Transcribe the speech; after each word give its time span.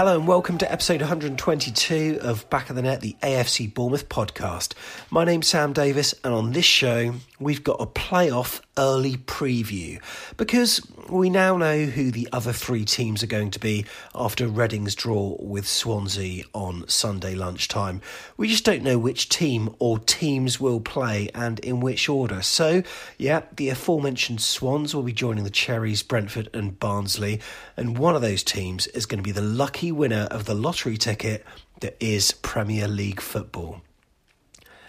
Hello 0.00 0.16
and 0.16 0.26
welcome 0.26 0.56
to 0.56 0.72
episode 0.72 1.02
122 1.02 2.20
of 2.22 2.48
Back 2.48 2.70
of 2.70 2.76
the 2.76 2.80
Net, 2.80 3.02
the 3.02 3.16
AFC 3.22 3.74
Bournemouth 3.74 4.08
podcast. 4.08 4.72
My 5.10 5.26
name's 5.26 5.48
Sam 5.48 5.74
Davis, 5.74 6.14
and 6.24 6.32
on 6.32 6.52
this 6.52 6.64
show, 6.64 7.12
we've 7.38 7.62
got 7.62 7.82
a 7.82 7.86
playoff 7.86 8.62
early 8.80 9.18
preview 9.18 10.00
because 10.38 10.80
we 11.10 11.28
now 11.28 11.56
know 11.56 11.84
who 11.84 12.10
the 12.10 12.26
other 12.32 12.52
three 12.52 12.84
teams 12.84 13.22
are 13.22 13.28
going 13.28 13.50
to 13.50 13.60
be 13.60 13.84
after 14.14 14.48
Reading's 14.48 14.94
draw 14.94 15.36
with 15.38 15.68
Swansea 15.68 16.44
on 16.54 16.88
Sunday 16.88 17.34
lunchtime. 17.34 18.00
We 18.38 18.48
just 18.48 18.64
don't 18.64 18.82
know 18.82 18.98
which 18.98 19.28
team 19.28 19.74
or 19.78 19.98
teams 19.98 20.58
will 20.58 20.80
play 20.80 21.28
and 21.34 21.58
in 21.60 21.80
which 21.80 22.08
order. 22.08 22.40
So, 22.40 22.82
yeah, 23.18 23.42
the 23.54 23.68
aforementioned 23.68 24.40
Swans 24.40 24.94
will 24.94 25.02
be 25.02 25.12
joining 25.12 25.44
the 25.44 25.50
Cherries, 25.50 26.02
Brentford, 26.02 26.48
and 26.54 26.80
Barnsley, 26.80 27.40
and 27.76 27.98
one 27.98 28.16
of 28.16 28.22
those 28.22 28.42
teams 28.42 28.86
is 28.88 29.04
going 29.04 29.18
to 29.18 29.22
be 29.22 29.32
the 29.32 29.42
lucky 29.42 29.92
winner 29.92 30.26
of 30.30 30.46
the 30.46 30.54
lottery 30.54 30.96
ticket 30.96 31.44
that 31.80 31.96
is 32.00 32.32
Premier 32.32 32.88
League 32.88 33.20
football. 33.20 33.82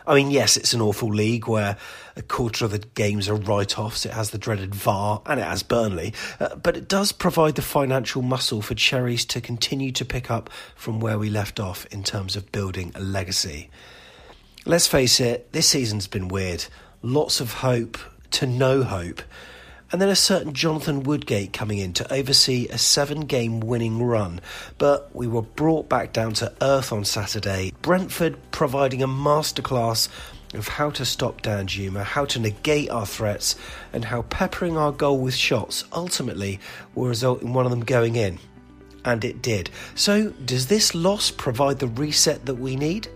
I 0.05 0.15
mean, 0.15 0.31
yes, 0.31 0.57
it's 0.57 0.73
an 0.73 0.81
awful 0.81 1.09
league 1.09 1.47
where 1.47 1.77
a 2.15 2.21
quarter 2.21 2.65
of 2.65 2.71
the 2.71 2.79
games 2.79 3.29
are 3.29 3.35
write 3.35 3.77
offs. 3.77 4.05
It 4.05 4.13
has 4.13 4.31
the 4.31 4.37
dreaded 4.37 4.73
VAR 4.75 5.21
and 5.25 5.39
it 5.39 5.43
has 5.43 5.63
Burnley. 5.63 6.13
Uh, 6.39 6.55
but 6.55 6.75
it 6.75 6.87
does 6.87 7.11
provide 7.11 7.55
the 7.55 7.61
financial 7.61 8.21
muscle 8.21 8.61
for 8.61 8.75
Cherries 8.75 9.25
to 9.25 9.41
continue 9.41 9.91
to 9.91 10.05
pick 10.05 10.29
up 10.31 10.49
from 10.75 10.99
where 10.99 11.17
we 11.17 11.29
left 11.29 11.59
off 11.59 11.85
in 11.87 12.03
terms 12.03 12.35
of 12.35 12.51
building 12.51 12.91
a 12.95 13.01
legacy. 13.01 13.69
Let's 14.65 14.87
face 14.87 15.19
it, 15.19 15.51
this 15.53 15.67
season's 15.67 16.07
been 16.07 16.27
weird. 16.27 16.65
Lots 17.01 17.39
of 17.39 17.53
hope 17.53 17.97
to 18.31 18.45
no 18.45 18.83
hope. 18.83 19.21
And 19.91 20.01
then 20.01 20.09
a 20.09 20.15
certain 20.15 20.53
Jonathan 20.53 21.03
Woodgate 21.03 21.51
coming 21.51 21.77
in 21.79 21.91
to 21.93 22.13
oversee 22.13 22.67
a 22.69 22.77
seven 22.77 23.21
game 23.21 23.59
winning 23.59 24.01
run. 24.01 24.39
But 24.77 25.13
we 25.13 25.27
were 25.27 25.41
brought 25.41 25.89
back 25.89 26.13
down 26.13 26.33
to 26.35 26.53
earth 26.61 26.93
on 26.93 27.03
Saturday. 27.03 27.73
Brentford 27.81 28.37
providing 28.51 29.03
a 29.03 29.07
masterclass 29.07 30.07
of 30.53 30.67
how 30.67 30.89
to 30.91 31.05
stop 31.05 31.41
Danjuma, 31.41 32.03
how 32.03 32.25
to 32.25 32.39
negate 32.39 32.89
our 32.89 33.05
threats, 33.05 33.55
and 33.91 34.05
how 34.05 34.21
peppering 34.23 34.77
our 34.77 34.91
goal 34.91 35.19
with 35.19 35.35
shots 35.35 35.83
ultimately 35.91 36.59
will 36.95 37.07
result 37.07 37.41
in 37.41 37.53
one 37.53 37.65
of 37.65 37.71
them 37.71 37.83
going 37.83 38.15
in. 38.15 38.39
And 39.03 39.25
it 39.25 39.41
did. 39.41 39.69
So, 39.95 40.29
does 40.45 40.67
this 40.67 40.93
loss 40.93 41.31
provide 41.31 41.79
the 41.79 41.87
reset 41.87 42.45
that 42.45 42.55
we 42.55 42.75
need? 42.75 43.07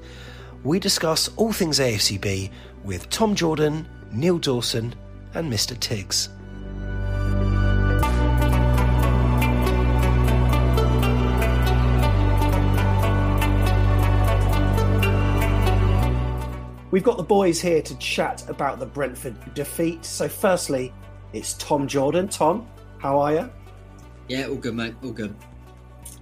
We 0.64 0.80
discuss 0.80 1.30
all 1.38 1.54
things 1.54 1.80
AFCB 1.80 2.52
with 2.84 3.10
Tom 3.10 3.36
Jordan, 3.36 3.88
Neil 4.12 4.40
Dawson, 4.40 4.96
and 5.36 5.52
Mr. 5.52 5.78
Tigz. 5.78 6.30
We've 16.96 17.04
got 17.04 17.18
the 17.18 17.24
boys 17.24 17.60
here 17.60 17.82
to 17.82 17.98
chat 17.98 18.50
about 18.50 18.80
the 18.80 18.86
Brentford 18.86 19.54
defeat. 19.54 20.06
So, 20.06 20.30
firstly, 20.30 20.94
it's 21.34 21.56
Tom 21.56 21.90
Jordan. 21.90 22.30
Tom, 22.30 22.66
how 23.00 23.20
are 23.20 23.34
you? 23.34 23.52
Yeah, 24.30 24.48
all 24.48 24.56
good, 24.56 24.76
mate. 24.76 24.96
All 25.04 25.12
good. 25.12 25.36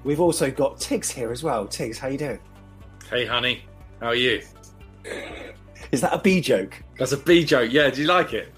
We've 0.03 0.19
also 0.19 0.49
got 0.49 0.77
Tigz 0.77 1.11
here 1.11 1.31
as 1.31 1.43
well. 1.43 1.67
Tigz, 1.67 1.99
how 1.99 2.07
you 2.07 2.17
doing? 2.17 2.39
Hey, 3.07 3.23
honey, 3.23 3.65
how 3.99 4.07
are 4.07 4.15
you? 4.15 4.41
Is 5.91 6.01
that 6.01 6.11
a 6.11 6.17
B 6.17 6.41
joke? 6.41 6.81
That's 6.97 7.11
a 7.11 7.17
B 7.17 7.45
joke. 7.45 7.71
Yeah, 7.71 7.91
do 7.91 8.01
you 8.01 8.07
like 8.07 8.33
it? 8.33 8.52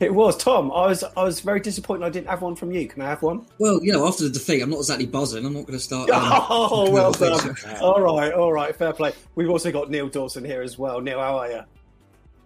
It 0.00 0.14
was 0.14 0.36
Tom. 0.36 0.70
I 0.72 0.86
was 0.86 1.04
I 1.16 1.22
was 1.22 1.40
very 1.40 1.60
disappointed 1.60 2.04
I 2.04 2.10
didn't 2.10 2.28
have 2.28 2.42
one 2.42 2.56
from 2.56 2.72
you. 2.72 2.86
Can 2.88 3.02
I 3.02 3.06
have 3.06 3.22
one? 3.22 3.46
Well, 3.58 3.82
you 3.82 3.92
know, 3.92 4.06
after 4.06 4.24
the 4.24 4.30
defeat, 4.30 4.62
I'm 4.62 4.70
not 4.70 4.78
exactly 4.78 5.06
buzzing. 5.06 5.44
I'm 5.44 5.52
not 5.52 5.66
going 5.66 5.78
to 5.78 5.84
start. 5.84 6.10
Um, 6.18 6.44
oh, 6.50 6.90
well 6.90 7.12
done. 7.12 7.56
all 7.80 8.00
right, 8.00 8.32
all 8.32 8.52
right, 8.52 8.74
fair 8.74 8.92
play. 8.92 9.12
We've 9.34 9.50
also 9.50 9.70
got 9.70 9.90
Neil 9.90 10.08
Dawson 10.08 10.44
here 10.44 10.62
as 10.62 10.78
well. 10.78 11.00
Neil, 11.00 11.20
how 11.20 11.38
are 11.38 11.50
you? 11.50 11.60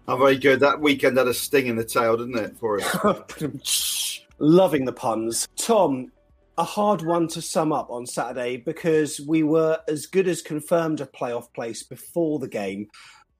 I'm 0.08 0.18
very 0.18 0.36
good. 0.36 0.60
That 0.60 0.80
weekend 0.80 1.16
had 1.16 1.28
a 1.28 1.34
sting 1.34 1.66
in 1.66 1.76
the 1.76 1.84
tail, 1.84 2.16
didn't 2.16 2.36
it, 2.36 2.56
for 2.58 2.80
us? 2.80 4.20
Loving 4.38 4.84
the 4.84 4.92
puns. 4.92 5.48
Tom, 5.56 6.12
a 6.58 6.64
hard 6.64 7.02
one 7.02 7.28
to 7.28 7.40
sum 7.40 7.72
up 7.72 7.90
on 7.90 8.06
Saturday 8.06 8.56
because 8.58 9.20
we 9.20 9.42
were 9.42 9.78
as 9.88 10.06
good 10.06 10.28
as 10.28 10.42
confirmed 10.42 11.00
a 11.00 11.06
playoff 11.06 11.52
place 11.54 11.82
before 11.82 12.38
the 12.38 12.48
game 12.48 12.88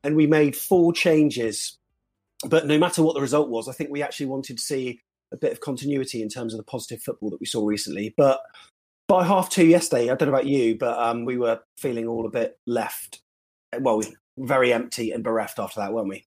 and 0.05 0.16
we 0.16 0.26
made 0.26 0.56
four 0.56 0.93
changes. 0.93 1.78
But 2.48 2.66
no 2.66 2.78
matter 2.78 3.02
what 3.02 3.14
the 3.14 3.20
result 3.20 3.48
was, 3.48 3.68
I 3.68 3.72
think 3.72 3.90
we 3.90 4.02
actually 4.02 4.26
wanted 4.26 4.58
to 4.58 4.62
see 4.62 5.00
a 5.32 5.36
bit 5.36 5.52
of 5.52 5.60
continuity 5.60 6.22
in 6.22 6.28
terms 6.28 6.52
of 6.52 6.58
the 6.58 6.64
positive 6.64 7.02
football 7.02 7.30
that 7.30 7.40
we 7.40 7.46
saw 7.46 7.66
recently. 7.66 8.14
But 8.16 8.40
by 9.08 9.24
half 9.24 9.50
two 9.50 9.66
yesterday, 9.66 10.10
I 10.10 10.14
don't 10.14 10.28
know 10.28 10.34
about 10.34 10.46
you, 10.46 10.76
but 10.76 10.98
um, 10.98 11.24
we 11.24 11.36
were 11.36 11.60
feeling 11.78 12.06
all 12.06 12.26
a 12.26 12.30
bit 12.30 12.58
left. 12.66 13.20
Well, 13.78 14.02
very 14.38 14.72
empty 14.72 15.10
and 15.10 15.24
bereft 15.24 15.58
after 15.58 15.80
that, 15.80 15.92
weren't 15.92 16.08
we? 16.08 16.24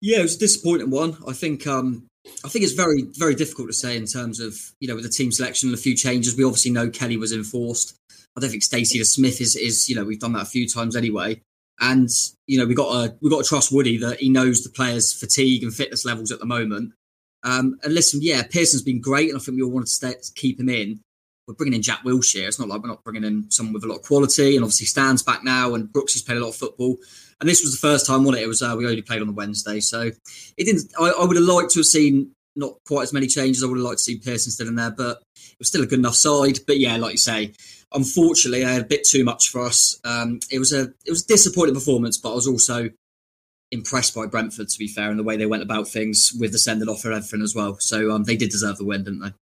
Yeah, 0.00 0.18
it 0.18 0.22
was 0.22 0.36
a 0.36 0.40
disappointing 0.40 0.90
one. 0.90 1.16
I 1.28 1.32
think 1.32 1.66
um, 1.66 2.06
I 2.44 2.48
think 2.48 2.64
it's 2.64 2.74
very 2.74 3.02
very 3.16 3.34
difficult 3.34 3.68
to 3.68 3.72
say 3.72 3.96
in 3.96 4.06
terms 4.06 4.40
of 4.40 4.58
you 4.80 4.88
know 4.88 4.94
with 4.94 5.04
the 5.04 5.10
team 5.10 5.30
selection 5.30 5.68
and 5.68 5.78
a 5.78 5.80
few 5.80 5.96
changes. 5.96 6.36
We 6.36 6.44
obviously 6.44 6.72
know 6.72 6.90
Kelly 6.90 7.16
was 7.16 7.32
enforced. 7.32 7.94
I 8.36 8.40
don't 8.40 8.50
think 8.50 8.62
Stacey 8.62 9.02
Smith 9.04 9.40
is 9.40 9.54
is 9.54 9.88
you 9.88 9.94
know 9.94 10.04
we've 10.04 10.18
done 10.18 10.32
that 10.32 10.42
a 10.42 10.46
few 10.46 10.68
times 10.68 10.96
anyway. 10.96 11.40
And 11.82 12.08
you 12.46 12.58
know, 12.58 12.64
we 12.64 12.74
got 12.74 12.92
to 12.92 13.16
we 13.20 13.28
got 13.28 13.42
to 13.42 13.48
trust 13.48 13.72
Woody 13.72 13.98
that 13.98 14.20
he 14.20 14.28
knows 14.28 14.62
the 14.62 14.70
players' 14.70 15.12
fatigue 15.12 15.64
and 15.64 15.74
fitness 15.74 16.04
levels 16.04 16.30
at 16.30 16.38
the 16.38 16.46
moment. 16.46 16.92
Um, 17.42 17.76
and 17.82 17.92
listen, 17.92 18.20
yeah, 18.22 18.42
Pearson's 18.44 18.82
been 18.82 19.00
great, 19.00 19.28
and 19.28 19.36
I 19.36 19.42
think 19.42 19.56
we 19.56 19.62
all 19.62 19.70
wanted 19.70 19.86
to 19.86 19.92
stay, 19.92 20.14
keep 20.36 20.60
him 20.60 20.68
in. 20.68 21.00
We're 21.48 21.54
bringing 21.54 21.74
in 21.74 21.82
Jack 21.82 22.04
Wilshere. 22.04 22.46
It's 22.46 22.60
not 22.60 22.68
like 22.68 22.80
we're 22.82 22.88
not 22.88 23.02
bringing 23.02 23.24
in 23.24 23.50
someone 23.50 23.72
with 23.72 23.82
a 23.82 23.88
lot 23.88 23.96
of 23.96 24.02
quality, 24.02 24.54
and 24.54 24.64
obviously 24.64 24.86
Stan's 24.86 25.24
back 25.24 25.42
now, 25.42 25.74
and 25.74 25.92
Brooks 25.92 26.12
has 26.12 26.22
played 26.22 26.38
a 26.38 26.40
lot 26.40 26.50
of 26.50 26.56
football. 26.56 26.96
And 27.40 27.48
this 27.48 27.62
was 27.62 27.72
the 27.72 27.84
first 27.84 28.06
time, 28.06 28.22
wasn't 28.22 28.42
it? 28.42 28.44
It 28.44 28.48
was 28.48 28.62
uh, 28.62 28.76
we 28.78 28.86
only 28.86 29.02
played 29.02 29.20
on 29.20 29.26
the 29.26 29.32
Wednesday, 29.32 29.80
so 29.80 30.02
it 30.02 30.64
didn't. 30.64 30.92
I, 31.00 31.12
I 31.18 31.24
would 31.24 31.36
have 31.36 31.44
liked 31.44 31.72
to 31.72 31.80
have 31.80 31.86
seen 31.86 32.30
not 32.54 32.74
quite 32.86 33.02
as 33.02 33.12
many 33.12 33.26
changes. 33.26 33.64
I 33.64 33.66
would 33.66 33.78
have 33.78 33.84
liked 33.84 33.98
to 33.98 34.04
see 34.04 34.18
Pearson 34.18 34.52
still 34.52 34.68
in 34.68 34.76
there, 34.76 34.92
but 34.92 35.22
it 35.36 35.58
was 35.58 35.66
still 35.66 35.82
a 35.82 35.86
good 35.86 35.98
enough 35.98 36.14
side. 36.14 36.60
But 36.64 36.78
yeah, 36.78 36.96
like 36.96 37.12
you 37.12 37.18
say, 37.18 37.52
unfortunately, 37.94 38.64
they 38.64 38.72
had 38.72 38.82
a 38.82 38.86
bit 38.86 39.06
too 39.06 39.24
much 39.24 39.48
for 39.48 39.62
us. 39.62 40.00
Um, 40.04 40.40
it 40.50 40.58
was 40.58 40.72
a 40.72 40.92
it 41.04 41.10
was 41.10 41.24
a 41.24 41.28
disappointing 41.28 41.74
performance, 41.74 42.18
but 42.18 42.32
I 42.32 42.34
was 42.34 42.48
also 42.48 42.90
impressed 43.70 44.14
by 44.14 44.26
Brentford, 44.26 44.68
to 44.68 44.78
be 44.78 44.86
fair, 44.86 45.10
and 45.10 45.18
the 45.18 45.24
way 45.24 45.36
they 45.36 45.46
went 45.46 45.62
about 45.62 45.88
things 45.88 46.32
with 46.38 46.52
the 46.52 46.58
sending 46.58 46.88
off 46.88 47.04
and 47.04 47.14
everything 47.14 47.42
as 47.42 47.54
well. 47.54 47.76
So 47.78 48.10
um, 48.10 48.24
they 48.24 48.36
did 48.36 48.50
deserve 48.50 48.76
the 48.76 48.84
win, 48.84 49.04
didn't 49.04 49.20
they? 49.20 49.32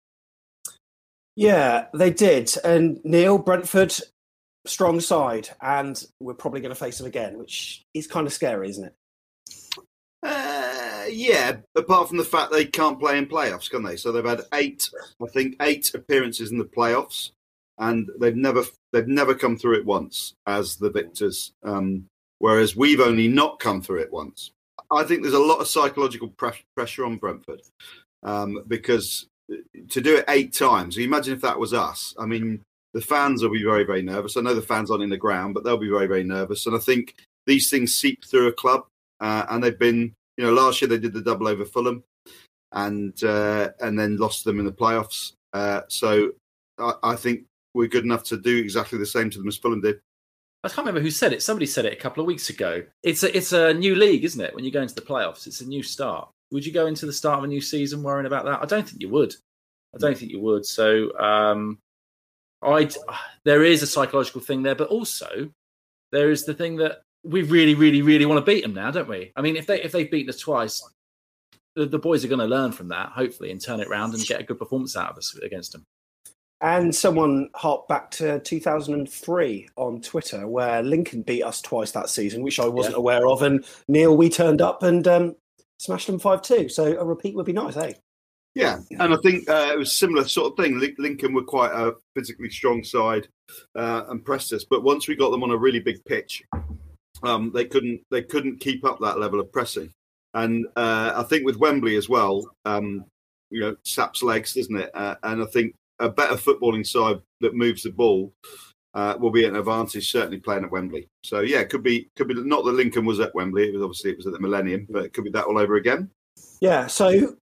Yeah, 1.37 1.87
they 1.93 2.11
did. 2.11 2.53
And 2.65 3.01
Neil, 3.05 3.39
Brentford, 3.39 3.95
strong 4.67 5.01
side, 5.01 5.49
and 5.61 6.03
we're 6.21 6.35
probably 6.35 6.61
going 6.61 6.75
to 6.75 6.81
face 6.81 6.99
them 6.99 7.07
again, 7.07 7.39
which 7.39 7.83
is 7.95 8.07
kind 8.07 8.27
of 8.27 8.33
scary, 8.33 8.71
isn't 8.71 8.85
it? 8.85 8.95
Uh, 10.23 11.07
yeah, 11.09 11.57
apart 11.75 12.09
from 12.09 12.19
the 12.19 12.25
fact 12.25 12.53
they 12.53 12.67
can't 12.67 13.01
play 13.01 13.17
in 13.17 13.27
playoffs, 13.27 13.71
can 13.71 13.83
they? 13.83 13.97
So 13.97 14.13
they've 14.13 14.25
had 14.25 14.43
eight, 14.53 14.91
I 15.23 15.27
think, 15.27 15.57
eight 15.63 15.93
appearances 15.95 16.51
in 16.51 16.59
the 16.59 16.65
playoffs, 16.65 17.31
and 17.81 18.09
they've 18.21 18.37
never 18.37 18.63
they've 18.93 19.09
never 19.09 19.35
come 19.35 19.57
through 19.57 19.79
it 19.79 19.85
once 19.85 20.35
as 20.47 20.77
the 20.77 20.91
victors. 20.91 21.53
Um, 21.65 22.07
whereas 22.39 22.77
we've 22.77 23.01
only 23.01 23.27
not 23.27 23.59
come 23.59 23.83
through 23.83 24.01
it 24.01 24.13
once. 24.13 24.53
I 24.91 25.03
think 25.03 25.23
there's 25.23 25.35
a 25.35 25.39
lot 25.39 25.61
of 25.61 25.69
psychological 25.69 26.29
pre- 26.29 26.65
pressure 26.75 27.05
on 27.05 27.17
Brentford 27.17 27.63
um, 28.23 28.63
because 28.69 29.27
to 29.89 30.01
do 30.01 30.17
it 30.17 30.25
eight 30.29 30.53
times, 30.53 30.97
imagine 30.97 31.35
if 31.35 31.41
that 31.41 31.59
was 31.59 31.75
us. 31.75 32.15
I 32.19 32.27
mean, 32.27 32.61
the 32.93 33.01
fans 33.01 33.43
will 33.43 33.51
be 33.51 33.65
very, 33.65 33.85
very 33.85 34.03
nervous. 34.03 34.37
I 34.37 34.41
know 34.41 34.55
the 34.55 34.63
fans 34.63 34.91
aren't 34.91 35.03
in 35.03 35.11
the 35.11 35.17
ground, 35.17 35.55
but 35.55 35.65
they'll 35.65 35.77
be 35.77 35.89
very, 35.89 36.07
very 36.07 36.25
nervous. 36.25 36.67
And 36.67 36.77
I 36.77 36.79
think 36.79 37.15
these 37.47 37.71
things 37.71 37.95
seep 37.95 38.25
through 38.25 38.49
a 38.49 38.53
club, 38.53 38.87
uh, 39.21 39.47
and 39.49 39.63
they've 39.63 39.79
been, 39.79 40.13
you 40.37 40.45
know, 40.45 40.53
last 40.53 40.81
year 40.81 40.89
they 40.89 40.99
did 40.99 41.13
the 41.13 41.21
double 41.21 41.49
over 41.49 41.65
Fulham, 41.65 42.03
and 42.73 43.23
uh, 43.23 43.71
and 43.81 43.99
then 43.99 44.17
lost 44.17 44.45
them 44.45 44.59
in 44.59 44.67
the 44.67 44.73
playoffs. 44.73 45.33
Uh, 45.53 45.83
so 45.89 46.33
I, 46.79 46.95
I, 47.03 47.17
think 47.17 47.45
we're 47.75 47.89
good 47.89 48.05
enough 48.05 48.25
to 48.25 48.37
do 48.37 48.57
exactly 48.59 48.99
the 48.99 49.07
same 49.07 49.31
to 49.31 49.39
them 49.39 49.49
as 49.49 49.57
Fulham 49.57 49.81
did. 49.81 50.01
I 50.63 50.69
can't 50.69 50.79
remember 50.79 51.01
who 51.01 51.11
said 51.11 51.33
it. 51.33 51.43
Somebody 51.43 51.67
said 51.67 51.87
it 51.87 51.93
a 51.93 52.01
couple 52.01 52.21
of 52.21 52.27
weeks 52.27 52.51
ago. 52.51 52.83
It's 53.03 53.23
a 53.23 53.35
it's 53.35 53.53
a 53.53 53.73
new 53.73 53.95
league, 53.95 54.25
isn't 54.25 54.41
it? 54.41 54.55
When 54.55 54.65
you 54.65 54.71
go 54.71 54.83
into 54.83 54.95
the 54.95 55.01
playoffs, 55.01 55.47
it's 55.47 55.63
a 55.63 55.67
new 55.67 55.83
start. 55.83 56.29
Would 56.51 56.67
you 56.67 56.73
go 56.73 56.87
into 56.87 57.07
the 57.07 57.13
start 57.13 57.39
of 57.39 57.45
a 57.45 57.49
new 57.49 57.61
season 57.61 58.03
worrying 58.03 58.27
about 58.27 58.45
that? 58.45 58.61
I 58.61 58.67
don't 58.67 58.87
think 58.87 59.01
you 59.01 59.09
would. 59.09 59.35
I 59.95 59.99
don't 59.99 60.17
think 60.17 60.31
you 60.31 60.41
would. 60.41 60.67
So 60.67 61.17
um, 61.19 61.79
I 62.63 62.91
there 63.45 63.65
is 63.65 63.83
a 63.83 63.87
psychological 63.87 64.41
thing 64.41 64.63
there, 64.63 64.75
but 64.75 64.89
also 64.89 65.51
there 66.13 66.31
is 66.31 66.45
the 66.45 66.55
thing 66.55 66.77
that 66.77 67.03
we 67.23 67.43
really, 67.43 67.75
really, 67.75 68.03
really 68.03 68.27
want 68.27 68.45
to 68.45 68.51
beat 68.51 68.63
them 68.63 68.75
now, 68.75 68.91
don't 68.91 69.09
we? 69.09 69.33
I 69.37 69.43
mean, 69.43 69.57
if 69.57 69.67
they 69.67 69.83
if 69.83 69.93
they've 69.93 70.11
beaten 70.11 70.29
us 70.29 70.39
twice, 70.39 70.83
the, 71.75 71.87
the 71.87 71.99
boys 71.99 72.25
are 72.25 72.29
going 72.29 72.41
to 72.41 72.47
learn 72.47 72.73
from 72.73 72.89
that, 72.89 73.11
hopefully, 73.11 73.51
and 73.51 73.61
turn 73.61 73.81
it 73.81 73.89
around 73.89 74.15
and 74.15 74.25
get 74.27 74.41
a 74.41 74.45
good 74.45 74.59
performance 74.59 74.97
out 74.97 75.11
of 75.11 75.19
us 75.19 75.35
against 75.37 75.73
them. 75.73 75.85
And 76.63 76.95
someone 76.95 77.49
harped 77.55 77.89
back 77.89 78.11
to 78.13 78.39
2003 78.41 79.69
on 79.77 80.03
Twitter, 80.03 80.47
where 80.47 80.83
Lincoln 80.83 81.23
beat 81.23 81.43
us 81.43 81.63
twice 81.63 81.93
that 81.93 82.11
season, 82.11 82.43
which 82.43 82.61
I 82.61 82.69
wasn't 82.69 82.97
yeah. 82.97 83.01
aware 83.01 83.27
of. 83.27 83.43
And 83.43 83.65
Neil, 83.89 84.15
we 84.15 84.29
turned 84.29 84.61
up 84.61 84.83
and 84.83 85.09
um, 85.09 85.37
smashed 85.79 86.07
them 86.07 86.19
5 86.19 86.43
2. 86.43 86.69
So 86.69 86.99
a 86.99 87.05
repeat 87.05 87.35
would 87.35 87.47
be 87.47 87.55
nice, 87.55 87.77
eh? 87.77 87.95
Yeah, 88.55 88.81
and 88.99 89.15
I 89.15 89.17
think 89.23 89.49
uh, 89.49 89.71
it 89.73 89.79
was 89.79 89.97
similar 89.97 90.25
sort 90.25 90.53
of 90.53 90.63
thing. 90.63 90.95
Lincoln 90.99 91.35
were 91.35 91.45
quite 91.45 91.71
a 91.71 91.95
physically 92.17 92.51
strong 92.51 92.83
side 92.83 93.29
uh, 93.77 94.05
and 94.09 94.25
pressed 94.25 94.53
us, 94.53 94.65
but 94.69 94.83
once 94.83 95.07
we 95.07 95.15
got 95.15 95.31
them 95.31 95.45
on 95.45 95.53
a 95.53 95.57
really 95.57 95.79
big 95.79 96.05
pitch, 96.05 96.43
um, 97.23 97.53
they 97.55 97.65
couldn't 97.65 98.01
they 98.11 98.23
couldn't 98.23 98.59
keep 98.59 98.85
up 98.85 98.99
that 99.01 99.21
level 99.21 99.39
of 99.39 99.53
pressing. 99.53 99.93
And 100.35 100.67
uh, 100.77 101.13
I 101.15 101.23
think 101.25 101.45
with 101.45 101.59
Wembley 101.59 101.97
as 101.97 102.09
well, 102.09 102.45
um, 102.65 103.05
you 103.51 103.61
know, 103.61 103.77
saps 103.85 104.23
legs, 104.23 104.55
doesn't 104.55 104.77
it? 104.77 104.91
Uh, 104.95 105.15
and 105.23 105.43
I 105.43 105.47
think 105.47 105.75
a 106.01 106.09
better 106.09 106.35
footballing 106.35 106.87
side 106.87 107.21
that 107.41 107.55
moves 107.55 107.83
the 107.83 107.91
ball 107.91 108.33
uh, 108.95 109.17
will 109.21 109.31
be 109.31 109.45
an 109.45 109.57
advantage, 109.57 110.11
certainly 110.11 110.39
playing 110.39 110.65
at 110.65 110.71
Wembley. 110.71 111.09
So 111.23 111.41
yeah, 111.41 111.65
could 111.65 111.83
be 111.83 112.11
could 112.17 112.29
be 112.29 112.35
not 112.35 112.65
that 112.65 112.73
Lincoln 112.73 113.05
was 113.05 113.21
at 113.21 113.35
Wembley. 113.35 113.69
It 113.69 113.75
was 113.75 113.83
obviously 113.83 114.11
it 114.11 114.17
was 114.17 114.27
at 114.27 114.33
the 114.33 114.41
Millennium, 114.41 114.87
but 114.91 115.05
it 115.05 115.13
could 115.13 115.25
be 115.25 115.31
that 115.31 115.45
all 115.45 115.59
over 115.59 115.77
again. 115.77 116.11
Yeah. 116.61 116.87
So 116.87 117.37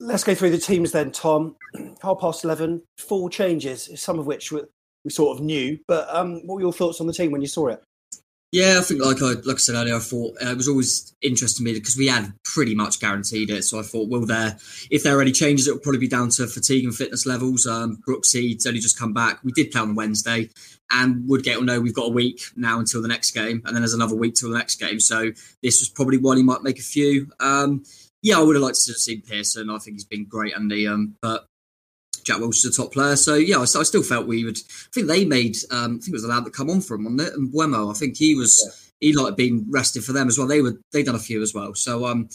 let's 0.00 0.24
go 0.24 0.34
through 0.34 0.50
the 0.50 0.58
teams 0.58 0.92
then, 0.92 1.12
Tom. 1.12 1.56
Half 2.02 2.20
past 2.20 2.44
eleven, 2.44 2.82
four 2.98 3.30
changes, 3.30 3.90
some 3.96 4.18
of 4.18 4.26
which 4.26 4.50
we, 4.50 4.62
we 5.04 5.10
sort 5.10 5.38
of 5.38 5.44
knew. 5.44 5.78
But 5.86 6.12
um, 6.14 6.46
what 6.46 6.56
were 6.56 6.62
your 6.62 6.72
thoughts 6.72 7.00
on 7.00 7.06
the 7.06 7.12
team 7.12 7.30
when 7.30 7.42
you 7.42 7.48
saw 7.48 7.68
it? 7.68 7.82
Yeah, 8.50 8.78
I 8.78 8.80
think 8.80 9.04
like 9.04 9.20
I 9.20 9.32
like 9.44 9.56
I 9.56 9.58
said 9.58 9.74
earlier, 9.74 9.96
I 9.96 9.98
thought 9.98 10.36
uh, 10.42 10.48
it 10.48 10.56
was 10.56 10.68
always 10.68 11.14
interesting 11.20 11.66
to 11.66 11.70
me 11.70 11.78
because 11.78 11.98
we 11.98 12.06
had 12.06 12.32
pretty 12.44 12.74
much 12.74 12.98
guaranteed 12.98 13.50
it. 13.50 13.62
So 13.64 13.78
I 13.78 13.82
thought, 13.82 14.08
well, 14.08 14.24
there 14.24 14.56
if 14.90 15.02
there 15.02 15.18
are 15.18 15.20
any 15.20 15.32
changes, 15.32 15.68
it 15.68 15.72
will 15.72 15.80
probably 15.80 16.00
be 16.00 16.08
down 16.08 16.30
to 16.30 16.46
fatigue 16.46 16.84
and 16.84 16.94
fitness 16.94 17.26
levels. 17.26 17.66
Um, 17.66 17.96
Brooksy's 18.06 18.66
only 18.66 18.80
just 18.80 18.98
come 18.98 19.12
back. 19.12 19.40
We 19.44 19.52
did 19.52 19.70
play 19.70 19.82
on 19.82 19.94
Wednesday, 19.94 20.48
and 20.90 21.28
Woodgate 21.28 21.58
will 21.58 21.64
know 21.64 21.78
we've 21.78 21.94
got 21.94 22.06
a 22.06 22.12
week 22.12 22.40
now 22.56 22.78
until 22.78 23.02
the 23.02 23.08
next 23.08 23.32
game, 23.32 23.60
and 23.66 23.76
then 23.76 23.82
there's 23.82 23.92
another 23.92 24.16
week 24.16 24.34
till 24.34 24.50
the 24.50 24.56
next 24.56 24.76
game. 24.76 24.98
So 24.98 25.30
this 25.62 25.80
was 25.80 25.90
probably 25.90 26.16
one 26.16 26.38
he 26.38 26.42
might 26.42 26.62
make 26.62 26.78
a 26.78 26.82
few. 26.82 27.30
Um, 27.40 27.84
yeah, 28.22 28.38
I 28.38 28.42
would 28.42 28.56
have 28.56 28.62
liked 28.62 28.82
to 28.82 28.92
have 28.92 28.96
seen 28.96 29.20
Pearson. 29.20 29.68
I 29.68 29.76
think 29.76 29.96
he's 29.96 30.04
been 30.06 30.24
great, 30.24 30.54
Andy. 30.54 30.88
Um, 30.88 31.16
but 31.20 31.44
Jack 32.28 32.38
Wilshere 32.38 32.66
is 32.66 32.78
a 32.78 32.82
top 32.82 32.92
player. 32.92 33.16
So 33.16 33.36
yeah, 33.36 33.56
I, 33.56 33.62
I, 33.62 33.82
still 33.82 34.02
felt 34.02 34.26
we 34.26 34.44
would. 34.44 34.58
I 34.58 34.90
think 34.92 35.06
they 35.06 35.24
made. 35.24 35.56
Um, 35.70 35.96
I 35.96 35.98
think 35.98 36.08
it 36.08 36.12
was 36.12 36.24
allowed 36.24 36.44
to 36.44 36.50
come 36.50 36.68
on 36.68 36.82
for 36.82 36.94
him, 36.94 37.04
wasn't 37.04 37.22
it? 37.22 37.32
And 37.32 37.52
Mbeumo, 37.52 37.90
I 37.90 37.98
think 37.98 38.16
he 38.16 38.34
was. 38.34 38.62
Yeah. 38.64 38.84
He 39.00 39.12
like 39.12 39.36
being 39.36 39.64
rested 39.70 40.04
for 40.04 40.12
them 40.12 40.28
as 40.28 40.38
well. 40.38 40.46
They 40.46 40.60
were. 40.60 40.78
They 40.92 41.02
done 41.02 41.14
a 41.14 41.20
few 41.20 41.40
as 41.40 41.54
well. 41.54 41.74
So 41.74 42.06
um, 42.06 42.28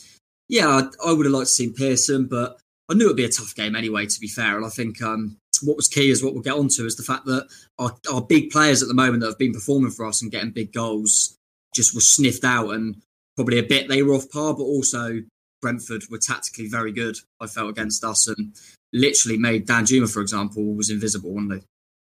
yeah, 0.50 0.68
I, 0.68 1.10
I 1.10 1.14
would 1.14 1.26
have 1.26 1.34
liked 1.34 1.48
to 1.48 1.54
see 1.54 1.72
Pearson, 1.72 2.26
but 2.26 2.58
I 2.90 2.96
knew 2.96 3.06
it'd 3.06 3.18
be 3.18 3.26
a 3.26 3.30
tough 3.30 3.54
game 3.54 3.76
anyway. 3.76 4.08
To 4.08 4.20
be 4.20 4.28
fair, 4.28 4.58
and 4.58 4.66
I 4.66 4.70
think 4.70 5.02
um, 5.02 5.38
what 5.62 5.78
was 5.78 5.88
key 5.88 6.10
is 6.10 6.24
what 6.24 6.34
we'll 6.34 6.42
get 6.42 6.56
onto 6.56 6.86
is 6.86 6.96
the 6.96 7.04
fact 7.04 7.26
that 7.26 7.48
our, 7.78 7.96
our 8.12 8.22
big 8.22 8.50
players 8.50 8.82
at 8.82 8.88
the 8.88 8.94
moment 8.94 9.22
that 9.22 9.28
have 9.28 9.38
been 9.38 9.54
performing 9.54 9.92
for 9.92 10.06
us 10.06 10.22
and 10.22 10.32
getting 10.32 10.52
big 10.52 10.74
goals 10.74 11.38
just 11.76 11.94
were 11.94 12.02
sniffed 12.02 12.44
out 12.44 12.70
and 12.70 13.02
probably 13.36 13.60
a 13.60 13.64
bit 13.64 13.88
they 13.88 14.04
were 14.04 14.16
off 14.16 14.30
par, 14.32 14.54
but 14.54 14.64
also 14.64 15.22
Brentford 15.64 16.04
were 16.12 16.18
tactically 16.18 16.68
very 16.68 16.92
good. 16.92 17.18
I 17.40 17.48
felt 17.48 17.70
against 17.70 18.04
us 18.04 18.28
and 18.28 18.54
literally 18.92 19.38
made 19.38 19.66
Danjuma, 19.66 20.12
for 20.12 20.22
example, 20.22 20.64
was 20.76 20.90
invisible, 20.90 21.32
weren't 21.32 21.50
they? 21.50 21.62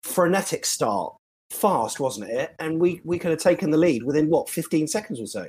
Frenetic 0.02 0.64
start, 0.64 1.14
fast, 1.50 2.00
wasn't 2.00 2.30
it? 2.30 2.54
And 2.58 2.80
we 2.80 3.02
we 3.04 3.18
could 3.18 3.30
have 3.30 3.40
taken 3.40 3.70
the 3.70 3.78
lead 3.78 4.02
within 4.02 4.30
what 4.30 4.48
fifteen 4.48 4.88
seconds 4.88 5.20
or 5.20 5.26
so. 5.26 5.46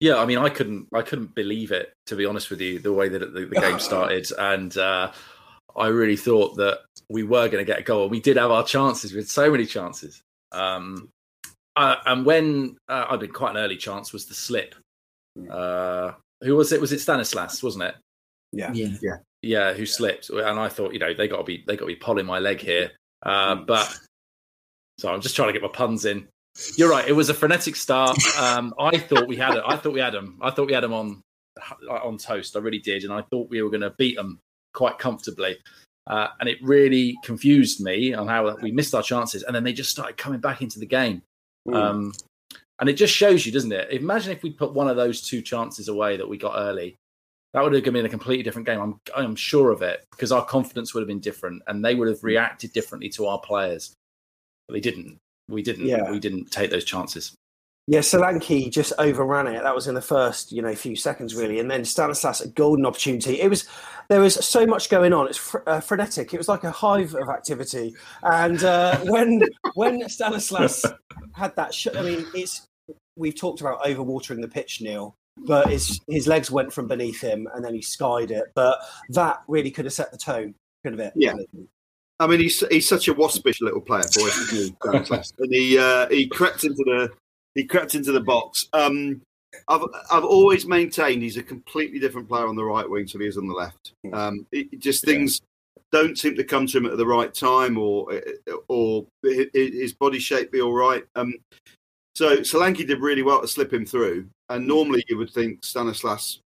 Yeah, 0.00 0.16
I 0.16 0.26
mean, 0.26 0.38
I 0.38 0.48
couldn't 0.48 0.88
I 0.92 1.02
couldn't 1.02 1.34
believe 1.34 1.70
it 1.70 1.92
to 2.06 2.16
be 2.16 2.26
honest 2.26 2.50
with 2.50 2.60
you, 2.60 2.80
the 2.80 2.92
way 2.92 3.08
that 3.08 3.20
the, 3.32 3.46
the 3.46 3.46
game 3.60 3.78
started, 3.78 4.28
and 4.36 4.76
uh, 4.76 5.12
I 5.76 5.86
really 5.86 6.16
thought 6.16 6.56
that 6.56 6.80
we 7.08 7.22
were 7.22 7.48
going 7.48 7.64
to 7.64 7.72
get 7.72 7.78
a 7.78 7.82
goal. 7.82 8.08
We 8.08 8.20
did 8.20 8.36
have 8.36 8.50
our 8.50 8.64
chances. 8.64 9.12
We 9.12 9.18
had 9.18 9.28
so 9.28 9.50
many 9.50 9.66
chances. 9.66 10.20
Um, 10.52 11.08
uh, 11.76 11.96
and 12.06 12.26
when 12.26 12.76
uh, 12.88 13.06
I 13.08 13.16
mean, 13.16 13.30
quite 13.30 13.52
an 13.52 13.58
early 13.58 13.76
chance 13.76 14.12
was 14.12 14.26
the 14.26 14.34
slip. 14.34 14.74
Uh, 15.48 16.12
who 16.40 16.56
was 16.56 16.72
it? 16.72 16.80
Was 16.80 16.92
it 16.92 17.00
Stanislas? 17.00 17.62
Wasn't 17.62 17.84
it? 17.84 17.94
Yeah, 18.52 18.72
yeah, 18.72 18.96
yeah, 19.02 19.16
yeah. 19.42 19.72
Who 19.72 19.86
slipped? 19.86 20.30
And 20.30 20.58
I 20.58 20.68
thought, 20.68 20.92
you 20.92 20.98
know, 20.98 21.14
they 21.14 21.28
got 21.28 21.38
to 21.38 21.44
be 21.44 21.64
they 21.66 21.76
got 21.76 21.84
to 21.84 21.86
be 21.86 21.96
pulling 21.96 22.26
my 22.26 22.38
leg 22.38 22.60
here. 22.60 22.92
Uh, 23.22 23.56
mm. 23.56 23.66
but 23.66 23.94
so 24.98 25.12
I'm 25.12 25.20
just 25.20 25.36
trying 25.36 25.48
to 25.48 25.52
get 25.52 25.62
my 25.62 25.68
puns 25.68 26.04
in. 26.04 26.28
You're 26.76 26.90
right. 26.90 27.06
It 27.06 27.12
was 27.12 27.28
a 27.28 27.34
frenetic 27.34 27.76
start. 27.76 28.18
Um, 28.38 28.74
I 28.78 28.98
thought 28.98 29.28
we 29.28 29.36
had 29.36 29.54
it. 29.54 29.62
I 29.66 29.76
thought 29.76 29.92
we 29.92 30.00
had 30.00 30.14
them. 30.14 30.38
I 30.40 30.50
thought 30.50 30.66
we 30.66 30.72
had 30.72 30.82
them 30.82 30.92
on 30.92 31.22
on 31.88 32.18
toast. 32.18 32.56
I 32.56 32.60
really 32.60 32.78
did, 32.78 33.04
and 33.04 33.12
I 33.12 33.22
thought 33.22 33.50
we 33.50 33.62
were 33.62 33.70
going 33.70 33.82
to 33.82 33.94
beat 33.98 34.16
them 34.16 34.40
quite 34.74 34.98
comfortably. 34.98 35.58
Uh, 36.06 36.28
and 36.40 36.48
it 36.48 36.56
really 36.62 37.16
confused 37.22 37.80
me 37.80 38.14
on 38.14 38.26
how 38.28 38.56
we 38.62 38.72
missed 38.72 38.94
our 38.94 39.02
chances, 39.02 39.42
and 39.42 39.54
then 39.54 39.64
they 39.64 39.72
just 39.72 39.90
started 39.90 40.16
coming 40.16 40.40
back 40.40 40.62
into 40.62 40.78
the 40.78 40.86
game. 40.86 41.22
Mm. 41.66 41.74
Um, 41.74 42.12
and 42.80 42.88
it 42.88 42.94
just 42.94 43.14
shows 43.14 43.44
you, 43.44 43.52
doesn't 43.52 43.72
it? 43.72 43.90
Imagine 43.90 44.32
if 44.32 44.42
we 44.42 44.50
put 44.50 44.72
one 44.72 44.88
of 44.88 44.96
those 44.96 45.20
two 45.20 45.42
chances 45.42 45.88
away 45.88 46.16
that 46.16 46.28
we 46.28 46.38
got 46.38 46.54
early. 46.56 46.96
That 47.54 47.62
would 47.62 47.72
have 47.72 47.82
been 47.82 48.06
a 48.06 48.10
completely 48.10 48.42
different 48.42 48.66
game. 48.66 48.80
I'm, 48.80 49.00
I'm 49.16 49.34
sure 49.34 49.70
of 49.72 49.82
it 49.82 50.04
because 50.10 50.32
our 50.32 50.44
confidence 50.44 50.92
would 50.92 51.00
have 51.00 51.08
been 51.08 51.18
different 51.18 51.62
and 51.66 51.84
they 51.84 51.94
would 51.94 52.08
have 52.08 52.22
reacted 52.22 52.72
differently 52.72 53.08
to 53.10 53.26
our 53.26 53.38
players. 53.40 53.94
But 54.66 54.74
they 54.74 54.80
didn't. 54.80 55.18
We 55.48 55.62
didn't. 55.62 55.86
Yeah. 55.86 56.10
We 56.10 56.18
didn't 56.18 56.50
take 56.50 56.70
those 56.70 56.84
chances. 56.84 57.34
Yeah, 57.90 58.00
Solanke 58.00 58.70
just 58.70 58.92
overran 58.98 59.46
it. 59.46 59.62
That 59.62 59.74
was 59.74 59.86
in 59.86 59.94
the 59.94 60.02
first, 60.02 60.52
you 60.52 60.60
know, 60.60 60.74
few 60.74 60.94
seconds 60.94 61.34
really, 61.34 61.58
and 61.58 61.70
then 61.70 61.86
Stanislas 61.86 62.42
a 62.42 62.48
golden 62.48 62.84
opportunity. 62.84 63.40
It 63.40 63.48
was 63.48 63.66
there 64.10 64.20
was 64.20 64.34
so 64.34 64.66
much 64.66 64.90
going 64.90 65.14
on. 65.14 65.26
It's 65.26 65.38
fr- 65.38 65.66
uh, 65.66 65.80
frenetic. 65.80 66.34
It 66.34 66.36
was 66.36 66.48
like 66.48 66.64
a 66.64 66.70
hive 66.70 67.14
of 67.14 67.30
activity. 67.30 67.94
And 68.22 68.62
uh, 68.62 68.98
when 69.04 69.42
when 69.72 70.06
Stanislas 70.06 70.84
had 71.32 71.56
that 71.56 71.72
shot, 71.72 71.96
I 71.96 72.02
mean, 72.02 72.26
it's 72.34 72.66
we've 73.16 73.34
talked 73.34 73.62
about 73.62 73.82
overwatering 73.84 74.42
the 74.42 74.48
pitch, 74.48 74.82
Neil, 74.82 75.14
but 75.38 75.70
his 75.70 75.98
his 76.08 76.26
legs 76.26 76.50
went 76.50 76.70
from 76.70 76.88
beneath 76.88 77.22
him 77.22 77.48
and 77.54 77.64
then 77.64 77.74
he 77.74 77.80
skied 77.80 78.30
it. 78.30 78.52
But 78.54 78.80
that 79.08 79.40
really 79.48 79.70
could 79.70 79.86
have 79.86 79.94
set 79.94 80.12
the 80.12 80.18
tone, 80.18 80.54
could 80.84 80.92
have 80.92 81.00
it? 81.00 81.14
Yeah. 81.16 81.32
I 82.20 82.26
mean, 82.26 82.40
he's 82.40 82.62
he's 82.68 82.86
such 82.86 83.08
a 83.08 83.14
waspish 83.14 83.62
little 83.62 83.80
player, 83.80 84.02
boy, 84.14 84.28
and 84.84 85.54
he 85.54 85.78
uh, 85.78 86.06
he 86.10 86.26
crept 86.26 86.64
into 86.64 86.84
the 86.84 87.10
he 87.54 87.64
crept 87.64 87.94
into 87.94 88.12
the 88.12 88.20
box. 88.20 88.68
Um, 88.72 89.22
I've 89.68 89.82
I've 90.10 90.24
always 90.24 90.66
maintained 90.66 91.22
he's 91.22 91.36
a 91.36 91.42
completely 91.42 91.98
different 91.98 92.28
player 92.28 92.46
on 92.46 92.56
the 92.56 92.64
right 92.64 92.88
wing 92.88 93.06
to 93.06 93.18
he 93.18 93.26
is 93.26 93.38
on 93.38 93.48
the 93.48 93.54
left. 93.54 93.92
Um, 94.12 94.46
it, 94.52 94.78
just 94.78 95.04
things 95.04 95.40
don't 95.90 96.18
seem 96.18 96.36
to 96.36 96.44
come 96.44 96.66
to 96.66 96.78
him 96.78 96.86
at 96.86 96.96
the 96.96 97.06
right 97.06 97.32
time, 97.32 97.78
or 97.78 98.12
or 98.68 99.06
his 99.22 99.94
body 99.94 100.18
shape 100.18 100.52
be 100.52 100.60
all 100.60 100.74
right. 100.74 101.04
Um, 101.16 101.34
so 102.14 102.38
Solanke 102.38 102.86
did 102.86 103.00
really 103.00 103.22
well 103.22 103.40
to 103.40 103.48
slip 103.48 103.72
him 103.72 103.86
through, 103.86 104.28
and 104.48 104.66
normally 104.66 105.04
you 105.08 105.16
would 105.16 105.30
think 105.30 105.64
Stanislas 105.64 106.40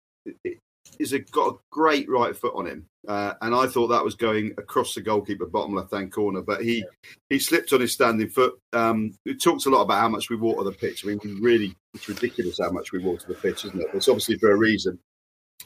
is 0.99 1.12
a, 1.12 1.18
got 1.18 1.54
a 1.54 1.58
great 1.70 2.08
right 2.08 2.37
foot 2.37 2.54
on 2.54 2.66
him, 2.66 2.87
uh, 3.08 3.34
and 3.42 3.54
I 3.54 3.66
thought 3.66 3.88
that 3.88 4.04
was 4.04 4.14
going 4.14 4.52
across 4.58 4.94
the 4.94 5.00
goalkeeper 5.00 5.46
bottom 5.46 5.75
left 5.75 5.92
hand 5.92 6.12
corner, 6.12 6.42
but 6.42 6.62
he 6.62 6.84
he 7.30 7.38
slipped 7.38 7.72
on 7.72 7.80
his 7.80 7.92
standing 7.92 8.28
foot. 8.28 8.54
Um, 8.72 9.16
it 9.25 9.42
talks 9.42 9.66
a 9.66 9.70
lot 9.70 9.82
about 9.82 10.00
how 10.00 10.08
much 10.08 10.30
we 10.30 10.37
water 10.37 10.64
the 10.64 10.76
pitch. 10.76 11.04
I 11.04 11.08
mean, 11.08 11.20
we 11.25 11.32
really 11.40 11.76
it's 11.94 12.08
ridiculous 12.08 12.58
how 12.61 12.70
much 12.70 12.92
we 12.92 12.99
water 12.99 13.26
the 13.28 13.34
pitch, 13.34 13.64
isn't 13.64 13.80
it? 13.80 13.88
It's 13.94 14.08
obviously 14.08 14.38
for 14.38 14.52
a 14.52 14.56
reason, 14.56 14.99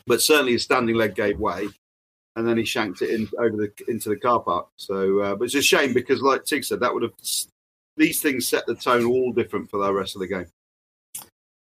but 0.07 0.23
certainly 0.23 0.53
his 0.53 0.65
standing 0.65 0.97
leg 0.97 1.15
gave 1.15 1.39
way, 1.39 1.69
and 2.37 2.47
then 2.47 2.57
he 2.57 2.65
shanked 2.65 3.03
it 3.03 3.11
in 3.11 3.29
over 3.39 3.57
the 3.57 3.73
into 3.89 4.09
the 4.09 4.17
car 4.17 4.41
park. 4.41 4.69
So, 4.77 5.21
uh, 5.21 5.35
but 5.37 5.45
it's 5.45 5.55
a 5.55 5.63
shame 5.63 5.93
because, 5.93 6.23
like 6.23 6.45
Tig 6.45 6.65
said, 6.65 6.81
that 6.81 6.93
would 6.93 7.03
have 7.03 7.15
these 7.97 8.21
things 8.21 8.47
set 8.47 8.67
the 8.67 8.75
tone 8.75 9.07
all 9.07 9.33
different 9.33 9.71
for 9.71 9.79
the 9.79 9.93
rest 9.93 10.17
of 10.17 10.21
the 10.21 10.29
game. 10.29 10.47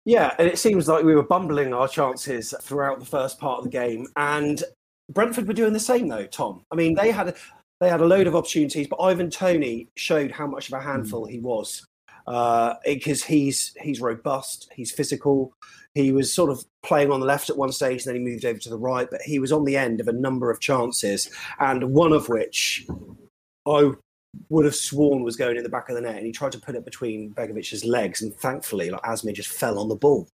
Yeah, 0.08 0.34
and 0.40 0.48
it 0.48 0.58
seems 0.58 0.88
like 0.88 1.04
we 1.04 1.16
were 1.16 1.22
bumbling 1.22 1.74
our 1.74 1.90
chances 1.90 2.54
throughout 2.62 3.02
the 3.02 3.06
first 3.06 3.42
part 3.42 3.58
of 3.58 3.66
the 3.66 3.70
game, 3.70 4.08
and 4.16 4.64
Brentford 5.12 5.50
were 5.50 5.54
doing 5.54 5.74
the 5.74 5.82
same 5.82 6.08
though. 6.08 6.26
Tom, 6.26 6.64
I 6.72 6.76
mean, 6.76 6.96
they 6.96 7.12
had 7.12 7.36
they 7.82 7.90
had 7.90 8.00
a 8.00 8.06
load 8.06 8.26
of 8.26 8.34
opportunities, 8.34 8.88
but 8.88 9.02
Ivan 9.02 9.30
Toney 9.30 9.90
showed 9.98 10.32
how 10.32 10.48
much 10.48 10.70
of 10.70 10.80
a 10.80 10.82
handful 10.82 11.28
mm. 11.28 11.32
he 11.32 11.40
was 11.40 11.86
because 12.26 13.24
uh, 13.24 13.28
he's 13.28 13.76
he's 13.82 14.00
robust, 14.00 14.70
he's 14.74 14.94
physical. 14.94 15.52
He 15.94 16.14
was 16.14 16.34
sort 16.34 16.52
of 16.52 16.64
playing 16.84 17.12
on 17.12 17.20
the 17.20 17.26
left 17.26 17.50
at 17.50 17.58
one 17.58 17.74
stage, 17.74 18.06
and 18.06 18.16
then 18.16 18.22
he 18.22 18.32
moved 18.32 18.46
over 18.46 18.60
to 18.60 18.70
the 18.70 18.78
right. 18.78 19.10
But 19.12 19.24
he 19.24 19.40
was 19.40 19.52
on 19.52 19.66
the 19.66 19.76
end 19.76 20.00
of 20.00 20.08
a 20.08 20.14
number 20.14 20.50
of 20.50 20.62
chances, 20.62 21.30
and 21.60 21.92
one 21.92 22.14
of 22.14 22.30
which 22.30 22.88
I 23.68 23.92
would 24.50 24.66
have 24.66 24.76
sworn 24.76 25.24
was 25.24 25.36
going 25.36 25.58
in 25.58 25.64
the 25.64 25.70
back 25.70 25.90
of 25.90 25.96
the 25.96 26.02
net, 26.02 26.18
and 26.18 26.26
he 26.26 26.32
tried 26.32 26.52
to 26.54 26.60
put 26.60 26.76
it 26.76 26.86
between 26.86 27.34
Begovic's 27.34 27.86
legs, 27.86 28.22
and 28.22 28.34
thankfully, 28.34 28.90
like 28.90 29.02
Asmir 29.02 29.34
just 29.34 29.50
fell 29.50 29.80
on 29.80 29.90
the 29.90 29.96
ball. 29.96 30.28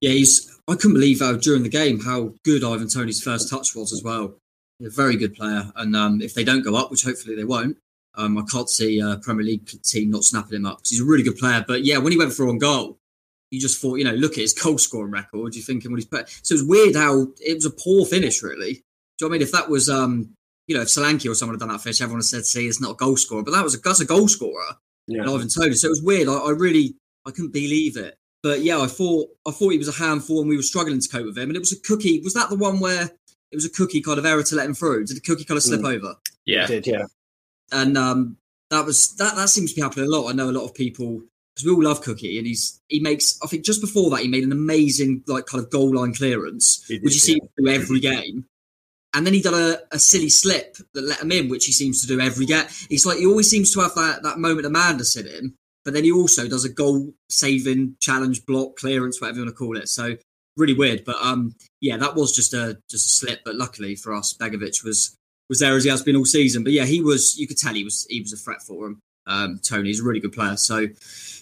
Yeah, 0.00 0.10
he's. 0.10 0.52
I 0.68 0.74
couldn't 0.74 0.94
believe 0.94 1.20
how 1.20 1.36
during 1.36 1.62
the 1.62 1.68
game 1.68 2.00
how 2.00 2.34
good 2.44 2.64
Ivan 2.64 2.88
Toney's 2.88 3.22
first 3.22 3.48
touch 3.48 3.74
was 3.74 3.92
as 3.92 4.02
well. 4.02 4.34
He's 4.78 4.88
a 4.88 4.90
very 4.90 5.16
good 5.16 5.34
player, 5.34 5.70
and 5.76 5.96
um, 5.96 6.20
if 6.20 6.34
they 6.34 6.44
don't 6.44 6.62
go 6.62 6.76
up, 6.76 6.90
which 6.90 7.04
hopefully 7.04 7.36
they 7.36 7.44
won't, 7.44 7.76
um, 8.16 8.38
I 8.38 8.42
can't 8.50 8.68
see 8.68 8.98
a 9.00 9.18
Premier 9.22 9.44
League 9.44 9.66
team 9.82 10.10
not 10.10 10.24
snapping 10.24 10.56
him 10.56 10.66
up. 10.66 10.78
Because 10.78 10.90
he's 10.90 11.00
a 11.00 11.04
really 11.04 11.22
good 11.22 11.36
player, 11.36 11.64
but 11.66 11.84
yeah, 11.84 11.98
when 11.98 12.12
he 12.12 12.18
went 12.18 12.32
for 12.32 12.48
on 12.48 12.58
goal, 12.58 12.98
you 13.50 13.60
just 13.60 13.80
thought, 13.80 13.96
you 13.96 14.04
know, 14.04 14.14
look 14.14 14.32
at 14.32 14.38
his 14.38 14.52
goal 14.52 14.78
scoring 14.78 15.12
record. 15.12 15.54
You're 15.54 15.64
thinking 15.64 15.90
what 15.90 15.98
he's 15.98 16.06
put. 16.06 16.28
So 16.42 16.54
it 16.54 16.60
was 16.60 16.64
weird 16.64 16.96
how 16.96 17.28
it 17.40 17.54
was 17.54 17.66
a 17.66 17.70
poor 17.70 18.04
finish, 18.04 18.42
really. 18.42 18.82
Do 19.18 19.24
you 19.24 19.28
know 19.28 19.28
I 19.28 19.32
mean? 19.32 19.42
If 19.42 19.52
that 19.52 19.68
was 19.68 19.88
um, 19.88 20.30
you 20.66 20.76
know, 20.76 20.82
if 20.82 20.88
Solanke 20.88 21.30
or 21.30 21.34
someone 21.34 21.54
had 21.54 21.60
done 21.60 21.68
that 21.68 21.80
fish, 21.80 22.00
everyone 22.00 22.18
has 22.18 22.30
said, 22.30 22.44
see, 22.44 22.66
it's 22.66 22.80
not 22.80 22.92
a 22.92 22.94
goal 22.94 23.16
scorer. 23.16 23.42
But 23.42 23.52
that 23.52 23.64
was 23.64 23.74
a, 23.74 23.78
that's 23.78 24.00
a 24.00 24.04
goal 24.04 24.28
scorer. 24.28 24.76
Yeah. 25.06 25.22
And 25.22 25.30
Ivan 25.30 25.48
Toney. 25.48 25.74
So 25.74 25.86
it 25.86 25.90
was 25.90 26.02
weird. 26.02 26.28
I, 26.28 26.34
I, 26.34 26.50
really, 26.50 26.96
I 27.26 27.30
couldn't 27.30 27.52
believe 27.52 27.96
it. 27.96 28.18
But 28.42 28.62
yeah, 28.62 28.80
I 28.80 28.86
thought, 28.86 29.28
I 29.46 29.50
thought 29.50 29.70
he 29.70 29.78
was 29.78 29.88
a 29.88 29.92
handful 29.92 30.40
and 30.40 30.48
we 30.48 30.56
were 30.56 30.62
struggling 30.62 31.00
to 31.00 31.08
cope 31.08 31.26
with 31.26 31.38
him. 31.38 31.50
And 31.50 31.56
it 31.56 31.60
was 31.60 31.72
a 31.72 31.80
cookie. 31.80 32.20
Was 32.20 32.34
that 32.34 32.50
the 32.50 32.56
one 32.56 32.80
where 32.80 33.04
it 33.04 33.54
was 33.54 33.64
a 33.64 33.70
cookie 33.70 34.02
kind 34.02 34.18
of 34.18 34.26
error 34.26 34.42
to 34.42 34.54
let 34.54 34.66
him 34.66 34.74
through? 34.74 35.06
Did 35.06 35.16
the 35.16 35.20
cookie 35.20 35.44
kind 35.44 35.56
of 35.56 35.62
slip 35.62 35.80
mm. 35.80 35.94
over? 35.94 36.16
Yeah. 36.44 36.64
It 36.64 36.68
did, 36.68 36.86
yeah. 36.86 37.04
And 37.72 37.96
um, 37.96 38.36
that 38.70 38.84
was, 38.84 39.14
that, 39.16 39.36
that 39.36 39.48
seems 39.48 39.72
to 39.72 39.76
be 39.76 39.82
happening 39.82 40.06
a 40.06 40.10
lot. 40.10 40.28
I 40.28 40.32
know 40.32 40.50
a 40.50 40.52
lot 40.52 40.64
of 40.64 40.74
people, 40.74 41.22
because 41.54 41.66
we 41.66 41.72
all 41.72 41.82
love 41.82 42.02
Cookie, 42.02 42.36
and 42.36 42.46
he's 42.46 42.82
he 42.88 43.00
makes. 43.00 43.38
I 43.42 43.46
think 43.46 43.64
just 43.64 43.80
before 43.80 44.10
that, 44.10 44.20
he 44.20 44.28
made 44.28 44.44
an 44.44 44.52
amazing 44.52 45.24
like 45.26 45.46
kind 45.46 45.64
of 45.64 45.70
goal 45.70 45.94
line 45.94 46.12
clearance, 46.12 46.84
did, 46.86 47.02
which 47.02 47.14
you 47.14 47.20
see 47.20 47.40
through 47.56 47.70
every 47.70 47.98
game. 47.98 48.44
And 49.16 49.26
then 49.26 49.32
he 49.32 49.40
done 49.40 49.54
a, 49.54 49.78
a, 49.92 49.98
silly 49.98 50.28
slip 50.28 50.76
that 50.92 51.02
let 51.02 51.22
him 51.22 51.32
in, 51.32 51.48
which 51.48 51.64
he 51.64 51.72
seems 51.72 52.02
to 52.02 52.06
do 52.06 52.20
every 52.20 52.44
game. 52.44 52.66
It's 52.90 53.06
like 53.06 53.16
he 53.16 53.24
always 53.24 53.48
seems 53.48 53.72
to 53.72 53.80
have 53.80 53.94
that, 53.94 54.22
that 54.22 54.38
moment 54.38 54.66
of 54.66 54.72
madness 54.72 55.16
in 55.16 55.26
him, 55.26 55.54
but 55.86 55.94
then 55.94 56.04
he 56.04 56.12
also 56.12 56.46
does 56.46 56.66
a 56.66 56.68
goal 56.68 57.14
saving 57.30 57.96
challenge 57.98 58.44
block 58.44 58.76
clearance, 58.76 59.18
whatever 59.18 59.38
you 59.38 59.44
want 59.46 59.56
to 59.56 59.58
call 59.58 59.78
it. 59.78 59.88
So 59.88 60.16
really 60.58 60.74
weird. 60.74 61.06
But 61.06 61.16
um, 61.22 61.54
yeah, 61.80 61.96
that 61.96 62.14
was 62.14 62.36
just 62.36 62.52
a 62.52 62.78
just 62.90 63.06
a 63.06 63.26
slip. 63.26 63.40
But 63.42 63.54
luckily 63.54 63.96
for 63.96 64.14
us, 64.14 64.36
Begovic 64.38 64.84
was 64.84 65.16
was 65.48 65.60
there 65.60 65.74
as 65.74 65.84
he 65.84 65.90
has 65.90 66.02
been 66.02 66.16
all 66.16 66.26
season. 66.26 66.62
But 66.62 66.72
yeah, 66.72 66.84
he 66.84 67.00
was. 67.00 67.38
You 67.38 67.46
could 67.46 67.56
tell 67.56 67.72
he 67.72 67.84
was 67.84 68.06
he 68.10 68.20
was 68.20 68.34
a 68.34 68.36
threat 68.36 68.60
for 68.62 68.86
him. 68.86 69.00
Um, 69.26 69.58
Toney's 69.58 70.00
a 70.00 70.04
really 70.04 70.20
good 70.20 70.32
player, 70.32 70.56
so 70.56 70.76
it 70.78 70.96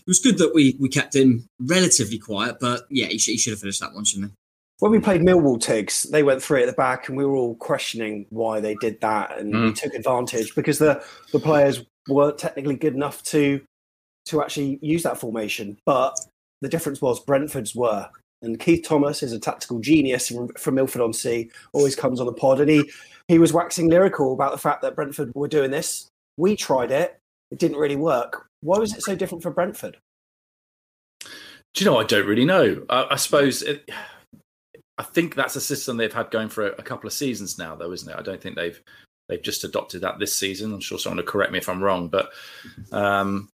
was 0.07 0.21
good 0.21 0.39
that 0.39 0.55
we 0.55 0.77
we 0.79 0.89
kept 0.89 1.15
him 1.15 1.47
relatively 1.59 2.19
quiet. 2.19 2.59
But 2.61 2.83
yeah, 2.89 3.07
he, 3.07 3.19
sh- 3.19 3.27
he 3.27 3.37
should 3.37 3.53
have 3.53 3.61
finished 3.61 3.81
that 3.81 3.95
one, 3.95 4.05
shouldn't 4.05 4.31
he? 4.31 4.37
When 4.81 4.91
we 4.91 4.99
played 4.99 5.21
Millwall 5.21 5.59
Tigz, 5.59 6.11
they 6.11 6.23
went 6.23 6.43
three 6.43 6.63
at 6.63 6.67
the 6.67 6.73
back, 6.73 7.09
and 7.09 7.17
we 7.17 7.25
were 7.25 7.37
all 7.37 7.55
questioning 7.57 8.27
why 8.31 8.61
they 8.61 8.75
did 8.81 9.01
that, 9.01 9.39
and 9.39 9.55
mm. 9.55 9.65
we 9.67 9.73
took 9.73 9.95
advantage 9.95 10.55
because 10.55 10.79
the 10.79 11.03
the 11.33 11.39
players 11.39 11.85
weren't 12.09 12.39
technically 12.39 12.77
good 12.77 12.95
enough 12.95 13.23
to 13.25 13.61
to 14.27 14.43
actually 14.43 14.79
use 14.83 15.03
that 15.05 15.19
formation. 15.19 15.79
But 15.87 16.19
the 16.61 16.69
difference 16.69 17.01
was 17.01 17.21
Brentford's 17.21 17.75
were, 17.75 18.09
and 18.43 18.59
Keith 18.59 18.85
Thomas 18.85 19.23
is 19.23 19.33
a 19.33 19.39
tactical 19.39 19.79
genius 19.79 20.29
from, 20.29 20.49
from 20.49 20.75
Milford 20.75 21.03
on 21.03 21.13
Sea. 21.13 21.51
Always 21.73 21.95
comes 21.95 22.21
on 22.21 22.27
the 22.27 22.33
pod, 22.33 22.61
and 22.61 22.71
he 22.71 22.91
he 23.29 23.39
was 23.39 23.53
waxing 23.53 23.89
lyrical 23.89 24.33
about 24.33 24.53
the 24.53 24.59
fact 24.59 24.83
that 24.83 24.97
Brentford 24.97 25.33
were 25.35 25.49
doing 25.49 25.71
this. 25.71 26.09
We 26.37 26.57
tried 26.57 26.91
it; 26.91 27.17
it 27.53 27.61
didn't 27.61 27.79
really 27.79 27.97
work. 27.97 28.47
Why 28.61 28.79
was 28.79 28.93
it 28.93 29.03
so 29.03 29.15
different 29.15 29.43
for 29.43 29.51
Brentford? 29.51 29.99
Do 31.21 31.85
you 31.85 31.87
know? 31.87 31.99
I 31.99 32.05
don't 32.05 32.27
really 32.27 32.45
know. 32.45 32.85
I, 32.91 33.07
I 33.13 33.17
suppose. 33.17 33.63
It 33.63 33.89
I 34.99 35.03
think 35.03 35.35
that's 35.35 35.57
a 35.57 35.61
system 35.61 35.97
they've 35.97 36.13
had 36.13 36.31
going 36.31 36.49
for 36.49 36.69
a, 36.69 36.73
a, 36.73 36.83
couple 36.83 37.07
of 37.09 37.13
seasons 37.13 37.59
now, 37.59 37.75
though, 37.75 37.93
isn't 37.93 38.09
it? 38.09 38.17
I 38.17 38.23
don't 38.23 38.41
think 38.41 38.55
they've 38.55 38.81
they've 39.29 39.43
just 39.43 39.65
adopted 39.65 40.03
that 40.03 40.19
this 40.19 40.35
season. 40.35 40.73
I'm 40.73 40.81
sure 40.81 40.99
someone 40.99 41.17
will 41.17 41.25
correct 41.25 41.53
me 41.53 41.59
if 41.59 41.69
I'm 41.69 41.83
wrong, 41.83 42.09
but 42.09 42.31
um, 42.93 43.49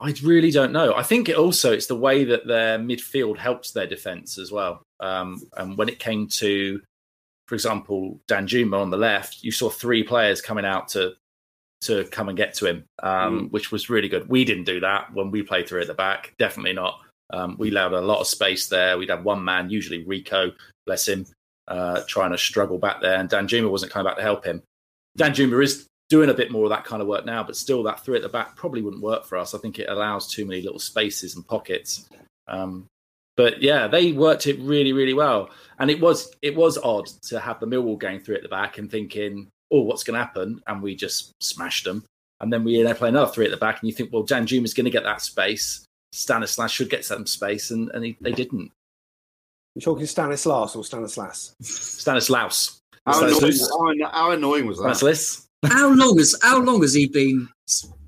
I 0.00 0.14
really 0.22 0.50
don't 0.50 0.72
know. 0.72 0.94
I 0.94 1.02
think 1.02 1.28
it 1.28 1.36
also 1.36 1.72
it's 1.72 1.86
the 1.86 1.96
way 1.96 2.24
that 2.24 2.46
their 2.46 2.78
midfield 2.78 3.36
helps 3.38 3.72
their 3.72 3.86
defence 3.86 4.38
as 4.38 4.50
well. 4.50 4.82
Um, 5.00 5.42
and 5.56 5.76
when 5.76 5.88
it 5.88 5.98
came 5.98 6.26
to, 6.28 6.80
for 7.46 7.54
example, 7.54 8.18
Danjuma 8.28 8.80
on 8.80 8.90
the 8.90 8.96
left, 8.96 9.42
you 9.42 9.52
saw 9.52 9.68
three 9.68 10.02
players 10.02 10.40
coming 10.40 10.64
out 10.64 10.88
to 10.88 11.14
to 11.82 12.04
come 12.04 12.28
and 12.28 12.38
get 12.38 12.54
to 12.54 12.66
him, 12.66 12.84
um, 13.02 13.48
mm. 13.48 13.50
which 13.50 13.72
was 13.72 13.90
really 13.90 14.08
good. 14.08 14.28
We 14.28 14.44
didn't 14.44 14.64
do 14.64 14.80
that 14.80 15.12
when 15.12 15.30
we 15.30 15.42
played 15.42 15.68
through 15.68 15.82
at 15.82 15.88
the 15.88 15.94
back. 15.94 16.32
Definitely 16.38 16.74
not. 16.74 17.00
Um, 17.30 17.56
we 17.58 17.70
allowed 17.70 17.92
a 17.92 18.00
lot 18.00 18.20
of 18.20 18.26
space 18.26 18.68
there. 18.68 18.98
We'd 18.98 19.10
have 19.10 19.24
one 19.24 19.44
man, 19.44 19.70
usually 19.70 20.04
Rico, 20.04 20.52
bless 20.86 21.08
him, 21.08 21.26
uh, 21.68 22.02
trying 22.06 22.32
to 22.32 22.38
struggle 22.38 22.78
back 22.78 23.00
there. 23.00 23.18
And 23.18 23.28
Danjuma 23.28 23.70
wasn't 23.70 23.92
coming 23.92 24.08
back 24.08 24.16
to 24.16 24.22
help 24.22 24.44
him. 24.44 24.62
Danjuma 25.18 25.62
is 25.62 25.86
doing 26.10 26.30
a 26.30 26.34
bit 26.34 26.50
more 26.50 26.64
of 26.64 26.70
that 26.70 26.84
kind 26.84 27.00
of 27.00 27.08
work 27.08 27.24
now, 27.24 27.42
but 27.42 27.56
still, 27.56 27.82
that 27.82 28.04
three 28.04 28.16
at 28.16 28.22
the 28.22 28.28
back 28.28 28.54
probably 28.54 28.82
wouldn't 28.82 29.02
work 29.02 29.24
for 29.24 29.38
us. 29.38 29.54
I 29.54 29.58
think 29.58 29.78
it 29.78 29.88
allows 29.88 30.28
too 30.28 30.44
many 30.44 30.60
little 30.60 30.78
spaces 30.78 31.36
and 31.36 31.46
pockets. 31.46 32.08
Um, 32.48 32.86
but 33.36 33.62
yeah, 33.62 33.86
they 33.86 34.12
worked 34.12 34.46
it 34.46 34.58
really, 34.60 34.92
really 34.92 35.14
well. 35.14 35.48
And 35.78 35.90
it 35.90 36.00
was 36.00 36.34
it 36.42 36.54
was 36.54 36.76
odd 36.78 37.06
to 37.28 37.40
have 37.40 37.60
the 37.60 37.66
Millwall 37.66 37.98
going 37.98 38.20
through 38.20 38.36
at 38.36 38.42
the 38.42 38.48
back 38.48 38.76
and 38.76 38.90
thinking, 38.90 39.48
oh, 39.70 39.82
what's 39.82 40.04
going 40.04 40.18
to 40.18 40.24
happen? 40.24 40.60
And 40.66 40.82
we 40.82 40.94
just 40.94 41.32
smashed 41.40 41.84
them. 41.84 42.04
And 42.40 42.52
then 42.52 42.64
we 42.64 42.72
you 42.72 42.84
know, 42.84 42.92
play 42.92 43.08
another 43.08 43.30
three 43.32 43.46
at 43.46 43.50
the 43.50 43.56
back, 43.56 43.80
and 43.80 43.88
you 43.88 43.94
think, 43.94 44.12
well, 44.12 44.24
Danjuma's 44.24 44.74
going 44.74 44.84
to 44.84 44.90
get 44.90 45.04
that 45.04 45.22
space. 45.22 45.84
Stanislas 46.12 46.70
should 46.70 46.90
get 46.90 47.04
some 47.04 47.26
space, 47.26 47.70
and, 47.70 47.90
and 47.90 48.04
he, 48.04 48.16
they 48.20 48.32
didn't. 48.32 48.70
You're 49.74 49.82
talking 49.82 50.06
Stanislas 50.06 50.76
or 50.76 50.84
Stanislas? 50.84 51.54
Stanislaus. 51.60 52.80
How, 53.06 53.26
annoying, 53.26 54.00
how, 54.00 54.10
how 54.12 54.30
annoying 54.30 54.66
was 54.66 54.78
that? 54.78 54.96
Stanislas. 54.96 55.48
how 55.64 55.92
long 55.92 56.18
has 56.18 56.38
how 56.42 56.60
long 56.60 56.82
has 56.82 56.94
he 56.94 57.06
been 57.06 57.48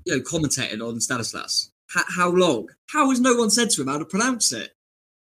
you 0.05 0.15
know 0.15 0.21
commentating 0.21 0.81
on 0.87 1.01
Stanislas? 1.01 1.71
How, 1.89 2.03
how 2.07 2.29
long? 2.29 2.69
How 2.89 3.09
has 3.09 3.19
no 3.19 3.35
one 3.35 3.49
said 3.49 3.71
to 3.71 3.81
him 3.81 3.87
how 3.87 3.97
to 3.97 4.05
pronounce 4.05 4.53
it? 4.53 4.73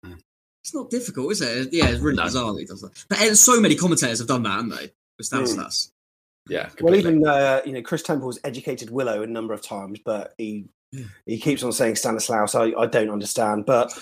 Hmm. 0.04 0.14
It's 0.62 0.74
not 0.74 0.90
difficult, 0.90 1.32
is 1.32 1.40
it? 1.40 1.72
Yeah, 1.72 1.88
it's 1.88 2.00
really 2.00 2.16
no. 2.16 2.24
bizarre 2.24 2.58
he 2.58 2.64
does 2.64 2.82
that. 2.82 3.04
But 3.08 3.20
uh, 3.20 3.34
so 3.34 3.60
many 3.60 3.76
commentators 3.76 4.18
have 4.18 4.28
done 4.28 4.42
that, 4.42 4.50
haven't 4.50 4.70
they? 4.70 4.90
With 5.16 5.26
Stanislas. 5.26 5.86
Mm. 5.86 6.52
Yeah. 6.52 6.66
Completely. 6.66 6.84
Well, 6.84 6.94
even 6.96 7.26
uh, 7.26 7.62
you 7.64 7.72
know 7.72 7.82
Chris 7.82 8.02
Temple's 8.02 8.40
educated 8.42 8.90
Willow 8.90 9.22
a 9.22 9.26
number 9.26 9.54
of 9.54 9.62
times, 9.62 10.00
but 10.04 10.34
he 10.36 10.66
he 11.26 11.38
keeps 11.38 11.62
on 11.62 11.72
saying 11.72 11.96
Stanislaus. 11.96 12.54
I, 12.54 12.72
I 12.78 12.86
don't 12.86 13.10
understand, 13.10 13.66
but 13.66 13.92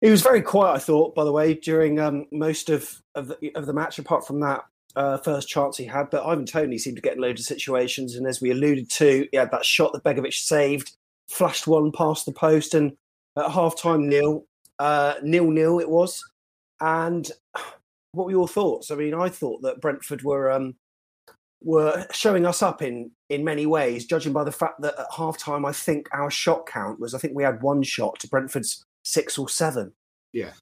he 0.00 0.10
was 0.10 0.22
very 0.22 0.42
quiet. 0.42 0.74
I 0.74 0.78
thought, 0.78 1.14
by 1.14 1.24
the 1.24 1.32
way, 1.32 1.54
during 1.54 1.98
um, 2.00 2.26
most 2.32 2.70
of 2.70 3.02
of 3.14 3.28
the, 3.28 3.52
of 3.54 3.66
the 3.66 3.72
match, 3.72 3.98
apart 3.98 4.26
from 4.26 4.40
that 4.40 4.64
uh, 4.96 5.18
first 5.18 5.48
chance 5.48 5.76
he 5.76 5.84
had. 5.84 6.10
But 6.10 6.24
Ivan 6.24 6.46
Toney 6.46 6.78
seemed 6.78 6.96
to 6.96 7.02
get 7.02 7.16
in 7.16 7.22
loads 7.22 7.40
of 7.40 7.46
situations, 7.46 8.14
and 8.14 8.26
as 8.26 8.40
we 8.40 8.50
alluded 8.50 8.90
to, 8.92 9.28
he 9.30 9.36
had 9.36 9.50
that 9.50 9.64
shot 9.64 9.92
that 9.92 10.04
Begovic 10.04 10.34
saved, 10.34 10.92
flashed 11.28 11.66
one 11.66 11.92
past 11.92 12.26
the 12.26 12.32
post, 12.32 12.74
and 12.74 12.96
at 13.36 13.50
half 13.50 13.80
time, 13.80 14.08
Neil, 14.08 14.44
Uh, 14.78 15.14
nil 15.22 15.50
nil 15.50 15.80
it 15.80 15.88
was. 15.88 16.22
And 16.80 17.30
what 18.12 18.26
were 18.26 18.30
your 18.30 18.48
thoughts? 18.48 18.90
I 18.90 18.94
mean, 18.94 19.14
I 19.14 19.28
thought 19.28 19.62
that 19.62 19.80
Brentford 19.80 20.22
were 20.22 20.50
um, 20.50 20.76
were 21.62 22.06
showing 22.12 22.46
us 22.46 22.62
up 22.62 22.82
in 22.82 23.10
in 23.28 23.44
many 23.44 23.66
ways, 23.66 24.06
judging 24.06 24.32
by 24.32 24.44
the 24.44 24.52
fact 24.52 24.80
that 24.80 24.98
at 24.98 25.06
half 25.16 25.38
time, 25.38 25.64
I 25.64 25.72
think 25.72 26.08
our 26.12 26.30
shot 26.30 26.66
count 26.66 26.98
was 27.00 27.14
I 27.14 27.18
think 27.18 27.34
we 27.34 27.42
had 27.42 27.62
one 27.62 27.82
shot 27.82 28.18
to 28.20 28.28
Brentford's 28.28 28.84
six 29.04 29.38
or 29.38 29.48
seven. 29.48 29.92
Yeah. 30.32 30.52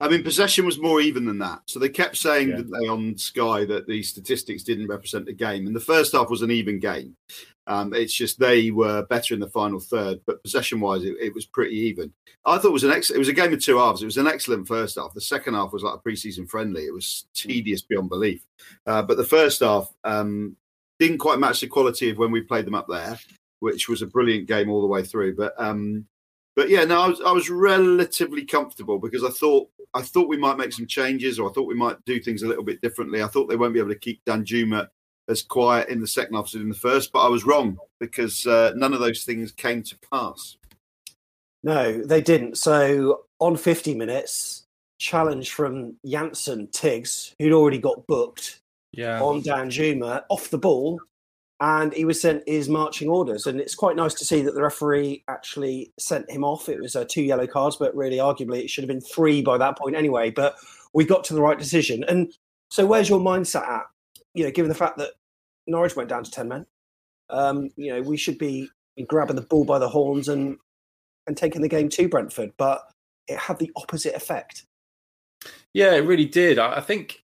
I 0.00 0.08
mean, 0.08 0.24
possession 0.24 0.66
was 0.66 0.78
more 0.78 1.00
even 1.00 1.24
than 1.24 1.38
that. 1.38 1.62
So 1.66 1.78
they 1.78 1.88
kept 1.88 2.16
saying 2.16 2.48
Yeah. 2.48 2.62
they 2.62 2.88
on 2.88 3.16
Sky 3.16 3.64
that 3.66 3.86
the 3.86 4.02
statistics 4.02 4.62
didn't 4.62 4.88
represent 4.88 5.24
the 5.26 5.32
game, 5.32 5.66
and 5.66 5.74
the 5.74 5.80
first 5.80 6.12
half 6.12 6.28
was 6.30 6.42
an 6.42 6.50
even 6.50 6.78
game. 6.80 7.16
Um, 7.66 7.94
it's 7.94 8.12
just 8.12 8.38
they 8.38 8.70
were 8.70 9.06
better 9.06 9.32
in 9.32 9.40
the 9.40 9.48
final 9.48 9.80
third, 9.80 10.20
but 10.26 10.42
possession-wise, 10.42 11.04
it, 11.04 11.16
it 11.18 11.34
was 11.34 11.46
pretty 11.46 11.76
even. 11.76 12.12
I 12.44 12.58
thought 12.58 12.68
it 12.68 12.72
was 12.72 12.84
an 12.84 12.90
ex- 12.90 13.10
it 13.10 13.18
was 13.18 13.28
a 13.28 13.32
game 13.32 13.54
of 13.54 13.62
two 13.62 13.78
halves. 13.78 14.02
It 14.02 14.06
was 14.06 14.18
an 14.18 14.26
excellent 14.26 14.68
first 14.68 14.96
half. 14.96 15.14
The 15.14 15.20
second 15.22 15.54
half 15.54 15.72
was 15.72 15.82
like 15.82 15.94
a 15.94 15.98
pre-season 15.98 16.46
friendly. 16.46 16.82
It 16.82 16.92
was 16.92 17.24
tedious 17.32 17.80
beyond 17.80 18.10
belief. 18.10 18.44
Uh, 18.86 19.02
but 19.02 19.16
the 19.16 19.24
first 19.24 19.60
half 19.60 19.90
um, 20.02 20.56
didn't 21.06 21.18
quite 21.18 21.38
match 21.38 21.60
the 21.60 21.66
quality 21.66 22.10
of 22.10 22.18
when 22.18 22.30
we 22.30 22.40
played 22.40 22.66
them 22.66 22.74
up 22.74 22.86
there, 22.88 23.18
which 23.60 23.88
was 23.88 24.02
a 24.02 24.06
brilliant 24.06 24.46
game 24.46 24.70
all 24.70 24.80
the 24.80 24.86
way 24.86 25.02
through. 25.02 25.36
But 25.36 25.54
um, 25.58 26.06
but 26.56 26.68
yeah, 26.68 26.84
no, 26.84 27.00
I 27.00 27.08
was 27.08 27.20
I 27.20 27.32
was 27.32 27.50
relatively 27.50 28.44
comfortable 28.44 28.98
because 28.98 29.24
I 29.24 29.30
thought 29.30 29.68
I 29.94 30.02
thought 30.02 30.28
we 30.28 30.36
might 30.36 30.58
make 30.58 30.72
some 30.72 30.86
changes, 30.86 31.38
or 31.38 31.48
I 31.48 31.52
thought 31.52 31.68
we 31.68 31.74
might 31.74 32.04
do 32.04 32.20
things 32.20 32.42
a 32.42 32.48
little 32.48 32.64
bit 32.64 32.80
differently. 32.80 33.22
I 33.22 33.28
thought 33.28 33.48
they 33.48 33.56
won't 33.56 33.74
be 33.74 33.80
able 33.80 33.90
to 33.90 33.98
keep 33.98 34.24
Danjuma 34.24 34.88
as 35.28 35.42
quiet 35.42 35.88
in 35.88 36.00
the 36.00 36.06
second 36.06 36.34
half 36.34 36.46
as 36.46 36.54
in 36.54 36.68
the 36.68 36.74
first, 36.74 37.12
but 37.12 37.24
I 37.24 37.28
was 37.28 37.44
wrong 37.44 37.78
because 37.98 38.46
uh, 38.46 38.72
none 38.76 38.92
of 38.92 39.00
those 39.00 39.24
things 39.24 39.52
came 39.52 39.82
to 39.82 39.98
pass. 40.10 40.56
No, 41.62 42.02
they 42.02 42.20
didn't. 42.20 42.58
So 42.58 43.22
on 43.40 43.56
50 43.56 43.94
minutes, 43.94 44.64
challenge 44.98 45.52
from 45.52 45.96
Janssen 46.06 46.66
Tigz, 46.68 47.32
who'd 47.38 47.54
already 47.54 47.78
got 47.78 48.06
booked 48.06 48.60
Yeah. 48.96 49.20
on 49.20 49.42
Danjuma 49.42 50.24
off 50.28 50.50
the 50.50 50.58
ball, 50.58 51.00
and 51.60 51.92
he 51.92 52.04
was 52.04 52.20
sent 52.20 52.42
his 52.46 52.68
marching 52.68 53.08
orders. 53.08 53.46
And 53.46 53.60
it's 53.60 53.74
quite 53.74 53.96
nice 53.96 54.14
to 54.14 54.24
see 54.24 54.42
that 54.42 54.54
the 54.54 54.62
referee 54.62 55.24
actually 55.28 55.92
sent 55.98 56.30
him 56.30 56.44
off. 56.44 56.68
It 56.68 56.80
was 56.80 56.96
uh, 56.96 57.04
two 57.08 57.22
yellow 57.22 57.46
cards, 57.46 57.76
but 57.76 57.94
really, 57.94 58.16
arguably, 58.16 58.62
it 58.62 58.70
should 58.70 58.84
have 58.84 58.88
been 58.88 59.00
three 59.00 59.42
by 59.42 59.58
that 59.58 59.78
point 59.78 59.96
anyway. 59.96 60.30
But 60.30 60.56
we 60.92 61.04
got 61.04 61.24
to 61.24 61.34
the 61.34 61.42
right 61.42 61.58
decision. 61.58 62.04
And 62.04 62.32
so, 62.70 62.86
where's 62.86 63.08
your 63.08 63.20
mindset 63.20 63.68
at? 63.68 63.84
You 64.34 64.44
know, 64.44 64.50
given 64.50 64.68
the 64.68 64.74
fact 64.74 64.98
that 64.98 65.12
Norwich 65.66 65.96
went 65.96 66.08
down 66.08 66.24
to 66.24 66.30
ten 66.30 66.48
men, 66.48 66.66
um, 67.30 67.70
you 67.76 67.92
know, 67.92 68.02
we 68.02 68.16
should 68.16 68.38
be 68.38 68.68
grabbing 69.06 69.36
the 69.36 69.42
ball 69.42 69.64
by 69.64 69.78
the 69.78 69.88
horns 69.88 70.28
and 70.28 70.56
and 71.26 71.36
taking 71.36 71.62
the 71.62 71.68
game 71.68 71.88
to 71.88 72.08
Brentford, 72.08 72.52
but 72.56 72.82
it 73.28 73.38
had 73.38 73.58
the 73.58 73.70
opposite 73.76 74.14
effect. 74.14 74.66
Yeah, 75.72 75.94
it 75.94 76.00
really 76.00 76.26
did. 76.26 76.58
I, 76.58 76.76
I 76.76 76.80
think 76.80 77.23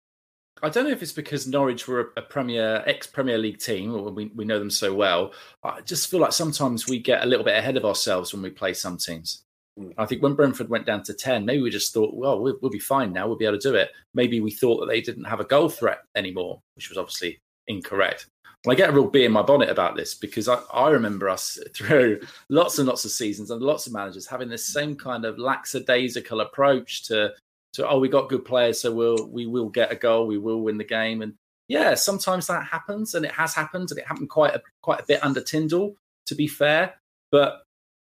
I 0.62 0.68
don't 0.68 0.84
know 0.84 0.90
if 0.90 1.02
it's 1.02 1.12
because 1.12 1.46
Norwich 1.46 1.88
were 1.88 2.12
a, 2.16 2.20
a 2.20 2.22
Premier 2.22 2.82
ex 2.86 3.06
Premier 3.06 3.38
League 3.38 3.58
team, 3.58 3.94
or 3.94 4.10
we, 4.10 4.26
we 4.34 4.44
know 4.44 4.58
them 4.58 4.70
so 4.70 4.94
well. 4.94 5.32
I 5.64 5.80
just 5.80 6.10
feel 6.10 6.20
like 6.20 6.32
sometimes 6.32 6.86
we 6.86 6.98
get 6.98 7.22
a 7.22 7.26
little 7.26 7.44
bit 7.44 7.56
ahead 7.56 7.76
of 7.76 7.84
ourselves 7.84 8.32
when 8.32 8.42
we 8.42 8.50
play 8.50 8.74
some 8.74 8.98
teams. 8.98 9.42
Mm. 9.78 9.94
I 9.96 10.06
think 10.06 10.22
when 10.22 10.34
Brentford 10.34 10.68
went 10.68 10.86
down 10.86 11.02
to 11.04 11.14
ten, 11.14 11.44
maybe 11.44 11.62
we 11.62 11.70
just 11.70 11.94
thought, 11.94 12.14
well, 12.14 12.40
we'll, 12.40 12.58
we'll 12.60 12.70
be 12.70 12.78
fine 12.78 13.12
now. 13.12 13.26
We'll 13.26 13.36
be 13.36 13.46
able 13.46 13.58
to 13.58 13.70
do 13.70 13.74
it. 13.74 13.90
Maybe 14.14 14.40
we 14.40 14.50
thought 14.50 14.80
that 14.80 14.86
they 14.86 15.00
didn't 15.00 15.24
have 15.24 15.40
a 15.40 15.44
goal 15.44 15.68
threat 15.68 16.00
anymore, 16.14 16.60
which 16.74 16.88
was 16.88 16.98
obviously 16.98 17.40
incorrect. 17.66 18.26
I 18.68 18.74
get 18.74 18.90
a 18.90 18.92
real 18.92 19.08
bee 19.08 19.24
in 19.24 19.32
my 19.32 19.40
bonnet 19.40 19.70
about 19.70 19.96
this 19.96 20.14
because 20.14 20.46
I, 20.46 20.60
I 20.72 20.90
remember 20.90 21.30
us 21.30 21.58
through 21.74 22.20
lots 22.50 22.78
and 22.78 22.86
lots 22.86 23.06
of 23.06 23.10
seasons 23.10 23.50
and 23.50 23.62
lots 23.62 23.86
of 23.86 23.94
managers 23.94 24.26
having 24.26 24.50
this 24.50 24.66
same 24.66 24.96
kind 24.96 25.24
of 25.24 25.38
lackadaisical 25.38 26.40
approach 26.42 27.04
to 27.04 27.32
to 27.74 27.88
oh 27.88 27.98
we 27.98 28.08
got 28.08 28.28
good 28.28 28.44
players 28.44 28.80
so 28.80 28.92
we'll 28.92 29.28
we 29.28 29.46
will 29.46 29.68
get 29.68 29.92
a 29.92 29.96
goal 29.96 30.26
we 30.26 30.38
will 30.38 30.60
win 30.60 30.78
the 30.78 30.84
game. 30.84 31.22
And 31.22 31.34
yeah 31.68 31.94
sometimes 31.94 32.46
that 32.46 32.64
happens 32.64 33.14
and 33.14 33.24
it 33.24 33.32
has 33.32 33.54
happened 33.54 33.90
and 33.90 33.98
it 33.98 34.06
happened 34.06 34.30
quite 34.30 34.54
a 34.54 34.62
quite 34.82 35.00
a 35.00 35.06
bit 35.06 35.24
under 35.24 35.40
Tindall 35.40 35.94
to 36.26 36.34
be 36.34 36.46
fair. 36.46 36.94
But 37.30 37.62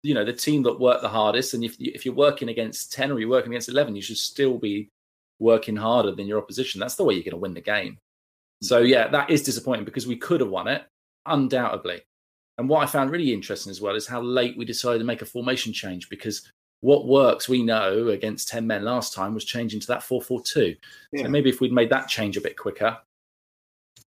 you 0.04 0.14
know 0.14 0.26
the 0.26 0.34
team 0.34 0.64
that 0.64 0.80
worked 0.80 1.02
the 1.02 1.10
hardest 1.10 1.54
and 1.54 1.64
if 1.64 1.76
if 1.80 2.06
you're 2.06 2.16
working 2.16 2.50
against 2.50 2.94
10 2.94 3.12
or 3.12 3.20
you're 3.20 3.30
working 3.30 3.52
against 3.52 3.70
11 3.70 3.96
you 3.96 4.02
should 4.02 4.18
still 4.18 4.58
be 4.58 4.90
working 5.40 5.76
harder 5.76 6.14
than 6.14 6.28
your 6.28 6.40
opposition. 6.40 6.80
That's 6.80 6.96
the 6.96 7.04
way 7.04 7.14
you're 7.14 7.24
going 7.24 7.32
to 7.32 7.38
win 7.38 7.54
the 7.54 7.62
game. 7.62 7.98
So 8.62 8.84
mm. 8.84 8.90
yeah 8.90 9.08
that 9.10 9.30
is 9.30 9.44
disappointing 9.44 9.86
because 9.86 10.08
we 10.08 10.18
could 10.18 10.42
have 10.42 10.50
won 10.50 10.68
it 10.68 10.84
undoubtedly. 11.26 12.02
And 12.58 12.70
what 12.70 12.82
I 12.82 12.88
found 12.88 13.12
really 13.12 13.34
interesting 13.34 13.70
as 13.70 13.82
well 13.82 13.96
is 13.96 14.08
how 14.08 14.22
late 14.22 14.58
we 14.58 14.66
decided 14.66 15.00
to 15.00 15.06
make 15.06 15.22
a 15.22 15.26
formation 15.26 15.74
change 15.74 16.10
because 16.10 16.52
what 16.88 17.06
works, 17.06 17.50
we 17.50 17.64
know, 17.64 18.08
against 18.08 18.48
10 18.48 18.66
men 18.66 18.86
last 18.86 19.14
time 19.14 19.34
was 19.34 19.44
changing 19.44 19.78
to 19.82 19.88
that 19.88 20.02
4 20.02 20.22
4 20.22 20.42
2. 20.42 20.74
Yeah. 21.12 21.24
So 21.24 21.30
maybe 21.30 21.50
if 21.50 21.60
we'd 21.60 21.74
made 21.74 21.90
that 21.90 22.08
change 22.08 22.38
a 22.38 22.42
bit 22.42 22.56
quicker, 22.56 22.98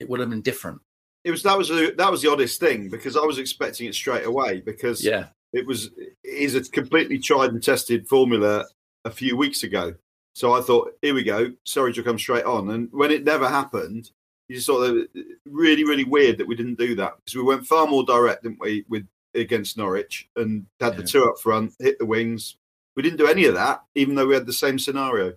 it 0.01 0.07
would 0.07 0.21
have 0.21 0.29
been 0.29 0.43
different. 0.43 0.79
It 1.25 1.31
was 1.31 1.43
that 1.45 1.57
was 1.57 1.71
a, 1.71 1.93
that 1.93 2.11
was 2.11 2.21
the 2.21 2.31
oddest 2.31 2.61
thing 2.61 2.91
because 2.91 3.17
I 3.17 3.21
was 3.21 3.39
expecting 3.39 3.87
it 3.87 3.95
straight 3.95 4.27
away 4.27 4.61
because 4.61 5.03
Yeah. 5.03 5.29
it 5.55 5.67
was 5.67 5.93
is 6.23 6.57
a 6.57 6.61
completely 6.61 7.19
tried 7.19 7.53
and 7.53 7.63
tested 7.63 8.07
formula 8.07 8.67
a 9.07 9.11
few 9.11 9.35
weeks 9.35 9.63
ago. 9.63 9.95
So 10.35 10.53
I 10.53 10.61
thought, 10.61 10.93
here 11.01 11.15
we 11.15 11.23
go, 11.25 11.51
Surridge 11.67 11.97
will 11.97 12.05
come 12.05 12.19
straight 12.19 12.45
on. 12.45 12.69
And 12.73 12.91
when 12.93 13.11
it 13.11 13.25
never 13.25 13.49
happened, 13.49 14.11
you 14.49 14.57
just 14.57 14.67
thought 14.67 14.81
that 14.81 15.09
really, 15.47 15.85
really 15.85 16.05
weird 16.05 16.37
that 16.37 16.47
we 16.47 16.55
didn't 16.55 16.79
do 16.79 16.95
that 16.97 17.15
because 17.17 17.35
we 17.35 17.43
went 17.43 17.67
far 17.67 17.87
more 17.87 18.05
direct, 18.05 18.43
didn't 18.43 18.61
we, 18.61 18.85
with 18.91 19.07
against 19.35 19.77
Norwich 19.77 20.29
and 20.37 20.67
had 20.81 20.97
the 20.97 21.03
two 21.03 21.25
up 21.25 21.39
front, 21.39 21.75
hit 21.79 21.99
the 21.99 22.07
wings. 22.07 22.57
We 22.97 23.03
didn't 23.03 23.19
do 23.19 23.29
any 23.29 23.45
of 23.45 23.55
that, 23.55 23.85
even 23.95 24.15
though 24.15 24.27
we 24.27 24.35
had 24.35 24.47
the 24.47 24.53
same 24.53 24.79
scenario. 24.79 25.35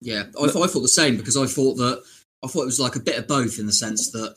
Yeah, 0.00 0.24
I, 0.38 0.46
th- 0.46 0.56
I 0.56 0.66
thought 0.66 0.80
the 0.80 0.88
same 0.88 1.16
because 1.16 1.36
I 1.36 1.46
thought 1.46 1.74
that 1.76 2.02
I 2.42 2.48
thought 2.48 2.62
it 2.62 2.66
was 2.66 2.80
like 2.80 2.96
a 2.96 3.00
bit 3.00 3.18
of 3.18 3.26
both 3.26 3.58
in 3.58 3.66
the 3.66 3.72
sense 3.72 4.10
that 4.12 4.36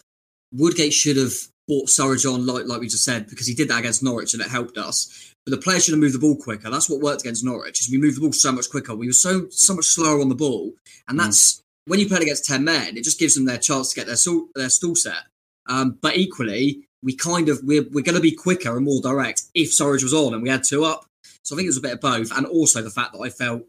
Woodgate 0.51 0.93
should 0.93 1.17
have 1.17 1.33
bought 1.67 1.87
Surridge 1.87 2.31
on, 2.31 2.45
like 2.45 2.65
like 2.65 2.81
we 2.81 2.87
just 2.87 3.05
said, 3.05 3.29
because 3.29 3.47
he 3.47 3.53
did 3.53 3.69
that 3.69 3.79
against 3.79 4.03
Norwich 4.03 4.33
and 4.33 4.41
it 4.41 4.49
helped 4.49 4.77
us. 4.77 5.33
But 5.45 5.51
the 5.51 5.61
players 5.61 5.83
should 5.85 5.93
have 5.93 5.99
moved 5.99 6.15
the 6.15 6.19
ball 6.19 6.35
quicker. 6.35 6.69
That's 6.69 6.89
what 6.89 7.01
worked 7.01 7.21
against 7.21 7.43
Norwich. 7.43 7.81
Is 7.81 7.89
we 7.89 7.97
moved 7.97 8.17
the 8.17 8.21
ball 8.21 8.33
so 8.33 8.51
much 8.51 8.69
quicker. 8.69 8.95
We 8.95 9.07
were 9.07 9.13
so 9.13 9.47
so 9.49 9.75
much 9.75 9.85
slower 9.85 10.21
on 10.21 10.29
the 10.29 10.35
ball, 10.35 10.73
and 11.07 11.19
that's 11.19 11.61
when 11.85 11.99
you 11.99 12.07
play 12.07 12.19
against 12.21 12.45
ten 12.45 12.63
men. 12.63 12.97
It 12.97 13.03
just 13.03 13.19
gives 13.19 13.35
them 13.35 13.45
their 13.45 13.57
chance 13.57 13.89
to 13.89 13.95
get 13.95 14.07
their 14.07 14.15
stall, 14.15 14.47
their 14.55 14.69
stall 14.69 14.95
set. 14.95 15.23
Um, 15.67 15.97
but 16.01 16.17
equally, 16.17 16.85
we 17.03 17.15
kind 17.15 17.49
of 17.49 17.59
we're 17.63 17.85
we're 17.91 18.03
going 18.03 18.15
to 18.15 18.21
be 18.21 18.31
quicker 18.31 18.75
and 18.75 18.85
more 18.85 19.01
direct 19.01 19.43
if 19.53 19.71
Surridge 19.71 20.03
was 20.03 20.13
on 20.13 20.33
and 20.33 20.41
we 20.41 20.49
had 20.49 20.63
two 20.63 20.83
up. 20.83 21.05
So 21.43 21.55
I 21.55 21.57
think 21.57 21.65
it 21.65 21.69
was 21.69 21.77
a 21.77 21.81
bit 21.81 21.93
of 21.93 22.01
both, 22.01 22.31
and 22.35 22.45
also 22.45 22.81
the 22.81 22.89
fact 22.89 23.13
that 23.13 23.19
I 23.19 23.29
felt 23.29 23.63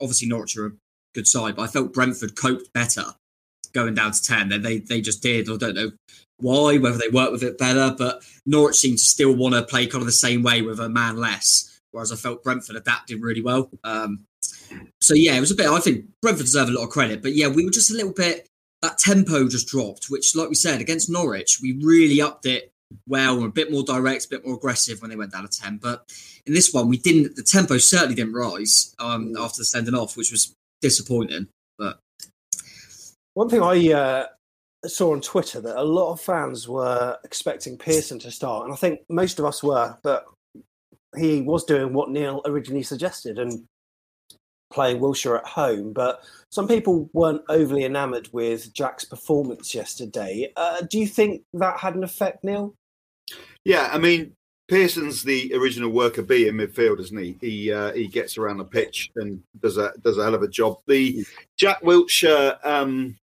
obviously 0.00 0.28
Norwich 0.28 0.56
are 0.56 0.66
a 0.66 0.72
good 1.14 1.26
side, 1.26 1.56
but 1.56 1.62
I 1.62 1.66
felt 1.66 1.92
Brentford 1.92 2.36
coped 2.36 2.72
better 2.72 3.04
going 3.72 3.94
down 3.94 4.12
to 4.12 4.22
ten. 4.22 4.48
They 4.48 4.58
they, 4.58 4.78
they 4.78 5.00
just 5.00 5.22
did. 5.22 5.50
I 5.50 5.56
don't 5.56 5.74
know 5.74 5.92
why, 6.38 6.78
whether 6.78 6.98
they 6.98 7.08
worked 7.08 7.32
with 7.32 7.42
it 7.42 7.58
better, 7.58 7.94
but 7.96 8.22
Norwich 8.46 8.76
seemed 8.76 8.98
to 8.98 9.04
still 9.04 9.34
want 9.34 9.54
to 9.54 9.62
play 9.62 9.86
kind 9.86 10.02
of 10.02 10.06
the 10.06 10.12
same 10.12 10.42
way 10.42 10.62
with 10.62 10.80
a 10.80 10.88
man 10.88 11.16
less. 11.16 11.80
Whereas 11.90 12.12
I 12.12 12.16
felt 12.16 12.44
Brentford 12.44 12.76
adapted 12.76 13.22
really 13.22 13.42
well. 13.42 13.70
Um, 13.82 14.24
so 15.00 15.14
yeah, 15.14 15.34
it 15.34 15.40
was 15.40 15.50
a 15.50 15.56
bit. 15.56 15.66
I 15.66 15.80
think 15.80 16.06
Brentford 16.22 16.46
deserve 16.46 16.68
a 16.68 16.72
lot 16.72 16.84
of 16.84 16.90
credit, 16.90 17.22
but 17.22 17.34
yeah, 17.34 17.48
we 17.48 17.64
were 17.64 17.70
just 17.70 17.90
a 17.90 17.94
little 17.94 18.12
bit. 18.12 18.46
That 18.82 18.98
tempo 18.98 19.48
just 19.48 19.66
dropped, 19.66 20.06
which, 20.08 20.36
like 20.36 20.48
we 20.48 20.54
said, 20.54 20.80
against 20.80 21.10
Norwich, 21.10 21.58
we 21.60 21.80
really 21.82 22.22
upped 22.22 22.46
it 22.46 22.70
well, 23.06 23.44
a 23.44 23.48
bit 23.48 23.70
more 23.70 23.82
direct, 23.82 24.26
a 24.26 24.28
bit 24.28 24.46
more 24.46 24.56
aggressive 24.56 25.00
when 25.00 25.10
they 25.10 25.16
went 25.16 25.32
down 25.32 25.48
to 25.48 25.60
ten. 25.60 25.78
But 25.78 26.10
in 26.46 26.54
this 26.54 26.72
one, 26.72 26.88
we 26.88 26.98
didn't. 26.98 27.36
The 27.36 27.42
tempo 27.42 27.78
certainly 27.78 28.14
didn't 28.14 28.34
rise 28.34 28.94
um, 28.98 29.34
after 29.38 29.58
the 29.58 29.64
sending 29.64 29.94
off, 29.94 30.16
which 30.16 30.30
was 30.30 30.54
disappointing. 30.80 31.48
But 31.78 31.98
One 33.34 33.48
thing 33.48 33.62
I 33.62 33.92
uh, 33.92 34.26
saw 34.86 35.12
on 35.12 35.20
Twitter 35.20 35.60
that 35.60 35.80
a 35.80 35.84
lot 35.84 36.12
of 36.12 36.20
fans 36.20 36.68
were 36.68 37.16
expecting 37.24 37.76
Pearson 37.78 38.18
to 38.20 38.30
start, 38.30 38.64
and 38.64 38.72
I 38.72 38.76
think 38.76 39.00
most 39.08 39.38
of 39.38 39.44
us 39.44 39.62
were, 39.62 39.96
but 40.02 40.26
he 41.16 41.40
was 41.40 41.64
doing 41.64 41.92
what 41.92 42.10
Neil 42.10 42.42
originally 42.44 42.82
suggested 42.82 43.38
and 43.38 43.64
playing 44.70 45.00
Wilshere 45.00 45.38
at 45.38 45.46
home. 45.46 45.92
But 45.92 46.22
some 46.50 46.68
people 46.68 47.08
weren't 47.12 47.42
overly 47.48 47.84
enamoured 47.84 48.28
with 48.32 48.72
Jack's 48.72 49.04
performance 49.04 49.74
yesterday. 49.74 50.52
Uh, 50.56 50.82
do 50.82 50.98
you 50.98 51.06
think 51.06 51.42
that 51.54 51.78
had 51.78 51.94
an 51.94 52.04
effect, 52.04 52.44
Neil? 52.44 52.74
Yeah, 53.64 53.90
I 53.92 53.98
mean, 53.98 54.34
Pearson's 54.68 55.22
the 55.22 55.52
original 55.54 55.90
worker 55.90 56.22
bee 56.22 56.46
in 56.46 56.56
midfield, 56.56 57.00
isn't 57.00 57.18
he? 57.18 57.36
He 57.40 57.72
uh, 57.72 57.92
he 57.92 58.06
gets 58.06 58.36
around 58.36 58.58
the 58.58 58.64
pitch 58.64 59.10
and 59.16 59.42
does 59.60 59.78
a 59.78 59.92
does 60.02 60.18
a 60.18 60.24
hell 60.24 60.34
of 60.34 60.42
a 60.42 60.48
job. 60.48 60.78
The 60.86 61.24
Jack 61.56 61.80
Wilshere, 61.82 62.64
um, 62.64 63.16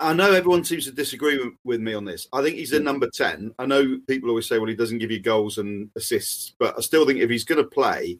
I- 0.00 0.14
know 0.14 0.32
everyone 0.32 0.64
seems 0.64 0.86
to 0.86 0.92
disagree 0.92 1.36
with, 1.36 1.52
with 1.64 1.80
me 1.82 1.92
on 1.92 2.06
this. 2.06 2.26
I 2.32 2.42
think 2.42 2.56
he's 2.56 2.72
a 2.72 2.80
number 2.80 3.10
ten. 3.10 3.54
I 3.58 3.66
know 3.66 3.98
people 4.08 4.30
always 4.30 4.48
say, 4.48 4.58
well, 4.58 4.68
he 4.68 4.74
doesn't 4.74 4.98
give 4.98 5.10
you 5.10 5.20
goals 5.20 5.58
and 5.58 5.90
assists, 5.94 6.54
but 6.58 6.74
I 6.78 6.80
still 6.80 7.06
think 7.06 7.20
if 7.20 7.28
he's 7.28 7.44
going 7.44 7.62
to 7.62 7.68
play, 7.68 8.18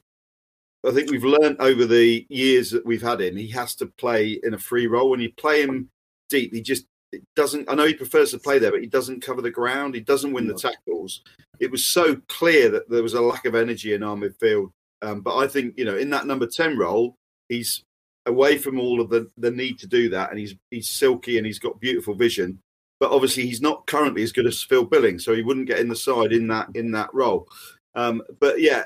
I 0.84 0.92
think 0.92 1.10
we've 1.10 1.24
learned 1.24 1.56
over 1.60 1.84
the 1.84 2.26
years 2.28 2.70
that 2.70 2.86
we've 2.86 3.02
had 3.02 3.20
him, 3.20 3.36
he 3.36 3.48
has 3.48 3.74
to 3.76 3.86
play 3.86 4.38
in 4.42 4.54
a 4.54 4.58
free 4.58 4.86
role. 4.86 5.10
When 5.10 5.20
you 5.20 5.32
play 5.32 5.62
him 5.62 5.88
deep, 6.28 6.52
he 6.54 6.60
just 6.60 6.86
it 7.12 7.22
doesn't. 7.34 7.70
I 7.70 7.74
know 7.74 7.86
he 7.86 7.94
prefers 7.94 8.32
to 8.32 8.38
play 8.38 8.58
there, 8.58 8.70
but 8.72 8.80
he 8.80 8.86
doesn't 8.86 9.22
cover 9.22 9.42
the 9.42 9.50
ground. 9.50 9.94
He 9.94 10.00
doesn't 10.00 10.32
win 10.32 10.46
the 10.46 10.54
tackles. 10.54 11.22
It 11.60 11.70
was 11.70 11.84
so 11.84 12.20
clear 12.28 12.68
that 12.70 12.88
there 12.90 13.02
was 13.02 13.14
a 13.14 13.20
lack 13.20 13.46
of 13.46 13.54
energy 13.54 13.94
in 13.94 14.02
our 14.02 14.16
midfield 14.16 14.70
Um, 15.02 15.20
but 15.20 15.36
I 15.36 15.46
think 15.46 15.74
you 15.76 15.84
know 15.84 15.96
in 15.96 16.10
that 16.10 16.26
number 16.26 16.46
ten 16.46 16.76
role, 16.78 17.16
he's 17.48 17.82
away 18.26 18.58
from 18.58 18.80
all 18.80 19.00
of 19.00 19.08
the 19.08 19.30
the 19.38 19.50
need 19.50 19.78
to 19.80 19.86
do 19.86 20.08
that, 20.10 20.30
and 20.30 20.38
he's 20.38 20.54
he's 20.70 20.88
silky 20.88 21.38
and 21.38 21.46
he's 21.46 21.58
got 21.58 21.80
beautiful 21.80 22.14
vision. 22.14 22.58
But 22.98 23.12
obviously, 23.12 23.46
he's 23.46 23.60
not 23.60 23.86
currently 23.86 24.22
as 24.22 24.32
good 24.32 24.46
as 24.46 24.62
Phil 24.62 24.84
Billing, 24.84 25.18
so 25.18 25.34
he 25.34 25.42
wouldn't 25.42 25.66
get 25.68 25.80
in 25.80 25.88
the 25.88 25.96
side 25.96 26.32
in 26.32 26.48
that 26.48 26.68
in 26.74 26.90
that 26.92 27.12
role. 27.14 27.48
Um, 27.94 28.22
but 28.40 28.60
yeah, 28.60 28.84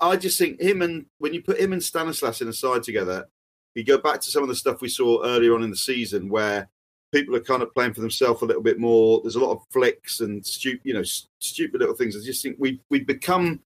I, 0.00 0.16
just 0.16 0.38
think 0.38 0.60
him 0.60 0.82
and 0.82 1.06
when 1.18 1.34
you 1.34 1.42
put 1.42 1.58
him 1.58 1.72
and 1.72 1.82
Stanislas 1.82 2.40
in 2.40 2.48
a 2.48 2.52
side 2.52 2.82
together, 2.82 3.28
you 3.74 3.84
go 3.84 3.98
back 3.98 4.20
to 4.20 4.30
some 4.30 4.42
of 4.42 4.48
the 4.48 4.54
stuff 4.54 4.80
we 4.80 4.88
saw 4.88 5.24
earlier 5.24 5.54
on 5.54 5.62
in 5.62 5.70
the 5.70 5.76
season 5.76 6.28
where 6.28 6.68
people 7.12 7.34
are 7.34 7.40
kind 7.40 7.62
of 7.62 7.72
playing 7.74 7.94
for 7.94 8.00
themselves 8.00 8.42
a 8.42 8.44
little 8.44 8.62
bit 8.62 8.78
more. 8.78 9.20
There's 9.22 9.36
a 9.36 9.40
lot 9.40 9.52
of 9.52 9.62
flicks 9.70 10.20
and 10.20 10.44
stupid, 10.44 10.82
you 10.84 10.94
know, 10.94 11.02
stupid 11.40 11.80
little 11.80 11.94
things. 11.94 12.16
I 12.16 12.20
just 12.24 12.42
think 12.42 12.56
we 12.58 12.80
we 12.90 13.00
become 13.00 13.60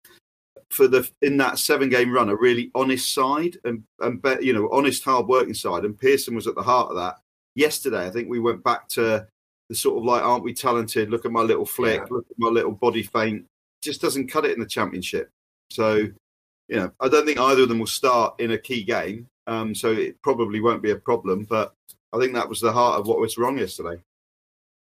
for 0.69 0.87
the 0.87 1.09
in 1.21 1.37
that 1.37 1.59
seven 1.59 1.89
game 1.89 2.11
run 2.11 2.29
a 2.29 2.35
really 2.35 2.71
honest 2.75 3.13
side 3.13 3.57
and 3.63 3.83
and 4.01 4.21
you 4.41 4.53
know 4.53 4.69
honest 4.71 5.03
hard 5.03 5.27
working 5.27 5.53
side. 5.53 5.85
And 5.85 5.97
Pearson 5.97 6.35
was 6.35 6.47
at 6.47 6.55
the 6.55 6.63
heart 6.63 6.89
of 6.89 6.95
that. 6.97 7.17
Yesterday, 7.55 8.05
I 8.05 8.09
think 8.09 8.29
we 8.29 8.39
went 8.39 8.63
back 8.63 8.87
to 8.89 9.27
the 9.69 9.75
sort 9.75 9.97
of 9.97 10.05
like, 10.05 10.23
aren't 10.23 10.43
we 10.43 10.53
talented? 10.53 11.09
Look 11.09 11.25
at 11.25 11.31
my 11.31 11.41
little 11.41 11.65
flick. 11.65 12.01
Yeah. 12.01 12.07
Look 12.15 12.25
at 12.29 12.39
my 12.39 12.49
little 12.49 12.71
body 12.71 13.03
feint. 13.03 13.45
Just 13.81 14.01
doesn't 14.01 14.27
cut 14.27 14.45
it 14.45 14.53
in 14.53 14.59
the 14.59 14.65
championship. 14.65 15.29
So, 15.69 15.95
you 16.67 16.75
know, 16.75 16.91
I 16.99 17.09
don't 17.09 17.25
think 17.25 17.39
either 17.39 17.63
of 17.63 17.69
them 17.69 17.79
will 17.79 17.87
start 17.87 18.39
in 18.39 18.51
a 18.51 18.57
key 18.57 18.83
game. 18.83 19.27
Um, 19.47 19.73
so 19.73 19.91
it 19.91 20.21
probably 20.21 20.59
won't 20.59 20.83
be 20.83 20.91
a 20.91 20.95
problem. 20.95 21.45
But 21.49 21.73
I 22.13 22.19
think 22.19 22.33
that 22.33 22.49
was 22.49 22.59
the 22.59 22.71
heart 22.71 22.99
of 22.99 23.07
what 23.07 23.19
was 23.19 23.37
wrong 23.37 23.57
yesterday. 23.57 24.01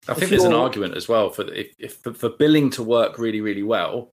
I 0.07 0.13
think 0.13 0.31
there's 0.31 0.43
an 0.43 0.53
argument 0.53 0.95
as 0.95 1.07
well 1.07 1.29
for 1.29 1.51
if, 1.53 1.73
if 1.77 1.97
for, 1.97 2.13
for 2.13 2.29
billing 2.29 2.69
to 2.71 2.83
work 2.83 3.19
really 3.19 3.41
really 3.41 3.63
well, 3.63 4.11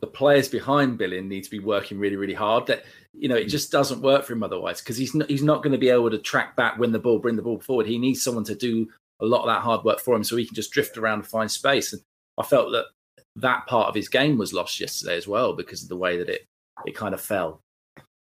the 0.00 0.06
players 0.06 0.48
behind 0.48 0.96
billing 0.96 1.28
need 1.28 1.44
to 1.44 1.50
be 1.50 1.58
working 1.58 1.98
really 1.98 2.16
really 2.16 2.34
hard. 2.34 2.66
That 2.66 2.84
you 3.12 3.28
know 3.28 3.36
it 3.36 3.46
just 3.46 3.70
doesn't 3.70 4.00
work 4.00 4.24
for 4.24 4.32
him 4.32 4.42
otherwise 4.42 4.80
because 4.80 4.96
he's 4.96 5.14
not, 5.14 5.28
he's 5.28 5.42
not 5.42 5.62
going 5.62 5.72
to 5.72 5.78
be 5.78 5.90
able 5.90 6.10
to 6.10 6.18
track 6.18 6.56
back, 6.56 6.78
win 6.78 6.92
the 6.92 6.98
ball, 6.98 7.18
bring 7.18 7.36
the 7.36 7.42
ball 7.42 7.60
forward. 7.60 7.86
He 7.86 7.98
needs 7.98 8.22
someone 8.22 8.44
to 8.44 8.54
do 8.54 8.88
a 9.20 9.26
lot 9.26 9.42
of 9.42 9.48
that 9.48 9.60
hard 9.60 9.84
work 9.84 10.00
for 10.00 10.16
him 10.16 10.24
so 10.24 10.36
he 10.36 10.46
can 10.46 10.54
just 10.54 10.72
drift 10.72 10.96
around 10.96 11.18
and 11.18 11.26
find 11.26 11.50
space. 11.50 11.92
And 11.92 12.02
I 12.38 12.42
felt 12.42 12.72
that 12.72 12.86
that 13.40 13.66
part 13.66 13.88
of 13.88 13.94
his 13.94 14.08
game 14.08 14.38
was 14.38 14.52
lost 14.52 14.80
yesterday 14.80 15.16
as 15.16 15.28
well 15.28 15.54
because 15.54 15.82
of 15.82 15.88
the 15.88 15.96
way 15.96 16.18
that 16.18 16.28
it 16.28 16.46
it 16.86 16.94
kind 16.94 17.14
of 17.14 17.20
fell. 17.20 17.60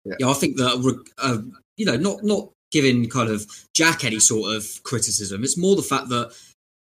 Yeah, 0.05 0.15
yeah 0.19 0.29
I 0.29 0.34
think 0.34 0.58
that 0.58 1.05
uh, 1.17 1.38
you 1.77 1.86
know 1.86 1.95
not 1.97 2.23
not 2.23 2.49
giving 2.71 3.10
kind 3.10 3.29
of 3.29 3.45
Jack 3.73 4.03
any 4.03 4.19
sort 4.19 4.55
of 4.55 4.84
criticism. 4.84 5.43
It's 5.43 5.58
more 5.58 5.75
the 5.75 5.82
fact 5.82 6.10
that 6.10 6.34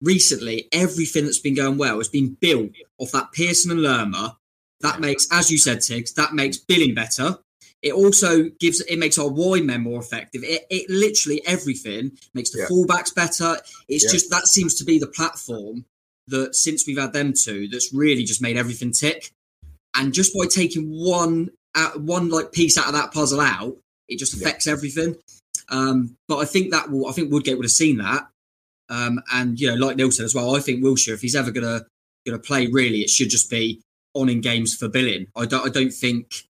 recently 0.01 0.67
everything 0.71 1.25
that's 1.25 1.39
been 1.39 1.55
going 1.55 1.77
well 1.77 1.97
has 1.97 2.09
been 2.09 2.37
built 2.39 2.71
off 2.99 3.11
that 3.11 3.31
Pearson 3.31 3.71
and 3.71 3.81
Lerma. 3.81 4.37
That 4.81 4.99
makes, 4.99 5.27
as 5.31 5.49
you 5.49 5.57
said, 5.57 5.79
Tigz, 5.79 6.13
that 6.15 6.33
makes 6.33 6.57
billing 6.57 6.93
better. 6.93 7.39
It 7.81 7.93
also 7.93 8.49
gives 8.59 8.81
it 8.81 8.97
makes 8.97 9.17
our 9.17 9.29
wide 9.29 9.63
men 9.63 9.81
more 9.81 9.99
effective. 9.99 10.43
It, 10.43 10.65
it 10.69 10.89
literally 10.89 11.41
everything 11.45 12.11
makes 12.33 12.51
the 12.51 12.59
yeah. 12.59 12.65
fullbacks 12.65 13.13
better. 13.13 13.57
It's 13.87 14.05
yeah. 14.05 14.11
just 14.11 14.29
that 14.31 14.47
seems 14.47 14.75
to 14.75 14.85
be 14.85 14.99
the 14.99 15.07
platform 15.07 15.85
that 16.27 16.55
since 16.55 16.85
we've 16.85 16.97
had 16.97 17.13
them 17.13 17.33
two, 17.33 17.67
that's 17.67 17.93
really 17.93 18.23
just 18.23 18.41
made 18.41 18.57
everything 18.57 18.91
tick. 18.91 19.31
And 19.95 20.13
just 20.13 20.33
by 20.37 20.45
taking 20.45 20.89
one 20.89 21.49
out, 21.75 21.99
one 22.01 22.29
like 22.29 22.51
piece 22.51 22.77
out 22.77 22.87
of 22.87 22.93
that 22.93 23.11
puzzle 23.11 23.41
out, 23.41 23.77
it 24.07 24.19
just 24.19 24.33
affects 24.33 24.67
yeah. 24.67 24.73
everything. 24.73 25.15
Um, 25.69 26.15
but 26.27 26.37
I 26.37 26.45
think 26.45 26.71
that 26.71 26.89
will, 26.89 27.07
I 27.07 27.11
think 27.11 27.31
Woodgate 27.31 27.57
would 27.57 27.65
have 27.65 27.71
seen 27.71 27.97
that. 27.97 28.27
Um, 28.89 29.21
and 29.33 29.59
you 29.59 29.69
know, 29.69 29.85
like 29.85 29.97
Neil 29.97 30.11
said 30.11 30.25
as 30.25 30.35
well, 30.35 30.55
I 30.55 30.59
think 30.59 30.83
Wilshere, 30.83 31.13
if 31.13 31.21
he's 31.21 31.35
ever 31.35 31.51
gonna 31.51 31.85
gonna 32.25 32.39
play, 32.39 32.67
really, 32.67 33.01
it 33.01 33.09
should 33.09 33.29
just 33.29 33.49
be 33.49 33.81
on 34.13 34.29
in 34.29 34.41
games 34.41 34.75
for 34.75 34.87
billing. 34.87 35.27
I 35.35 35.45
don't, 35.45 35.65
I 35.65 35.69
don't 35.69 35.91
think, 35.91 36.43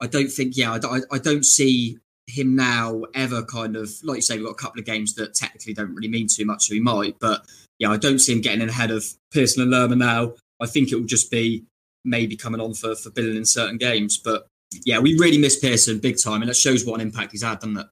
I 0.00 0.06
don't 0.06 0.28
think, 0.28 0.56
yeah, 0.56 0.78
I, 0.84 1.00
I 1.10 1.18
don't 1.18 1.44
see 1.44 1.98
him 2.26 2.54
now 2.54 3.02
ever 3.14 3.42
kind 3.42 3.76
of 3.76 3.90
like 4.02 4.16
you 4.16 4.22
say. 4.22 4.36
We've 4.36 4.46
got 4.46 4.52
a 4.52 4.54
couple 4.54 4.80
of 4.80 4.86
games 4.86 5.14
that 5.14 5.34
technically 5.34 5.74
don't 5.74 5.94
really 5.94 6.08
mean 6.08 6.28
too 6.28 6.44
much, 6.44 6.66
so 6.66 6.74
he 6.74 6.80
might. 6.80 7.18
But 7.18 7.46
yeah, 7.82 7.90
I 7.90 7.96
don't 7.96 8.20
see 8.20 8.32
him 8.32 8.40
getting 8.40 8.68
ahead 8.68 8.92
of 8.92 9.04
Pearson 9.32 9.60
and 9.60 9.72
Lerma 9.72 9.96
now. 9.96 10.34
I 10.60 10.66
think 10.66 10.92
it 10.92 10.94
will 10.94 11.02
just 11.02 11.32
be 11.32 11.64
maybe 12.04 12.36
coming 12.36 12.60
on 12.60 12.74
for 12.74 12.94
for 12.94 13.10
billing 13.10 13.36
in 13.36 13.44
certain 13.44 13.76
games. 13.76 14.18
But 14.18 14.46
yeah, 14.84 15.00
we 15.00 15.18
really 15.18 15.36
miss 15.36 15.58
Pearson 15.58 15.98
big 15.98 16.16
time, 16.22 16.42
and 16.42 16.48
that 16.48 16.54
shows 16.54 16.86
what 16.86 17.00
an 17.00 17.08
impact 17.08 17.32
he's 17.32 17.42
had, 17.42 17.58
doesn't 17.58 17.76
it? 17.76 17.86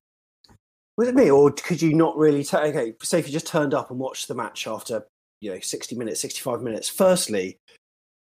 Was 0.97 1.09
it 1.09 1.17
me, 1.17 1.29
or 1.29 1.51
could 1.51 1.83
you 1.83 1.93
not 1.93 2.17
really 2.17 2.45
take? 2.45 2.77
Okay, 2.77 2.95
say 3.03 3.19
if 3.19 3.27
you 3.27 3.33
just 3.33 3.49
turned 3.49 3.75
up 3.75 3.91
and 3.91 3.99
watched 3.99 4.29
the 4.29 4.35
match 4.37 4.69
after 4.69 5.05
you 5.41 5.53
know 5.53 5.59
sixty 5.59 5.97
minutes, 5.97 6.21
sixty-five 6.21 6.63
minutes. 6.63 6.89
Firstly, 6.89 7.59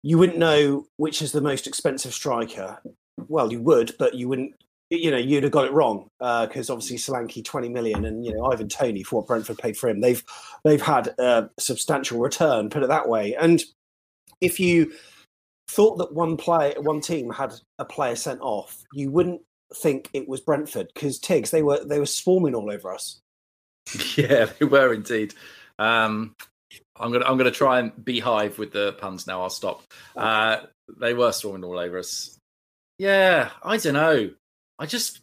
you 0.03 0.17
wouldn't 0.17 0.37
know 0.37 0.87
which 0.97 1.21
is 1.21 1.31
the 1.31 1.39
most 1.39 1.67
expensive 1.67 2.13
striker. 2.13 2.81
Well, 3.29 3.49
you 3.49 3.61
would, 3.61 3.95
but 3.97 4.13
you 4.15 4.27
wouldn't. 4.27 4.55
You 4.91 5.09
know, 5.09 5.17
you'd 5.17 5.43
have 5.43 5.51
got 5.51 5.65
it 5.65 5.73
wrong 5.73 6.09
because 6.19 6.69
uh, 6.69 6.73
obviously 6.73 6.97
Solanke 6.97 7.43
twenty 7.43 7.69
million, 7.69 8.05
and 8.05 8.23
you 8.23 8.33
know 8.33 8.45
Ivan 8.45 8.69
Toney 8.69 9.03
for 9.03 9.17
what 9.17 9.27
Brentford 9.27 9.57
paid 9.57 9.77
for 9.77 9.89
him. 9.89 10.01
They've 10.01 10.23
they've 10.63 10.81
had 10.81 11.07
a 11.17 11.49
substantial 11.59 12.19
return, 12.19 12.69
put 12.69 12.83
it 12.83 12.89
that 12.89 13.09
way. 13.09 13.35
And 13.35 13.63
if 14.41 14.59
you 14.59 14.93
thought 15.69 15.97
that 15.97 16.13
one 16.13 16.37
play, 16.37 16.75
one 16.77 17.01
team 17.01 17.31
had 17.31 17.53
a 17.79 17.85
player 17.85 18.15
sent 18.15 18.41
off, 18.41 18.83
you 18.93 19.09
wouldn't 19.09 19.41
think 19.73 20.09
it 20.13 20.27
was 20.27 20.39
Brentford 20.39 20.91
because 20.93 21.19
Tigz 21.19 21.49
they 21.49 21.63
were 21.63 21.83
they 21.83 21.99
were 21.99 22.05
swarming 22.05 22.55
all 22.55 22.71
over 22.71 22.93
us. 22.93 23.19
Yeah, 24.17 24.45
they 24.45 24.65
were 24.65 24.93
indeed. 24.93 25.33
Um, 25.77 26.35
I'm 26.97 27.11
gonna 27.11 27.25
I'm 27.25 27.37
gonna 27.37 27.51
try 27.51 27.79
and 27.79 28.03
beehive 28.03 28.57
with 28.57 28.71
the 28.71 28.93
puns 28.93 29.27
now. 29.27 29.41
I'll 29.41 29.49
stop. 29.49 29.83
Uh, 30.15 30.61
they 30.99 31.13
were 31.13 31.31
swarming 31.31 31.63
all 31.63 31.77
over 31.77 31.99
us. 31.99 32.37
Yeah, 32.97 33.49
I 33.61 33.77
don't 33.77 33.93
know. 33.93 34.31
I 34.79 34.85
just 34.85 35.21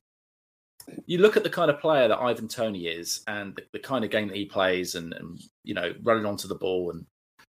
you 1.07 1.19
look 1.19 1.37
at 1.37 1.45
the 1.45 1.51
kind 1.51 1.71
of 1.71 1.81
player 1.81 2.09
that 2.09 2.19
Ivan 2.19 2.49
Toney 2.49 2.87
is, 2.87 3.23
and 3.27 3.55
the, 3.55 3.63
the 3.73 3.79
kind 3.79 4.05
of 4.05 4.11
game 4.11 4.29
that 4.29 4.37
he 4.37 4.45
plays, 4.45 4.95
and, 4.95 5.13
and 5.13 5.41
you 5.65 5.75
know 5.75 5.95
running 6.03 6.27
onto 6.27 6.49
the 6.49 6.55
ball 6.55 6.91
and 6.91 7.07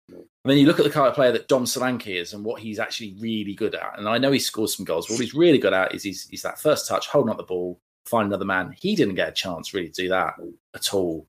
and 0.09 0.23
then 0.43 0.57
you 0.57 0.67
look 0.67 0.79
at 0.79 0.85
the 0.85 0.91
kind 0.91 1.07
of 1.07 1.15
player 1.15 1.31
that 1.31 1.47
Dom 1.47 1.65
Solanke 1.65 2.21
is 2.21 2.33
and 2.33 2.45
what 2.45 2.61
he's 2.61 2.77
actually 2.77 3.15
really 3.19 3.55
good 3.55 3.73
at. 3.73 3.97
And 3.97 4.07
I 4.07 4.19
know 4.19 4.31
he 4.31 4.39
scores 4.39 4.75
some 4.75 4.85
goals, 4.85 5.07
but 5.07 5.13
what 5.13 5.21
he's 5.21 5.33
really 5.33 5.57
good 5.57 5.73
at 5.73 5.95
is 5.95 6.03
he's, 6.03 6.27
he's 6.29 6.43
that 6.43 6.59
first 6.59 6.87
touch, 6.87 7.07
holding 7.07 7.31
up 7.31 7.37
the 7.37 7.43
ball, 7.43 7.79
find 8.05 8.27
another 8.27 8.45
man. 8.45 8.75
He 8.79 8.95
didn't 8.95 9.15
get 9.15 9.29
a 9.29 9.33
chance 9.33 9.73
really 9.73 9.89
to 9.89 10.03
do 10.03 10.09
that 10.09 10.35
at 10.75 10.93
all. 10.93 11.25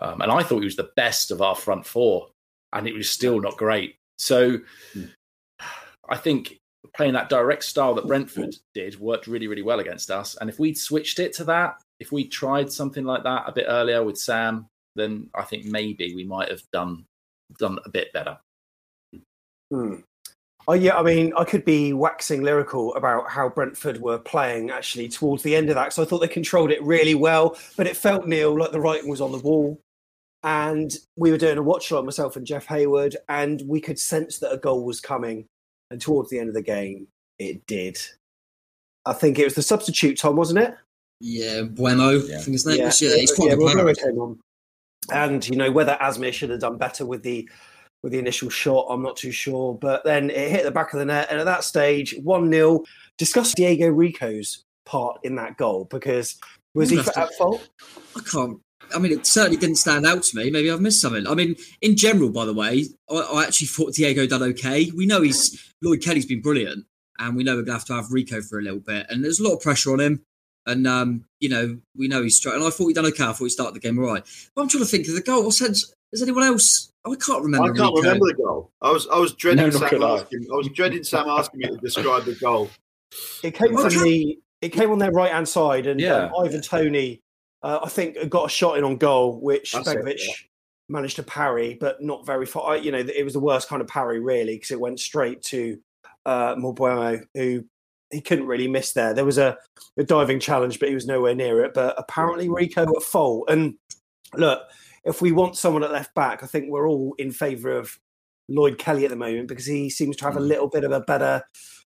Um, 0.00 0.20
and 0.22 0.32
I 0.32 0.42
thought 0.42 0.58
he 0.58 0.64
was 0.64 0.76
the 0.76 0.90
best 0.96 1.30
of 1.30 1.40
our 1.40 1.54
front 1.54 1.86
four, 1.86 2.30
and 2.72 2.88
it 2.88 2.94
was 2.94 3.08
still 3.08 3.40
not 3.40 3.56
great. 3.56 3.96
So 4.18 4.58
I 6.08 6.16
think 6.16 6.58
playing 6.94 7.14
that 7.14 7.28
direct 7.28 7.64
style 7.64 7.94
that 7.94 8.06
Brentford 8.06 8.54
did 8.74 8.98
worked 8.98 9.26
really, 9.26 9.46
really 9.46 9.62
well 9.62 9.80
against 9.80 10.10
us. 10.10 10.36
And 10.40 10.50
if 10.50 10.58
we'd 10.58 10.78
switched 10.78 11.18
it 11.18 11.32
to 11.34 11.44
that, 11.44 11.76
if 11.98 12.12
we 12.12 12.26
tried 12.26 12.72
something 12.72 13.04
like 13.04 13.22
that 13.24 13.44
a 13.46 13.52
bit 13.52 13.66
earlier 13.68 14.02
with 14.02 14.18
Sam, 14.18 14.66
then 14.96 15.28
I 15.34 15.42
think 15.42 15.64
maybe 15.64 16.14
we 16.14 16.24
might 16.24 16.50
have 16.50 16.62
done 16.72 17.04
done 17.58 17.78
a 17.84 17.88
bit 17.88 18.12
better. 18.12 18.38
Hmm. 19.70 19.96
Oh 20.68 20.74
yeah, 20.74 20.96
I 20.96 21.02
mean, 21.02 21.32
I 21.36 21.44
could 21.44 21.64
be 21.64 21.92
waxing 21.92 22.42
lyrical 22.42 22.94
about 22.94 23.30
how 23.30 23.48
Brentford 23.48 24.00
were 24.00 24.18
playing 24.18 24.70
actually 24.70 25.08
towards 25.08 25.42
the 25.42 25.56
end 25.56 25.68
of 25.68 25.74
that. 25.74 25.92
So 25.92 26.02
I 26.02 26.04
thought 26.04 26.18
they 26.18 26.28
controlled 26.28 26.70
it 26.70 26.82
really 26.82 27.14
well, 27.14 27.56
but 27.76 27.86
it 27.86 27.96
felt 27.96 28.26
Neil 28.26 28.56
like 28.56 28.72
the 28.72 28.80
writing 28.80 29.08
was 29.08 29.20
on 29.20 29.32
the 29.32 29.38
wall. 29.38 29.80
And 30.42 30.94
we 31.16 31.30
were 31.30 31.38
doing 31.38 31.58
a 31.58 31.62
watch 31.62 31.90
along 31.90 32.06
myself 32.06 32.36
and 32.36 32.46
Jeff 32.46 32.66
Hayward, 32.66 33.16
and 33.28 33.62
we 33.66 33.80
could 33.80 33.98
sense 33.98 34.38
that 34.38 34.52
a 34.52 34.58
goal 34.58 34.84
was 34.84 35.00
coming. 35.00 35.46
And 35.90 36.00
towards 36.00 36.30
the 36.30 36.38
end 36.38 36.48
of 36.48 36.54
the 36.54 36.62
game, 36.62 37.08
it 37.38 37.66
did. 37.66 37.98
I 39.06 39.12
think 39.12 39.38
it 39.38 39.44
was 39.44 39.54
the 39.54 39.62
substitute 39.62 40.18
Tom, 40.18 40.36
wasn't 40.36 40.60
it? 40.60 40.74
Yeah, 41.20 41.62
Mbeumo. 41.62 42.28
Yeah. 42.28 42.38
I 42.38 42.40
think 42.40 42.52
his 42.52 42.66
name 42.66 42.78
yeah. 42.78 42.84
was. 42.86 43.02
Yeah, 43.02 43.16
he's 43.16 43.32
quite 43.32 43.50
yeah, 43.50 43.92
came 43.94 44.18
on. 44.18 44.38
And 45.12 45.46
you 45.48 45.56
know 45.56 45.70
whether 45.70 45.98
Asmir 46.00 46.32
should 46.32 46.50
have 46.50 46.60
done 46.60 46.76
better 46.76 47.04
with 47.04 47.22
the 47.22 47.48
with 48.02 48.12
the 48.12 48.18
initial 48.18 48.48
shot, 48.48 48.86
I'm 48.88 49.02
not 49.02 49.16
too 49.16 49.32
sure. 49.32 49.74
But 49.74 50.04
then 50.04 50.30
it 50.30 50.50
hit 50.50 50.64
the 50.64 50.70
back 50.70 50.92
of 50.92 50.98
the 50.98 51.04
net, 51.04 51.28
and 51.30 51.38
at 51.40 51.46
that 51.46 51.64
stage, 51.64 52.14
one 52.22 52.50
0 52.50 52.84
Discuss 53.18 53.54
Diego 53.54 53.88
Rico's 53.88 54.64
part 54.86 55.20
in 55.22 55.34
that 55.36 55.56
goal 55.56 55.86
because 55.90 56.36
was 56.74 56.90
he 56.90 56.98
at 56.98 57.34
fault? 57.34 57.68
I 58.16 58.20
can't. 58.20 58.60
I 58.94 58.98
mean, 58.98 59.12
it 59.12 59.26
certainly 59.26 59.56
didn't 59.56 59.76
stand 59.76 60.06
out 60.06 60.22
to 60.24 60.36
me. 60.36 60.50
Maybe 60.50 60.70
I've 60.70 60.80
missed 60.80 61.00
something. 61.00 61.26
I 61.26 61.34
mean, 61.34 61.56
in 61.80 61.96
general, 61.96 62.30
by 62.30 62.44
the 62.44 62.54
way, 62.54 62.86
I, 63.10 63.14
I 63.14 63.44
actually 63.44 63.68
thought 63.68 63.94
Diego 63.94 64.26
done 64.26 64.42
okay. 64.42 64.90
We 64.96 65.06
know 65.06 65.22
he's 65.22 65.72
Lloyd 65.82 66.02
Kelly's 66.02 66.26
been 66.26 66.42
brilliant, 66.42 66.86
and 67.18 67.36
we 67.36 67.44
know 67.44 67.56
we're 67.56 67.62
gonna 67.62 67.78
have 67.78 67.86
to 67.86 67.94
have 67.94 68.12
Rico 68.12 68.40
for 68.40 68.58
a 68.58 68.62
little 68.62 68.80
bit. 68.80 69.06
And 69.08 69.24
there's 69.24 69.40
a 69.40 69.44
lot 69.44 69.54
of 69.54 69.60
pressure 69.60 69.92
on 69.92 70.00
him. 70.00 70.22
And 70.66 70.86
um, 70.86 71.24
you 71.40 71.48
know, 71.48 71.78
we 71.96 72.08
know 72.08 72.22
he's 72.22 72.36
straight. 72.36 72.54
And 72.54 72.64
I 72.64 72.70
thought 72.70 72.88
he'd 72.88 72.94
done 72.94 73.06
okay. 73.06 73.24
I 73.24 73.32
thought 73.32 73.44
he 73.44 73.50
started 73.50 73.74
the 73.74 73.80
game 73.80 73.98
all 73.98 74.06
right. 74.06 74.22
But 74.54 74.62
I'm 74.62 74.68
trying 74.68 74.84
to 74.84 74.90
think 74.90 75.08
of 75.08 75.14
the 75.14 75.22
goal. 75.22 75.44
What 75.44 75.54
sense? 75.54 75.92
Is 76.12 76.22
anyone 76.22 76.44
else? 76.44 76.92
Oh, 77.04 77.12
I 77.12 77.16
can't 77.16 77.42
remember. 77.42 77.72
I 77.72 77.76
can't 77.76 77.94
Rico. 77.94 78.02
remember 78.02 78.26
the 78.26 78.34
goal. 78.34 78.70
I 78.82 78.90
was 78.90 79.08
I 79.08 79.18
was 79.18 79.32
dreading 79.34 79.64
no, 79.64 79.70
Sam 79.70 80.02
asking. 80.02 80.46
I 80.52 80.56
was 80.56 80.68
dreading 80.68 81.04
Sam 81.04 81.28
asking 81.28 81.60
me 81.60 81.68
to 81.68 81.76
describe 81.76 82.24
the 82.24 82.34
goal. 82.34 82.68
It 83.42 83.54
came 83.54 83.76
from 83.76 83.88
the. 83.88 84.38
It 84.60 84.70
came 84.70 84.90
on 84.90 84.98
their 84.98 85.10
right 85.10 85.32
hand 85.32 85.48
side, 85.48 85.86
and 85.86 85.98
yeah. 85.98 86.26
um, 86.26 86.32
Ivan 86.44 86.60
Toney, 86.60 87.22
uh, 87.62 87.80
I 87.82 87.88
think, 87.88 88.28
got 88.28 88.46
a 88.46 88.48
shot 88.48 88.78
in 88.78 88.84
on 88.84 88.96
goal, 88.96 89.40
which 89.40 89.72
Begovic 89.72 90.18
yeah. 90.18 90.34
managed 90.88 91.16
to 91.16 91.22
parry, 91.22 91.76
but 91.78 92.02
not 92.02 92.26
very 92.26 92.46
far. 92.46 92.76
You 92.76 92.92
know, 92.92 92.98
it 92.98 93.24
was 93.24 93.34
the 93.34 93.40
worst 93.40 93.68
kind 93.68 93.82
of 93.82 93.88
parry 93.88 94.20
really 94.20 94.56
because 94.56 94.70
it 94.70 94.80
went 94.80 95.00
straight 95.00 95.42
to 95.44 95.78
uh, 96.26 96.54
who 96.54 97.64
he 98.10 98.20
couldn't 98.20 98.46
really 98.46 98.68
miss 98.68 98.92
there. 98.92 99.14
There 99.14 99.24
was 99.24 99.38
a, 99.38 99.56
a 99.96 100.04
diving 100.04 100.40
challenge, 100.40 100.80
but 100.80 100.88
he 100.88 100.94
was 100.94 101.06
nowhere 101.06 101.34
near 101.34 101.64
it. 101.64 101.74
But 101.74 101.94
apparently 101.96 102.48
Rico 102.48 102.82
at 102.82 103.02
fault. 103.02 103.48
And 103.48 103.74
look, 104.34 104.62
if 105.04 105.22
we 105.22 105.32
want 105.32 105.56
someone 105.56 105.84
at 105.84 105.92
left 105.92 106.14
back, 106.14 106.42
I 106.42 106.46
think 106.46 106.70
we're 106.70 106.88
all 106.88 107.14
in 107.18 107.30
favour 107.30 107.76
of 107.76 107.98
Lloyd 108.48 108.78
Kelly 108.78 109.04
at 109.04 109.10
the 109.10 109.16
moment 109.16 109.48
because 109.48 109.66
he 109.66 109.88
seems 109.90 110.16
to 110.16 110.24
have 110.24 110.36
a 110.36 110.40
little 110.40 110.68
bit 110.68 110.84
of 110.84 110.92
a 110.92 111.00
better 111.00 111.42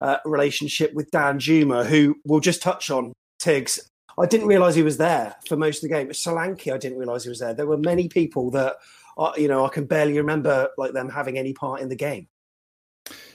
uh, 0.02 0.18
relationship 0.26 0.94
with 0.94 1.12
Danjuma, 1.12 1.86
who 1.86 2.16
we'll 2.26 2.40
just 2.40 2.62
touch 2.62 2.90
on. 2.90 3.14
Tigz, 3.40 3.80
I 4.18 4.26
didn't 4.26 4.48
realise 4.48 4.76
he 4.76 4.84
was 4.84 4.98
there 4.98 5.36
for 5.48 5.58
most 5.58 5.84
of 5.84 5.90
the 5.90 5.96
game. 5.96 6.08
Solanke, 6.10 6.74
I 6.74 6.78
didn't 6.78 6.98
realise 6.98 7.24
he 7.24 7.30
was 7.30 7.40
there. 7.40 7.54
There 7.54 7.66
were 7.66 7.78
many 7.78 8.08
people 8.08 8.50
that, 8.52 8.78
uh, 9.18 9.34
you 9.36 9.48
know, 9.48 9.66
I 9.66 9.70
can 9.70 9.86
barely 9.86 10.18
remember 10.18 10.70
like 10.78 10.94
them 10.94 11.10
having 11.10 11.38
any 11.38 11.54
part 11.54 11.82
in 11.82 11.90
the 11.90 11.96
game. 11.96 12.28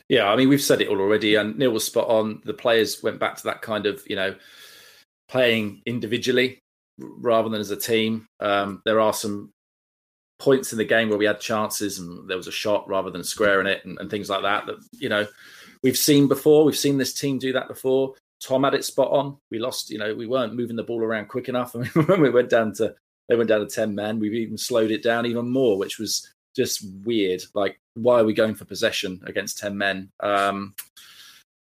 Yeah, 0.09 0.31
I 0.31 0.37
mean, 0.37 0.49
we've 0.49 0.63
said 0.63 0.81
it 0.81 0.89
all 0.89 1.01
already, 1.01 1.37
and 1.37 1.57
Neil 1.57 1.71
was 1.71 1.85
spot 1.85 2.09
on. 2.09 2.43
The 2.45 2.55
players 2.55 3.03
went 3.03 3.21
back 3.21 3.37
to 3.37 3.45
that 3.45 3.63
kind 3.63 3.87
of, 3.87 4.03
you 4.09 4.17
know, 4.17 4.35
playing 5.29 5.83
individually 5.87 6.59
rather 6.99 7.49
than 7.49 7.61
as 7.61 7.71
a 7.71 7.77
team. 7.77 8.27
Um, 8.41 8.83
there 8.85 9.01
are 9.01 9.13
some 9.13 9.53
points 10.41 10.73
in 10.73 10.79
the 10.79 10.85
game 10.85 11.09
where 11.09 11.19
we 11.19 11.27
had 11.27 11.39
chances 11.39 11.99
and 11.99 12.29
there 12.29 12.37
was 12.37 12.49
a 12.49 12.53
shot 12.53 12.89
rather 12.89 13.11
than 13.11 13.23
squaring 13.23 13.67
it 13.67 13.85
and, 13.85 13.99
and 14.01 14.11
things 14.11 14.31
like 14.31 14.43
that 14.43 14.65
that 14.67 14.77
you 14.93 15.09
know 15.09 15.27
we've 15.83 15.99
seen 15.99 16.27
before 16.29 16.65
we've 16.65 16.79
seen 16.79 16.97
this 16.97 17.13
team 17.13 17.39
do 17.39 17.53
that 17.53 17.69
before 17.69 18.15
tom 18.41 18.65
had 18.65 18.75
it 18.75 18.85
spot 18.85 19.11
on. 19.11 19.37
We 19.51 19.59
lost 19.59 19.91
you 19.91 19.99
know 19.99 20.15
we 20.15 20.27
weren't 20.27 20.55
moving 20.55 20.77
the 20.77 20.83
ball 20.83 21.03
around 21.03 21.29
quick 21.29 21.49
enough. 21.49 21.75
I 21.77 21.81
mean, 21.81 21.91
when 22.07 22.21
we 22.21 22.31
went 22.31 22.51
down 22.51 22.73
to 22.75 22.95
they 23.29 23.37
went 23.37 23.49
down 23.49 23.61
to 23.61 23.67
10 23.67 23.95
men 23.95 24.19
we've 24.19 24.35
even 24.35 24.59
slowed 24.59 24.91
it 24.91 25.03
down 25.03 25.27
even 25.27 25.51
more 25.51 25.79
which 25.79 25.99
was 25.99 26.29
just 26.57 26.85
weird. 27.05 27.43
Like 27.55 27.79
why 27.95 28.21
are 28.21 28.25
we 28.25 28.33
going 28.33 28.55
for 28.55 28.65
possession 28.65 29.21
against 29.27 29.59
10 29.59 29.77
men? 29.77 30.11
Um 30.21 30.75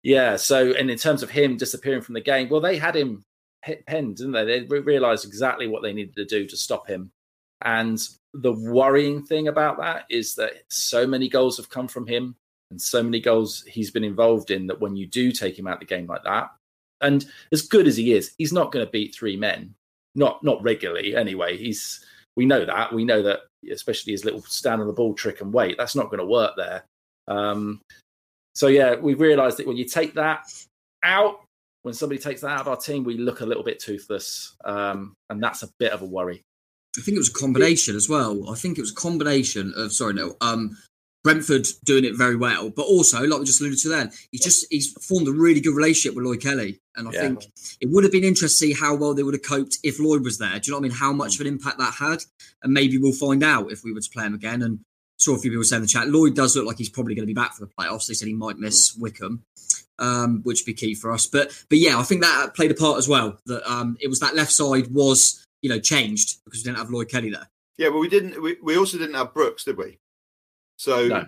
yeah 0.03 0.35
so 0.35 0.71
and 0.73 0.89
in 0.89 0.97
terms 0.97 1.23
of 1.23 1.29
him 1.29 1.57
disappearing 1.57 2.01
from 2.01 2.13
the 2.13 2.21
game 2.21 2.49
well 2.49 2.61
they 2.61 2.77
had 2.77 2.95
him 2.95 3.23
penned 3.85 4.17
didn't 4.17 4.31
they? 4.31 4.65
They 4.65 4.79
realized 4.79 5.25
exactly 5.25 5.67
what 5.67 5.83
they 5.83 5.93
needed 5.93 6.15
to 6.15 6.25
do 6.25 6.47
to 6.47 6.57
stop 6.57 6.87
him. 6.87 7.11
And 7.63 7.99
the 8.33 8.53
worrying 8.53 9.23
thing 9.23 9.47
about 9.47 9.77
that 9.79 10.05
is 10.09 10.35
that 10.35 10.53
so 10.69 11.05
many 11.05 11.29
goals 11.29 11.57
have 11.57 11.69
come 11.69 11.87
from 11.87 12.07
him 12.07 12.35
and 12.71 12.81
so 12.81 13.03
many 13.03 13.19
goals 13.19 13.63
he's 13.67 13.91
been 13.91 14.03
involved 14.03 14.49
in 14.49 14.67
that 14.67 14.79
when 14.79 14.95
you 14.95 15.05
do 15.05 15.31
take 15.31 15.59
him 15.59 15.67
out 15.67 15.79
the 15.79 15.85
game 15.85 16.07
like 16.07 16.23
that, 16.23 16.49
and 17.01 17.25
as 17.51 17.61
good 17.61 17.87
as 17.87 17.97
he 17.97 18.13
is, 18.13 18.33
he's 18.37 18.53
not 18.53 18.71
going 18.71 18.85
to 18.85 18.91
beat 18.91 19.13
three 19.13 19.37
men. 19.37 19.75
Not 20.15 20.43
not 20.43 20.61
regularly 20.63 21.15
anyway. 21.15 21.57
He's 21.57 22.03
we 22.35 22.45
know 22.45 22.65
that. 22.65 22.93
We 22.93 23.05
know 23.05 23.21
that 23.23 23.41
especially 23.71 24.13
his 24.13 24.25
little 24.25 24.41
stand 24.41 24.81
on 24.81 24.87
the 24.87 24.93
ball 24.93 25.13
trick 25.13 25.41
and 25.41 25.53
wait, 25.53 25.77
that's 25.77 25.95
not 25.95 26.07
going 26.07 26.19
to 26.19 26.25
work 26.25 26.53
there. 26.57 26.83
Um, 27.27 27.81
so 28.55 28.67
yeah, 28.67 28.95
we've 28.95 29.19
realised 29.19 29.57
that 29.57 29.67
when 29.67 29.77
you 29.77 29.85
take 29.85 30.13
that 30.15 30.45
out, 31.03 31.41
when 31.83 31.93
somebody 31.93 32.19
takes 32.19 32.41
that 32.41 32.49
out 32.49 32.61
of 32.61 32.67
our 32.67 32.77
team, 32.77 33.03
we 33.03 33.17
look 33.17 33.41
a 33.41 33.45
little 33.45 33.63
bit 33.63 33.79
toothless, 33.79 34.55
um, 34.65 35.13
and 35.29 35.41
that's 35.41 35.63
a 35.63 35.69
bit 35.79 35.93
of 35.93 36.01
a 36.01 36.05
worry. 36.05 36.41
I 36.97 37.01
think 37.01 37.15
it 37.15 37.19
was 37.19 37.29
a 37.29 37.33
combination 37.33 37.95
as 37.95 38.09
well. 38.09 38.49
I 38.49 38.55
think 38.55 38.77
it 38.77 38.81
was 38.81 38.91
a 38.91 38.95
combination 38.95 39.73
of 39.77 39.93
sorry 39.93 40.13
no, 40.13 40.35
um, 40.41 40.77
Brentford 41.23 41.67
doing 41.83 42.05
it 42.05 42.17
very 42.17 42.35
well, 42.35 42.69
but 42.69 42.83
also 42.83 43.21
like 43.25 43.39
we 43.39 43.45
just 43.45 43.61
alluded 43.61 43.79
to 43.79 43.89
then, 43.89 44.11
he's 44.31 44.43
just 44.43 44.65
he's 44.69 44.91
formed 44.93 45.27
a 45.27 45.31
really 45.31 45.61
good 45.61 45.75
relationship 45.75 46.15
with 46.15 46.25
Lloyd 46.25 46.41
Kelly, 46.41 46.81
and 46.95 47.07
I 47.07 47.11
yeah. 47.11 47.21
think 47.21 47.45
it 47.79 47.89
would 47.89 48.03
have 48.03 48.11
been 48.11 48.23
interesting 48.23 48.69
to 48.69 48.75
see 48.75 48.81
how 48.81 48.95
well 48.95 49.13
they 49.13 49.23
would 49.23 49.33
have 49.33 49.43
coped 49.43 49.77
if 49.83 49.99
Lloyd 49.99 50.23
was 50.23 50.37
there. 50.37 50.59
Do 50.59 50.61
you 50.65 50.71
know 50.71 50.79
what 50.79 50.85
I 50.85 50.89
mean? 50.89 50.97
How 50.97 51.13
much 51.13 51.35
of 51.35 51.41
an 51.41 51.47
impact 51.47 51.77
that 51.77 51.93
had, 51.93 52.23
and 52.63 52.73
maybe 52.73 52.97
we'll 52.97 53.13
find 53.13 53.43
out 53.43 53.71
if 53.71 53.83
we 53.83 53.93
were 53.93 54.01
to 54.01 54.09
play 54.09 54.25
him 54.25 54.33
again. 54.33 54.61
And 54.61 54.79
saw 55.17 55.35
a 55.35 55.39
few 55.39 55.51
people 55.51 55.63
say 55.63 55.75
in 55.75 55.83
the 55.83 55.87
chat, 55.87 56.09
Lloyd 56.09 56.35
does 56.35 56.55
look 56.55 56.65
like 56.65 56.79
he's 56.79 56.89
probably 56.89 57.13
going 57.13 57.27
to 57.27 57.33
be 57.33 57.33
back 57.33 57.53
for 57.53 57.65
the 57.65 57.71
playoffs. 57.77 58.07
They 58.07 58.15
said 58.15 58.27
he 58.27 58.33
might 58.33 58.57
miss 58.57 58.95
Wycombe, 58.95 59.43
Um, 59.99 60.41
which 60.41 60.61
would 60.61 60.65
be 60.65 60.73
key 60.73 60.95
for 60.95 61.11
us, 61.11 61.27
but 61.27 61.63
but 61.69 61.77
yeah, 61.77 61.99
I 61.99 62.03
think 62.03 62.21
that 62.21 62.55
played 62.55 62.71
a 62.71 62.75
part 62.75 62.97
as 62.97 63.07
well. 63.07 63.37
That 63.45 63.69
um, 63.71 63.97
it 63.99 64.07
was 64.07 64.19
that 64.19 64.35
left 64.35 64.51
side 64.51 64.87
was 64.87 65.45
you 65.61 65.69
know, 65.69 65.79
changed 65.79 66.43
because 66.43 66.59
we 66.59 66.63
didn't 66.63 66.77
have 66.77 66.89
Lloyd 66.89 67.09
Kelly 67.09 67.29
there. 67.29 67.49
Yeah, 67.77 67.89
but 67.89 67.99
we 67.99 68.09
didn't. 68.09 68.41
We, 68.41 68.57
we 68.61 68.77
also 68.77 68.97
didn't 68.97 69.15
have 69.15 69.33
Brooks, 69.33 69.63
did 69.63 69.77
we? 69.77 69.99
So, 70.81 71.07
no. 71.07 71.25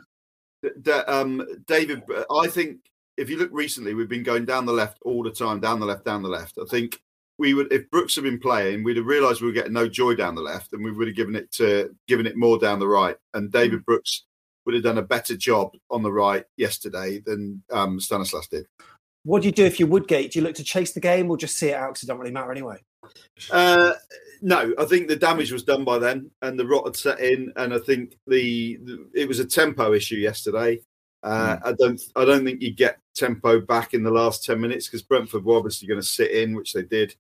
th- 0.83 1.05
um, 1.07 1.45
David, 1.67 2.01
I 2.31 2.47
think 2.47 2.79
if 3.17 3.29
you 3.29 3.37
look 3.37 3.51
recently, 3.53 3.93
we've 3.93 4.09
been 4.09 4.23
going 4.23 4.45
down 4.45 4.65
the 4.65 4.73
left 4.73 4.97
all 5.03 5.21
the 5.21 5.29
time, 5.29 5.59
down 5.59 5.79
the 5.79 5.85
left, 5.85 6.05
down 6.05 6.23
the 6.23 6.29
left. 6.29 6.57
I 6.59 6.65
think 6.65 6.99
we 7.37 7.53
would, 7.53 7.71
if 7.71 7.87
Brooks 7.91 8.15
had 8.15 8.23
been 8.23 8.39
playing, 8.39 8.83
we'd 8.83 8.97
have 8.97 9.05
realised 9.05 9.41
we 9.41 9.47
were 9.47 9.53
getting 9.53 9.73
no 9.73 9.87
joy 9.87 10.15
down 10.15 10.33
the 10.33 10.41
left, 10.41 10.73
and 10.73 10.83
we 10.83 10.91
would 10.91 11.05
have 11.05 11.15
given 11.15 11.35
it 11.35 11.51
to 11.53 11.95
given 12.07 12.25
it 12.25 12.35
more 12.35 12.57
down 12.57 12.79
the 12.79 12.87
right. 12.87 13.15
And 13.35 13.51
David 13.51 13.81
mm. 13.81 13.85
Brooks 13.85 14.23
would 14.65 14.73
have 14.73 14.83
done 14.83 14.97
a 14.97 15.03
better 15.03 15.37
job 15.37 15.75
on 15.91 16.01
the 16.01 16.11
right 16.11 16.45
yesterday 16.57 17.21
than 17.23 17.61
um, 17.71 17.99
Stanislas 17.99 18.47
did. 18.47 18.65
What 19.23 19.43
do 19.43 19.49
you 19.49 19.51
do 19.51 19.65
if 19.65 19.79
you 19.79 19.85
Woodgate? 19.85 20.31
Do 20.31 20.39
you 20.39 20.43
look 20.43 20.55
to 20.55 20.63
chase 20.63 20.93
the 20.93 20.99
game 20.99 21.29
or 21.29 21.37
just 21.37 21.57
see 21.57 21.69
it 21.69 21.75
out 21.75 21.89
because 21.89 22.03
it 22.03 22.07
don't 22.07 22.17
really 22.17 22.31
matter 22.31 22.51
anyway? 22.51 22.83
Uh, 23.51 23.93
no, 24.43 24.73
I 24.77 24.84
think 24.84 25.08
the 25.08 25.15
damage 25.15 25.53
was 25.53 25.63
done 25.63 25.86
by 25.86 25.97
then, 25.99 26.29
and 26.41 26.60
the 26.60 26.67
rot 26.67 26.86
had 26.86 26.97
set 26.97 27.19
in, 27.21 27.53
and 27.56 27.73
I 27.73 27.79
think 27.79 28.17
the, 28.27 28.77
the 28.84 29.08
it 29.13 29.27
was 29.27 29.39
a 29.39 29.45
tempo 29.45 29.93
issue 29.93 30.17
yesterday. 30.17 30.82
Uh, 31.23 31.56
mm. 31.56 31.62
I 31.65 31.71
don't, 31.71 32.01
I 32.17 32.25
don't 32.25 32.43
think 32.43 32.62
you 32.62 32.73
get 32.73 32.99
tempo 33.15 33.62
back 33.62 33.93
in 33.93 34.03
the 34.03 34.12
last 34.12 34.43
ten 34.43 34.60
minutes 34.60 34.88
because 34.88 35.01
Brentford 35.01 35.45
were 35.45 35.56
obviously 35.56 35.88
going 35.88 36.01
to 36.01 36.06
sit 36.06 36.32
in, 36.32 36.53
which 36.56 36.73
they 36.73 36.84
did. 36.84 37.15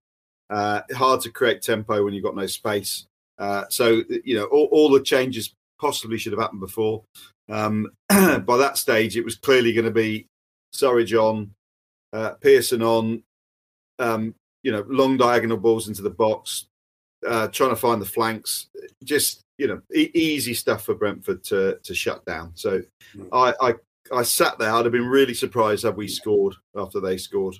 Uh, 0.49 0.81
hard 0.93 1.21
to 1.21 1.31
create 1.31 1.61
tempo 1.61 2.03
when 2.03 2.13
you've 2.13 2.25
got 2.25 2.35
no 2.35 2.45
space. 2.45 3.07
Uh, 3.39 3.63
so 3.69 4.03
you 4.25 4.35
know, 4.35 4.45
all, 4.45 4.67
all, 4.71 4.91
the 4.91 5.01
changes 5.01 5.55
possibly 5.79 6.17
should 6.17 6.33
have 6.33 6.41
happened 6.41 6.59
before. 6.59 7.03
Um, 7.49 7.87
by 8.09 8.57
that 8.57 8.77
stage, 8.77 9.15
it 9.15 9.23
was 9.23 9.35
clearly 9.37 9.71
going 9.71 9.85
to 9.85 9.91
be 9.91 10.27
Surridge 10.75 11.17
on 11.17 11.53
uh, 12.11 12.31
Pearson 12.41 12.83
on, 12.83 13.23
um, 13.99 14.35
you 14.61 14.71
know, 14.71 14.85
long 14.87 15.17
diagonal 15.17 15.57
balls 15.57 15.87
into 15.87 16.01
the 16.01 16.09
box, 16.09 16.67
uh, 17.27 17.47
trying 17.47 17.69
to 17.69 17.75
find 17.75 18.01
the 18.01 18.05
flanks. 18.05 18.67
Just 19.03 19.41
you 19.57 19.67
know, 19.67 19.81
e- 19.93 20.11
easy 20.13 20.53
stuff 20.53 20.85
for 20.85 20.95
Brentford 20.95 21.43
to 21.45 21.77
to 21.83 21.93
shut 21.93 22.25
down. 22.25 22.51
So 22.55 22.81
mm. 23.15 23.27
I, 23.31 23.53
I 23.69 23.73
I 24.11 24.23
sat 24.23 24.57
there. 24.57 24.71
I'd 24.71 24.85
have 24.85 24.91
been 24.91 25.07
really 25.07 25.33
surprised 25.33 25.83
had 25.83 25.95
we 25.95 26.07
scored 26.07 26.55
after 26.75 26.99
they 26.99 27.17
scored. 27.17 27.55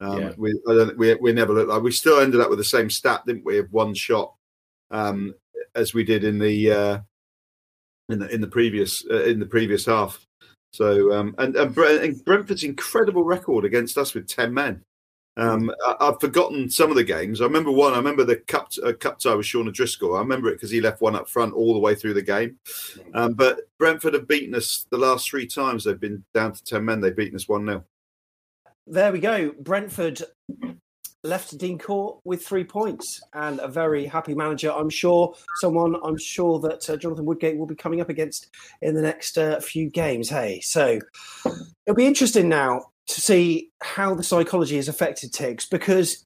Um, 0.00 0.20
yeah. 0.20 0.32
We 0.36 0.50
I 0.68 0.74
don't 0.74 0.98
we 0.98 1.14
we 1.16 1.32
never 1.32 1.52
looked 1.52 1.68
like 1.68 1.82
we 1.82 1.92
still 1.92 2.20
ended 2.20 2.40
up 2.40 2.50
with 2.50 2.58
the 2.58 2.64
same 2.64 2.90
stat, 2.90 3.22
didn't 3.26 3.44
we? 3.44 3.58
Of 3.58 3.72
one 3.72 3.94
shot 3.94 4.34
um, 4.90 5.34
as 5.74 5.94
we 5.94 6.04
did 6.04 6.24
in 6.24 6.38
the 6.38 6.70
uh, 6.70 6.98
in 8.08 8.18
the 8.18 8.28
in 8.28 8.40
the 8.40 8.48
previous 8.48 9.04
uh, 9.10 9.22
in 9.24 9.38
the 9.38 9.46
previous 9.46 9.86
half. 9.86 10.24
So 10.72 11.12
um, 11.12 11.34
and, 11.38 11.54
and 11.54 11.74
Brentford's 12.24 12.64
incredible 12.64 13.24
record 13.24 13.64
against 13.64 13.98
us 13.98 14.14
with 14.14 14.26
ten 14.26 14.54
men. 14.54 14.82
Um, 15.36 15.72
I, 15.86 16.06
have 16.06 16.20
forgotten 16.20 16.68
some 16.68 16.90
of 16.90 16.96
the 16.96 17.04
games. 17.04 17.40
I 17.40 17.44
remember 17.44 17.70
one. 17.70 17.94
I 17.94 17.96
remember 17.96 18.24
the 18.24 18.36
cup 18.36 18.70
uh, 18.84 18.92
cup 18.92 19.18
tie 19.18 19.34
with 19.34 19.46
Sean 19.46 19.68
O'Driscoll. 19.68 20.14
I 20.14 20.20
remember 20.20 20.48
it 20.48 20.54
because 20.54 20.70
he 20.70 20.80
left 20.80 21.00
one 21.00 21.16
up 21.16 21.28
front 21.28 21.54
all 21.54 21.72
the 21.72 21.80
way 21.80 21.94
through 21.94 22.14
the 22.14 22.22
game. 22.22 22.58
Um, 23.14 23.32
but 23.32 23.60
Brentford 23.78 24.14
have 24.14 24.28
beaten 24.28 24.54
us 24.54 24.86
the 24.90 24.98
last 24.98 25.28
three 25.28 25.46
times. 25.46 25.84
They've 25.84 25.98
been 25.98 26.24
down 26.34 26.52
to 26.52 26.64
ten 26.64 26.84
men. 26.84 27.00
They've 27.00 27.16
beaten 27.16 27.36
us 27.36 27.48
one 27.48 27.64
0 27.64 27.84
There 28.86 29.12
we 29.12 29.20
go. 29.20 29.52
Brentford 29.58 30.22
left 31.24 31.56
Dean 31.56 31.78
Court 31.78 32.18
with 32.24 32.44
three 32.44 32.64
points 32.64 33.22
and 33.32 33.60
a 33.60 33.68
very 33.68 34.04
happy 34.04 34.34
manager. 34.34 34.70
I'm 34.70 34.90
sure 34.90 35.34
someone. 35.60 35.96
I'm 36.04 36.18
sure 36.18 36.58
that 36.60 36.90
uh, 36.90 36.96
Jonathan 36.96 37.24
Woodgate 37.24 37.56
will 37.56 37.66
be 37.66 37.74
coming 37.74 38.02
up 38.02 38.10
against 38.10 38.48
in 38.82 38.94
the 38.94 39.02
next 39.02 39.38
uh, 39.38 39.60
few 39.60 39.88
games. 39.88 40.28
Hey, 40.28 40.60
so 40.60 41.00
it'll 41.86 41.96
be 41.96 42.06
interesting 42.06 42.50
now 42.50 42.91
to 43.12 43.20
see 43.20 43.70
how 43.82 44.14
the 44.14 44.22
psychology 44.22 44.76
has 44.76 44.88
affected 44.88 45.32
Tigz 45.32 45.68
because 45.68 46.24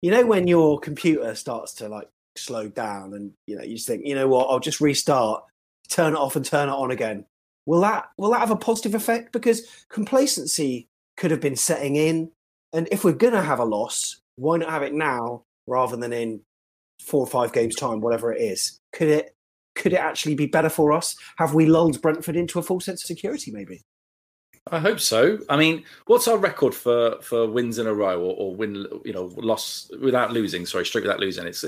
you 0.00 0.10
know 0.10 0.24
when 0.26 0.46
your 0.46 0.80
computer 0.80 1.34
starts 1.34 1.74
to 1.74 1.88
like 1.88 2.08
slow 2.36 2.68
down 2.68 3.12
and 3.14 3.32
you 3.46 3.56
know 3.56 3.62
you 3.62 3.76
just 3.76 3.86
think 3.86 4.06
you 4.06 4.14
know 4.14 4.28
what? 4.28 4.48
I'll 4.48 4.60
just 4.60 4.80
restart 4.80 5.44
turn 5.88 6.14
it 6.14 6.18
off 6.18 6.36
and 6.36 6.44
turn 6.44 6.68
it 6.68 6.72
on 6.72 6.90
again. 6.90 7.26
Will 7.66 7.80
that 7.82 8.06
will 8.16 8.30
that 8.30 8.40
have 8.40 8.50
a 8.50 8.56
positive 8.56 8.94
effect? 8.94 9.32
Because 9.32 9.66
complacency 9.90 10.88
could 11.16 11.30
have 11.30 11.40
been 11.40 11.56
setting 11.56 11.96
in 11.96 12.30
and 12.72 12.88
if 12.90 13.04
we're 13.04 13.12
going 13.12 13.34
to 13.34 13.42
have 13.42 13.58
a 13.58 13.64
loss 13.64 14.20
why 14.36 14.56
not 14.56 14.70
have 14.70 14.82
it 14.82 14.94
now 14.94 15.44
rather 15.66 15.94
than 15.94 16.12
in 16.12 16.40
four 17.02 17.20
or 17.20 17.26
five 17.26 17.52
games 17.52 17.76
time 17.76 18.00
whatever 18.00 18.32
it 18.32 18.40
is? 18.40 18.80
Could 18.92 19.08
it 19.08 19.36
could 19.74 19.92
it 19.92 20.00
actually 20.00 20.34
be 20.34 20.46
better 20.46 20.68
for 20.68 20.92
us? 20.92 21.16
Have 21.36 21.54
we 21.54 21.66
lulled 21.66 22.00
brentford 22.00 22.36
into 22.36 22.58
a 22.58 22.62
false 22.62 22.86
sense 22.86 23.02
of 23.02 23.06
security 23.06 23.50
maybe 23.50 23.82
I 24.70 24.78
hope 24.78 25.00
so. 25.00 25.38
I 25.48 25.56
mean, 25.56 25.84
what's 26.06 26.28
our 26.28 26.38
record 26.38 26.74
for 26.74 27.20
for 27.20 27.48
wins 27.48 27.78
in 27.78 27.86
a 27.86 27.94
row 27.94 28.20
or, 28.20 28.34
or 28.36 28.54
win, 28.54 28.86
you 29.04 29.12
know, 29.12 29.24
loss 29.36 29.90
without 30.00 30.32
losing? 30.32 30.66
Sorry, 30.66 30.86
straight 30.86 31.02
without 31.02 31.20
losing. 31.20 31.46
It's 31.46 31.64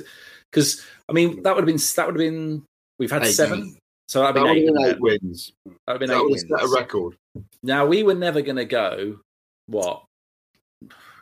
because 0.50 0.84
I 1.08 1.12
mean 1.12 1.42
that 1.42 1.54
would 1.54 1.62
have 1.62 1.66
been 1.66 1.82
that 1.96 2.06
would 2.06 2.14
have 2.14 2.32
been 2.32 2.62
we've 2.98 3.10
had 3.10 3.24
eight 3.24 3.32
seven, 3.32 3.76
so 4.06 4.20
that'd 4.20 4.36
that 4.36 4.44
been 4.44 4.78
eight, 4.78 4.90
eight 4.90 5.00
wins. 5.00 5.52
That'd 5.86 6.00
been 6.00 6.10
that 6.10 6.18
eight 6.18 6.30
wins. 6.30 6.44
a 6.44 6.68
record. 6.68 7.16
Now 7.62 7.84
we 7.84 8.04
were 8.04 8.14
never 8.14 8.40
going 8.42 8.56
to 8.56 8.64
go 8.64 9.18
what 9.66 10.04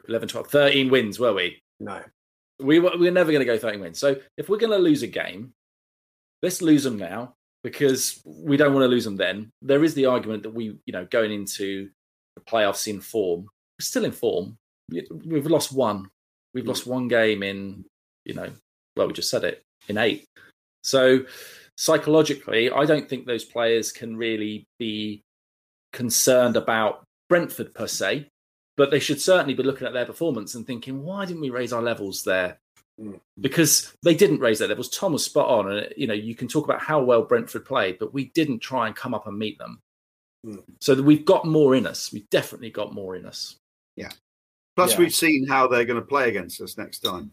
11, 0.08 0.28
12, 0.28 0.48
13 0.48 0.90
wins, 0.90 1.18
were 1.18 1.32
we? 1.32 1.58
No, 1.80 2.02
we 2.60 2.80
were 2.80 2.92
we 2.98 3.06
were 3.06 3.12
never 3.12 3.32
going 3.32 3.40
to 3.40 3.46
go 3.46 3.58
thirteen 3.58 3.80
wins. 3.80 3.98
So 3.98 4.16
if 4.36 4.48
we're 4.48 4.58
going 4.58 4.72
to 4.72 4.78
lose 4.78 5.02
a 5.02 5.06
game, 5.06 5.52
let's 6.42 6.60
lose 6.60 6.84
them 6.84 6.98
now 6.98 7.34
because 7.62 8.20
we 8.24 8.56
don't 8.56 8.74
want 8.74 8.84
to 8.84 8.88
lose 8.88 9.04
them 9.04 9.16
then. 9.16 9.50
There 9.62 9.84
is 9.84 9.94
the 9.94 10.06
argument 10.06 10.42
that 10.42 10.54
we, 10.54 10.76
you 10.84 10.92
know, 10.92 11.06
going 11.06 11.32
into 11.32 11.88
the 12.34 12.42
playoffs 12.42 12.88
in 12.88 13.00
form, 13.00 13.48
still 13.80 14.04
in 14.04 14.12
form. 14.12 14.56
We've 14.90 15.46
lost 15.46 15.72
one. 15.72 16.08
We've 16.54 16.66
lost 16.66 16.86
one 16.86 17.08
game 17.08 17.42
in, 17.42 17.84
you 18.24 18.34
know, 18.34 18.50
well, 18.96 19.06
we 19.06 19.12
just 19.12 19.30
said 19.30 19.44
it 19.44 19.62
in 19.88 19.96
eight. 19.96 20.26
So 20.82 21.24
psychologically, 21.76 22.70
I 22.70 22.84
don't 22.84 23.08
think 23.08 23.26
those 23.26 23.44
players 23.44 23.92
can 23.92 24.16
really 24.16 24.66
be 24.78 25.22
concerned 25.92 26.56
about 26.56 27.04
Brentford 27.28 27.74
per 27.74 27.86
se, 27.86 28.28
but 28.76 28.90
they 28.90 28.98
should 28.98 29.20
certainly 29.20 29.54
be 29.54 29.62
looking 29.62 29.86
at 29.86 29.92
their 29.92 30.06
performance 30.06 30.54
and 30.54 30.66
thinking, 30.66 31.02
why 31.02 31.24
didn't 31.24 31.42
we 31.42 31.50
raise 31.50 31.72
our 31.72 31.82
levels 31.82 32.24
there? 32.24 32.58
Mm. 33.02 33.20
Because 33.40 33.92
they 34.02 34.14
didn't 34.14 34.38
raise 34.38 34.60
their 34.60 34.68
levels. 34.68 34.88
Tom 34.88 35.12
was 35.12 35.24
spot 35.24 35.48
on, 35.48 35.72
and 35.72 35.92
you 35.96 36.06
know 36.06 36.14
you 36.14 36.34
can 36.34 36.46
talk 36.46 36.64
about 36.64 36.80
how 36.80 37.02
well 37.02 37.22
Brentford 37.22 37.64
played, 37.64 37.98
but 37.98 38.14
we 38.14 38.26
didn't 38.34 38.60
try 38.60 38.86
and 38.86 38.94
come 38.94 39.12
up 39.14 39.26
and 39.26 39.36
meet 39.36 39.58
them. 39.58 39.80
Mm. 40.46 40.62
So 40.80 41.00
we've 41.02 41.24
got 41.24 41.46
more 41.46 41.74
in 41.74 41.86
us. 41.86 42.12
We've 42.12 42.28
definitely 42.30 42.70
got 42.70 42.94
more 42.94 43.16
in 43.16 43.26
us. 43.26 43.56
Yeah. 43.96 44.10
Plus, 44.76 44.92
Yeah. 44.92 44.98
we've 45.00 45.14
seen 45.14 45.46
how 45.46 45.66
they're 45.66 45.84
going 45.84 46.00
to 46.00 46.06
play 46.06 46.28
against 46.28 46.60
us 46.60 46.78
next 46.78 47.00
time. 47.00 47.32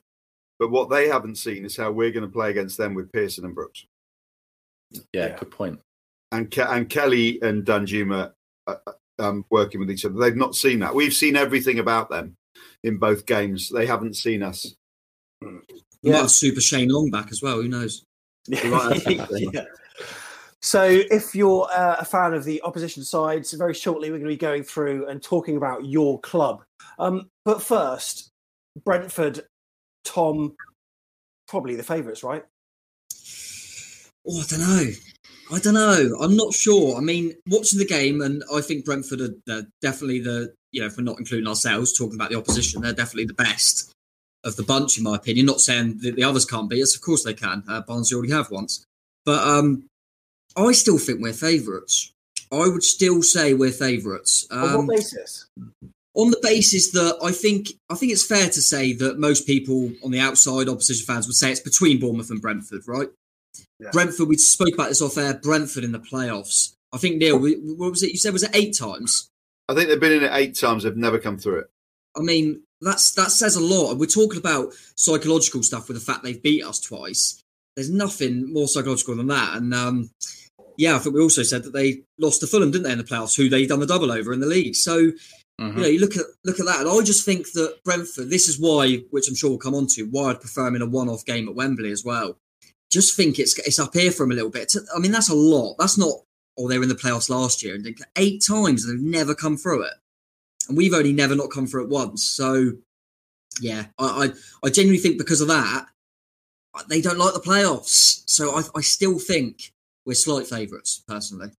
But 0.59 0.71
what 0.71 0.89
they 0.89 1.07
haven't 1.07 1.35
seen 1.37 1.63
is 1.65 1.77
how 1.77 1.91
we're 1.91 2.11
going 2.11 2.25
to 2.25 2.31
play 2.31 2.49
against 2.49 2.77
them 2.77 2.93
with 2.93 3.11
Pearson 3.11 3.45
and 3.45 3.55
Brooks. 3.55 3.85
Yeah, 4.91 5.01
Yeah. 5.13 5.37
good 5.37 5.51
point. 5.51 5.79
And, 6.31 6.51
Ke- 6.51 6.69
and 6.69 6.89
Kelly 6.89 7.41
and 7.41 7.65
Danjuma 7.65 8.33
uh, 8.67 8.75
uh, 8.85 8.91
um, 9.19 9.45
working 9.49 9.79
with 9.79 9.89
each 9.89 10.05
other. 10.05 10.19
They've 10.19 10.35
not 10.35 10.55
seen 10.55 10.79
that. 10.79 10.93
We've 10.93 11.13
seen 11.13 11.35
everything 11.35 11.79
about 11.79 12.09
them 12.09 12.35
in 12.83 12.97
both 12.97 13.25
games. 13.25 13.69
They 13.69 13.85
haven't 13.85 14.15
seen 14.15 14.43
us. 14.43 14.75
Yeah. 15.41 16.13
might 16.13 16.19
have 16.19 16.31
Super 16.31 16.61
Shane 16.61 16.89
Long 16.89 17.09
back 17.09 17.31
as 17.31 17.41
well. 17.41 17.61
Who 17.61 17.67
knows? 17.67 18.05
Yeah. 18.47 19.65
So, 20.61 20.83
if 20.83 21.33
you're 21.33 21.69
uh, 21.71 21.95
a 21.99 22.05
fan 22.05 22.33
of 22.33 22.43
the 22.43 22.61
opposition 22.63 23.01
sides, 23.03 23.53
very 23.53 23.73
shortly 23.73 24.11
we're 24.11 24.17
going 24.17 24.29
to 24.29 24.35
be 24.35 24.37
going 24.37 24.63
through 24.63 25.07
and 25.07 25.23
talking 25.23 25.55
about 25.55 25.85
your 25.85 26.19
club. 26.19 26.63
Um, 26.97 27.29
but 27.45 27.61
first, 27.61 28.29
Brentford, 28.83 29.41
Tom, 30.03 30.57
probably 31.47 31.75
the 31.75 31.83
favourites, 31.83 32.23
right? 32.23 32.43
Oh, 34.27 34.41
I 34.41 34.43
don't 34.49 34.59
know. 34.59 34.91
I 35.51 35.59
don't 35.59 35.73
know. 35.75 36.17
I'm 36.21 36.35
not 36.35 36.53
sure. 36.53 36.97
I 36.97 36.99
mean, 36.99 37.35
watching 37.47 37.79
the 37.79 37.85
game, 37.85 38.21
and 38.21 38.43
I 38.53 38.59
think 38.59 38.83
Brentford 38.83 39.21
they're 39.45 39.67
definitely 39.81 40.19
the 40.19 40.53
you 40.71 40.81
know, 40.81 40.87
if 40.87 40.97
we're 40.97 41.03
not 41.03 41.19
including 41.19 41.47
ourselves, 41.47 41.97
talking 41.97 42.15
about 42.15 42.31
the 42.31 42.37
opposition, 42.37 42.81
they're 42.81 42.93
definitely 42.93 43.25
the 43.25 43.33
best 43.33 43.95
of 44.43 44.55
the 44.55 44.63
bunch, 44.63 44.97
in 44.97 45.03
my 45.03 45.15
opinion. 45.15 45.45
Not 45.45 45.61
saying 45.61 45.99
that 45.99 46.15
the 46.15 46.23
others 46.23 46.45
can't 46.45 46.69
beat 46.69 46.81
us. 46.83 46.95
Of 46.95 47.01
course 47.01 47.23
they 47.23 47.33
can. 47.33 47.63
Uh, 47.67 47.81
Barnsley 47.81 48.15
already 48.17 48.33
have 48.33 48.51
once, 48.51 48.85
but 49.25 49.45
um, 49.45 49.85
I 50.55 50.71
still 50.71 50.97
think 50.97 51.21
we're 51.21 51.33
favourites. 51.33 52.11
I 52.51 52.67
would 52.67 52.83
still 52.83 53.21
say 53.21 53.53
we're 53.53 53.71
favourites. 53.71 54.47
On 54.51 54.69
Um, 54.69 54.87
what 54.87 54.97
basis? 54.97 55.45
on 56.15 56.31
the 56.31 56.39
basis 56.41 56.91
that 56.91 57.17
I 57.23 57.31
think 57.31 57.69
I 57.89 57.95
think 57.95 58.11
it's 58.11 58.25
fair 58.25 58.49
to 58.49 58.61
say 58.61 58.93
that 58.93 59.19
most 59.19 59.45
people 59.45 59.91
on 60.03 60.11
the 60.11 60.19
outside, 60.19 60.67
opposition 60.67 61.05
fans, 61.05 61.27
would 61.27 61.35
say 61.35 61.51
it's 61.51 61.59
between 61.59 61.99
Bournemouth 61.99 62.29
and 62.31 62.41
Brentford, 62.41 62.81
right? 62.87 63.09
Yeah. 63.79 63.89
Brentford, 63.91 64.27
we 64.27 64.37
spoke 64.37 64.73
about 64.73 64.89
this 64.89 65.01
off 65.01 65.17
air. 65.17 65.33
Brentford 65.35 65.83
in 65.83 65.91
the 65.91 65.99
playoffs. 65.99 66.73
I 66.91 66.97
think 66.97 67.17
Neil, 67.17 67.39
what 67.39 67.91
was 67.91 68.03
it? 68.03 68.11
You 68.11 68.17
said 68.17 68.33
was 68.33 68.43
it 68.43 68.55
eight 68.55 68.75
times? 68.77 69.29
I 69.67 69.75
think 69.75 69.87
they've 69.87 69.99
been 69.99 70.11
in 70.13 70.23
it 70.23 70.31
eight 70.33 70.55
times. 70.57 70.83
They've 70.83 70.97
never 70.97 71.19
come 71.19 71.37
through 71.37 71.59
it. 71.59 71.69
I 72.17 72.21
mean, 72.21 72.63
that's 72.81 73.11
that 73.11 73.31
says 73.31 73.55
a 73.55 73.61
lot. 73.63 73.91
And 73.91 73.99
we're 73.99 74.05
talking 74.05 74.39
about 74.39 74.73
psychological 74.95 75.63
stuff 75.63 75.87
with 75.87 75.97
the 75.97 76.03
fact 76.03 76.23
they've 76.23 76.41
beat 76.41 76.63
us 76.63 76.79
twice. 76.79 77.43
There's 77.75 77.89
nothing 77.89 78.51
more 78.51 78.67
psychological 78.67 79.15
than 79.15 79.27
that. 79.27 79.57
And 79.57 79.73
um, 79.73 80.09
yeah, 80.77 80.95
I 80.95 80.99
think 80.99 81.15
we 81.15 81.21
also 81.21 81.43
said 81.43 81.63
that 81.63 81.73
they 81.73 82.01
lost 82.17 82.41
to 82.41 82.47
Fulham, 82.47 82.71
didn't 82.71 82.83
they, 82.83 82.91
in 82.91 82.97
the 82.97 83.03
playoffs? 83.03 83.35
Who 83.35 83.49
they 83.49 83.65
done 83.65 83.79
the 83.79 83.85
double 83.85 84.11
over 84.11 84.33
in 84.33 84.39
the 84.39 84.47
league. 84.47 84.75
So 84.75 85.11
Mhm. 85.59 85.75
you 85.75 85.81
know, 85.81 85.87
you 85.89 85.99
look 85.99 86.15
at 86.15 86.25
look 86.45 86.59
at 86.61 86.65
that, 86.67 86.79
and 86.79 86.89
I 86.89 87.01
just 87.03 87.25
think 87.25 87.51
that 87.51 87.83
Brentford. 87.83 88.29
This 88.29 88.47
is 88.47 88.57
why, 88.57 89.03
which 89.11 89.27
I'm 89.27 89.35
sure 89.35 89.49
we'll 89.49 89.59
come 89.59 89.75
on 89.75 89.87
to, 89.87 90.03
why 90.03 90.29
I'd 90.29 90.39
prefer 90.39 90.63
them 90.63 90.77
in 90.77 90.81
a 90.81 90.85
one-off 90.85 91.25
game 91.25 91.49
at 91.49 91.55
Wembley 91.55 91.91
as 91.91 92.05
well. 92.05 92.37
Just 92.89 93.15
think 93.17 93.39
it's 93.39 93.57
it's 93.59 93.77
up 93.77 93.93
here 93.93 94.09
for 94.11 94.23
them 94.23 94.31
a 94.31 94.35
little 94.35 94.49
bit. 94.49 94.73
I 94.95 94.99
mean, 94.99 95.11
that's 95.11 95.27
a 95.29 95.35
lot. 95.35 95.75
That's 95.77 95.97
not. 95.97 96.13
Oh, 96.57 96.67
they 96.69 96.77
were 96.77 96.83
in 96.83 96.89
the 96.89 96.95
playoffs 96.95 97.29
last 97.29 97.61
year 97.61 97.75
and 97.75 97.85
eight 98.17 98.41
times 98.41 98.83
and 98.85 98.93
they've 98.97 99.05
never 99.11 99.35
come 99.35 99.57
through 99.57 99.83
it, 99.83 99.93
and 100.69 100.77
we've 100.77 100.93
only 100.93 101.11
never 101.11 101.35
not 101.35 101.51
come 101.51 101.67
through 101.67 101.83
it 101.83 101.89
once. 101.89 102.23
So, 102.23 102.71
yeah, 103.59 103.85
I 103.97 104.05
I, 104.05 104.29
I 104.67 104.69
genuinely 104.69 105.01
think 105.01 105.17
because 105.17 105.41
of 105.41 105.49
that, 105.49 105.87
they 106.87 107.01
don't 107.01 107.19
like 107.19 107.33
the 107.33 107.41
playoffs. 107.41 108.23
So 108.25 108.55
I, 108.57 108.61
I 108.75 108.81
still 108.81 109.19
think 109.19 109.73
we're 110.05 110.13
slight 110.13 110.47
favourites 110.47 111.03
personally. 111.07 111.49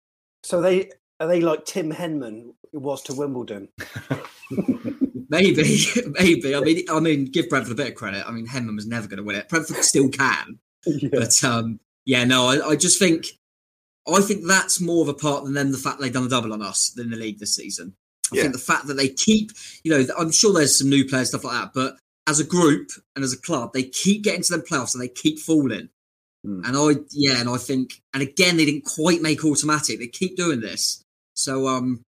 So 0.42 0.62
they 0.62 0.90
are 1.18 1.26
they 1.26 1.42
like 1.42 1.66
Tim 1.66 1.92
Henman 1.92 2.54
was 2.72 3.02
to 3.02 3.14
Wimbledon? 3.14 3.68
Maybe, 5.30 5.86
maybe. 6.18 6.56
I 6.56 6.60
mean, 6.60 6.84
I 6.90 6.98
mean, 6.98 7.24
give 7.26 7.48
Brentford 7.48 7.72
a 7.72 7.76
bit 7.76 7.88
of 7.90 7.94
credit. 7.94 8.28
I 8.28 8.32
mean, 8.32 8.48
Henman 8.48 8.74
was 8.74 8.86
never 8.86 9.06
going 9.06 9.18
to 9.18 9.22
win 9.22 9.36
it. 9.36 9.48
Brentford 9.48 9.76
still 9.84 10.08
can, 10.08 10.58
but 11.10 11.42
um, 11.44 11.78
yeah, 12.04 12.24
no. 12.24 12.48
I, 12.48 12.70
I 12.70 12.76
just 12.76 12.98
think, 12.98 13.26
I 14.12 14.20
think 14.22 14.44
that's 14.44 14.80
more 14.80 15.02
of 15.02 15.08
a 15.08 15.14
part 15.14 15.44
than 15.44 15.54
them 15.54 15.70
the 15.70 15.78
fact 15.78 16.00
they've 16.00 16.12
done 16.12 16.26
a 16.26 16.28
double 16.28 16.52
on 16.52 16.62
us 16.62 16.90
than 16.90 17.10
the 17.10 17.16
league 17.16 17.38
this 17.38 17.54
season. 17.54 17.94
I 18.32 18.36
Yeah. 18.36 18.42
think 18.42 18.54
the 18.54 18.60
fact 18.60 18.86
that 18.86 18.94
they 18.94 19.08
keep, 19.08 19.52
you 19.84 19.90
know, 19.90 20.06
I'm 20.18 20.30
sure 20.30 20.52
there's 20.52 20.78
some 20.78 20.88
new 20.88 21.04
players 21.06 21.28
stuff 21.28 21.44
like 21.44 21.54
that, 21.60 21.72
but 21.74 21.98
as 22.26 22.38
a 22.40 22.44
group 22.44 22.90
and 23.16 23.24
as 23.24 23.32
a 23.32 23.38
club, 23.40 23.72
they 23.72 23.82
keep 23.84 24.22
getting 24.22 24.42
to 24.42 24.52
them 24.52 24.62
playoffs 24.62 24.94
and 24.94 25.02
they 25.02 25.08
keep 25.08 25.38
falling. 25.38 25.88
Hmm. 26.44 26.64
And 26.64 26.76
I, 26.76 27.02
yeah, 27.10 27.40
and 27.40 27.48
I 27.48 27.56
think, 27.56 28.00
and 28.14 28.22
again, 28.22 28.56
they 28.56 28.64
didn't 28.64 28.84
quite 28.84 29.20
make 29.20 29.44
automatic. 29.44 29.98
They 29.98 30.06
keep 30.06 30.36
doing 30.36 30.60
this. 30.60 31.02
So, 31.34 31.66
um, 31.68 32.02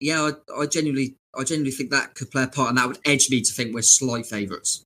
yeah, 0.00 0.30
I, 0.56 0.62
I 0.62 0.66
genuinely, 0.66 1.14
I 1.36 1.44
genuinely 1.44 1.70
think 1.72 1.90
that 1.90 2.14
could 2.14 2.30
play 2.30 2.42
a 2.44 2.48
part, 2.48 2.70
and 2.70 2.78
that 2.78 2.88
would 2.88 2.98
edge 3.04 3.30
me 3.30 3.40
to 3.40 3.52
think 3.52 3.74
we're 3.74 3.82
slight 3.82 4.26
favourites. 4.26 4.82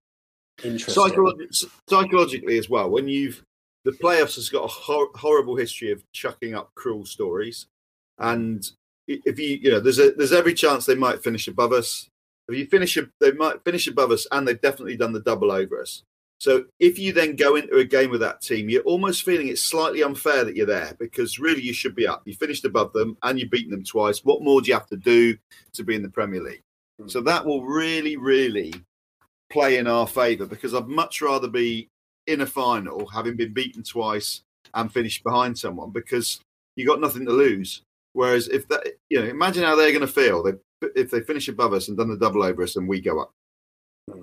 Interesting. 0.62 1.02
Psycholo- 1.02 1.66
psychologically 1.88 2.58
as 2.58 2.68
well, 2.68 2.90
when 2.90 3.08
you've 3.08 3.42
the 3.84 3.90
playoffs 3.92 4.36
has 4.36 4.48
got 4.48 4.62
a 4.64 4.68
hor- 4.68 5.10
horrible 5.16 5.56
history 5.56 5.90
of 5.90 6.04
chucking 6.12 6.54
up 6.54 6.70
cruel 6.76 7.04
stories, 7.04 7.66
and 8.18 8.64
i- 8.64 8.68
if 9.06 9.38
you 9.38 9.58
you 9.62 9.70
know 9.70 9.80
there's 9.80 9.98
a 9.98 10.12
there's 10.12 10.32
every 10.32 10.54
chance 10.54 10.86
they 10.86 10.94
might 10.94 11.22
finish 11.22 11.48
above 11.48 11.72
us. 11.72 12.08
If 12.48 12.58
you 12.58 12.66
finish, 12.66 12.98
they 13.20 13.32
might 13.32 13.64
finish 13.64 13.86
above 13.86 14.10
us, 14.10 14.26
and 14.32 14.46
they've 14.46 14.60
definitely 14.60 14.96
done 14.96 15.12
the 15.12 15.20
double 15.20 15.52
over 15.52 15.80
us. 15.80 16.02
So 16.42 16.64
if 16.80 16.98
you 16.98 17.12
then 17.12 17.36
go 17.36 17.54
into 17.54 17.76
a 17.76 17.84
game 17.84 18.10
with 18.10 18.20
that 18.22 18.40
team, 18.40 18.68
you're 18.68 18.82
almost 18.82 19.22
feeling 19.22 19.46
it's 19.46 19.62
slightly 19.62 20.02
unfair 20.02 20.44
that 20.44 20.56
you're 20.56 20.66
there 20.66 20.92
because 20.98 21.38
really 21.38 21.62
you 21.62 21.72
should 21.72 21.94
be 21.94 22.04
up. 22.04 22.22
You 22.24 22.34
finished 22.34 22.64
above 22.64 22.92
them 22.92 23.16
and 23.22 23.38
you've 23.38 23.52
beaten 23.52 23.70
them 23.70 23.84
twice. 23.84 24.24
What 24.24 24.42
more 24.42 24.60
do 24.60 24.66
you 24.66 24.74
have 24.74 24.88
to 24.88 24.96
do 24.96 25.36
to 25.74 25.84
be 25.84 25.94
in 25.94 26.02
the 26.02 26.08
Premier 26.08 26.42
League? 26.42 26.64
Hmm. 27.00 27.06
So 27.06 27.20
that 27.20 27.46
will 27.46 27.64
really, 27.64 28.16
really 28.16 28.74
play 29.52 29.76
in 29.76 29.86
our 29.86 30.04
favour 30.04 30.46
because 30.46 30.74
I'd 30.74 30.88
much 30.88 31.22
rather 31.22 31.46
be 31.46 31.88
in 32.26 32.40
a 32.40 32.46
final 32.46 33.06
having 33.06 33.36
been 33.36 33.52
beaten 33.52 33.84
twice 33.84 34.42
and 34.74 34.92
finished 34.92 35.22
behind 35.22 35.56
someone 35.56 35.90
because 35.90 36.40
you 36.74 36.84
got 36.84 37.00
nothing 37.00 37.24
to 37.26 37.32
lose. 37.32 37.82
Whereas 38.14 38.48
if 38.48 38.68
that, 38.68 38.86
you 39.08 39.20
know, 39.20 39.26
imagine 39.26 39.64
how 39.64 39.74
they're 39.74 39.90
going 39.90 40.00
to 40.02 40.06
feel 40.06 40.42
they, 40.42 40.52
if 40.94 41.10
they 41.10 41.20
finish 41.20 41.48
above 41.48 41.72
us 41.72 41.88
and 41.88 41.96
done 41.96 42.10
the 42.10 42.16
double 42.16 42.42
over 42.42 42.62
us 42.62 42.76
and 42.76 42.86
we 42.88 43.00
go 43.00 43.20
up. 43.20 43.30
Yeah. 44.08 44.22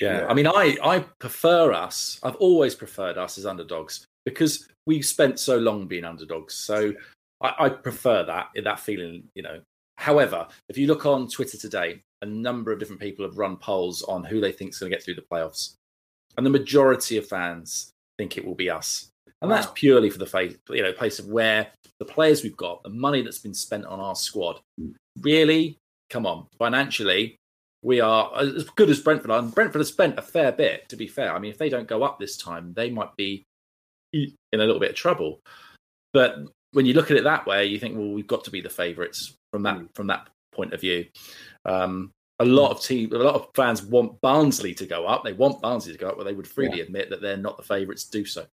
Yeah. 0.00 0.26
I 0.28 0.34
mean, 0.34 0.46
I 0.46 0.76
I 0.82 1.00
prefer 1.18 1.72
us. 1.72 2.18
I've 2.22 2.36
always 2.36 2.74
preferred 2.74 3.18
us 3.18 3.38
as 3.38 3.46
underdogs 3.46 4.06
because 4.24 4.68
we've 4.86 5.04
spent 5.04 5.38
so 5.38 5.58
long 5.58 5.86
being 5.86 6.04
underdogs. 6.04 6.54
So 6.54 6.94
I, 7.40 7.54
I 7.58 7.68
prefer 7.68 8.24
that 8.24 8.48
that 8.64 8.80
feeling. 8.80 9.24
You 9.34 9.42
know. 9.42 9.60
However, 9.98 10.48
if 10.70 10.78
you 10.78 10.86
look 10.86 11.04
on 11.04 11.28
Twitter 11.28 11.58
today, 11.58 12.00
a 12.22 12.26
number 12.26 12.72
of 12.72 12.78
different 12.78 13.02
people 13.02 13.22
have 13.26 13.36
run 13.36 13.58
polls 13.58 14.02
on 14.02 14.24
who 14.24 14.40
they 14.40 14.52
think 14.52 14.70
is 14.70 14.78
going 14.78 14.90
to 14.90 14.96
get 14.96 15.04
through 15.04 15.16
the 15.16 15.26
playoffs, 15.30 15.74
and 16.38 16.46
the 16.46 16.50
majority 16.50 17.18
of 17.18 17.26
fans 17.26 17.90
think 18.18 18.38
it 18.38 18.44
will 18.44 18.54
be 18.54 18.70
us. 18.70 19.09
And 19.42 19.50
that's 19.50 19.68
purely 19.74 20.10
for 20.10 20.18
the 20.18 20.26
face, 20.26 20.56
you 20.68 20.82
know, 20.82 20.92
place 20.92 21.18
of 21.18 21.26
where 21.26 21.68
the 21.98 22.04
players 22.04 22.42
we've 22.42 22.56
got, 22.56 22.82
the 22.82 22.90
money 22.90 23.22
that's 23.22 23.38
been 23.38 23.54
spent 23.54 23.86
on 23.86 24.00
our 24.00 24.14
squad. 24.14 24.60
Really, 25.20 25.78
come 26.08 26.26
on, 26.26 26.46
financially, 26.58 27.36
we 27.82 28.00
are 28.00 28.30
as 28.38 28.64
good 28.76 28.90
as 28.90 29.00
Brentford 29.00 29.30
are. 29.30 29.38
And 29.38 29.54
Brentford 29.54 29.80
has 29.80 29.88
spent 29.88 30.18
a 30.18 30.22
fair 30.22 30.52
bit, 30.52 30.88
to 30.88 30.96
be 30.96 31.06
fair. 31.06 31.34
I 31.34 31.38
mean, 31.38 31.50
if 31.50 31.58
they 31.58 31.68
don't 31.68 31.88
go 31.88 32.02
up 32.02 32.18
this 32.18 32.36
time, 32.36 32.72
they 32.74 32.90
might 32.90 33.16
be 33.16 33.44
in 34.12 34.34
a 34.52 34.58
little 34.58 34.80
bit 34.80 34.90
of 34.90 34.96
trouble. 34.96 35.40
But 36.12 36.38
when 36.72 36.86
you 36.86 36.94
look 36.94 37.10
at 37.10 37.16
it 37.16 37.24
that 37.24 37.46
way, 37.46 37.66
you 37.66 37.78
think, 37.78 37.96
well, 37.96 38.10
we've 38.10 38.26
got 38.26 38.44
to 38.44 38.50
be 38.50 38.60
the 38.60 38.68
favourites 38.68 39.34
from 39.52 39.62
that 39.64 39.80
from 39.94 40.08
that 40.08 40.28
point 40.52 40.72
of 40.72 40.80
view. 40.80 41.06
Um, 41.64 42.10
a 42.38 42.44
lot 42.44 42.70
of 42.70 42.82
team, 42.82 43.12
a 43.12 43.18
lot 43.18 43.34
of 43.34 43.48
fans 43.54 43.82
want 43.82 44.20
Barnsley 44.22 44.74
to 44.74 44.86
go 44.86 45.06
up. 45.06 45.24
They 45.24 45.34
want 45.34 45.60
Barnsley 45.60 45.92
to 45.92 45.98
go 45.98 46.08
up, 46.08 46.16
but 46.16 46.24
they 46.24 46.32
would 46.32 46.48
freely 46.48 46.80
admit 46.80 47.10
that 47.10 47.20
they're 47.20 47.36
not 47.36 47.56
the 47.56 47.62
favourites 47.62 48.04
to 48.04 48.10
do 48.10 48.24
so. 48.24 48.46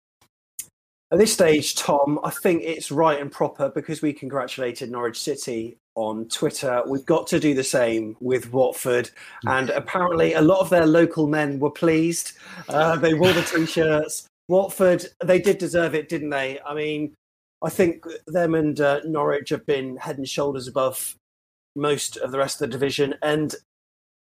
At 1.09 1.19
this 1.19 1.31
stage, 1.31 1.75
Tom, 1.75 2.19
I 2.23 2.31
think 2.31 2.63
it's 2.63 2.91
right 2.91 3.21
and 3.21 3.31
proper 3.31 3.69
because 3.69 4.01
we 4.01 4.11
congratulated 4.11 4.91
Norwich 4.91 5.19
City 5.19 5.77
on 5.95 6.27
Twitter. 6.27 6.83
We've 6.85 7.05
got 7.05 7.27
to 7.27 7.39
do 7.39 7.53
the 7.53 7.63
same 7.63 8.17
with 8.19 8.51
Watford. 8.51 9.09
And 9.45 9.69
apparently, 9.69 10.33
a 10.33 10.41
lot 10.41 10.59
of 10.59 10.69
their 10.69 10.85
local 10.85 11.27
men 11.27 11.59
were 11.59 11.71
pleased. 11.71 12.33
Uh, 12.67 12.97
they 12.97 13.13
wore 13.13 13.31
the 13.31 13.41
t 13.41 13.65
shirts. 13.65 14.27
Watford, 14.49 15.05
they 15.23 15.39
did 15.39 15.57
deserve 15.57 15.95
it, 15.95 16.09
didn't 16.09 16.29
they? 16.29 16.59
I 16.65 16.73
mean, 16.73 17.13
I 17.63 17.69
think 17.69 18.05
them 18.27 18.53
and 18.53 18.79
uh, 18.79 18.99
Norwich 19.05 19.49
have 19.49 19.65
been 19.65 19.95
head 19.97 20.17
and 20.17 20.27
shoulders 20.27 20.67
above 20.67 21.15
most 21.75 22.17
of 22.17 22.31
the 22.31 22.37
rest 22.37 22.61
of 22.61 22.67
the 22.67 22.71
division. 22.71 23.15
And 23.21 23.55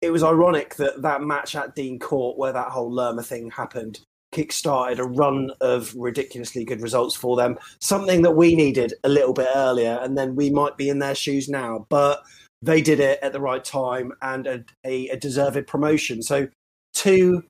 it 0.02 0.12
was 0.12 0.24
ironic 0.24 0.76
that 0.76 1.02
that 1.02 1.24
match 1.24 1.56
at 1.56 1.76
Dean 1.76 1.98
Court, 1.98 2.38
where 2.38 2.54
that 2.54 2.70
whole 2.70 2.92
Lerma 2.92 3.24
thing 3.24 3.50
happened, 3.50 4.02
kick-started 4.32 5.00
a 5.00 5.04
run 5.04 5.52
of 5.62 5.94
ridiculously 5.96 6.64
good 6.64 6.82
results 6.82 7.16
for 7.16 7.36
them. 7.36 7.58
Something 7.80 8.22
that 8.22 8.32
we 8.32 8.56
needed 8.56 8.94
a 9.04 9.10
little 9.10 9.34
bit 9.34 9.48
earlier, 9.56 10.00
and 10.02 10.18
then 10.18 10.36
we 10.36 10.50
might 10.50 10.78
be 10.78 10.90
in 10.90 11.00
their 11.00 11.16
shoes 11.16 11.50
now. 11.50 11.86
But 11.90 12.24
they 12.62 12.82
did 12.82 13.00
it 13.00 13.20
at 13.22 13.34
the 13.34 13.42
right 13.42 13.64
time 13.64 14.12
and 14.22 14.48
a, 14.48 14.64
a, 14.86 15.10
a 15.10 15.18
deserved 15.18 15.66
promotion. 15.68 16.22
So 16.22 16.48
two 16.94 17.44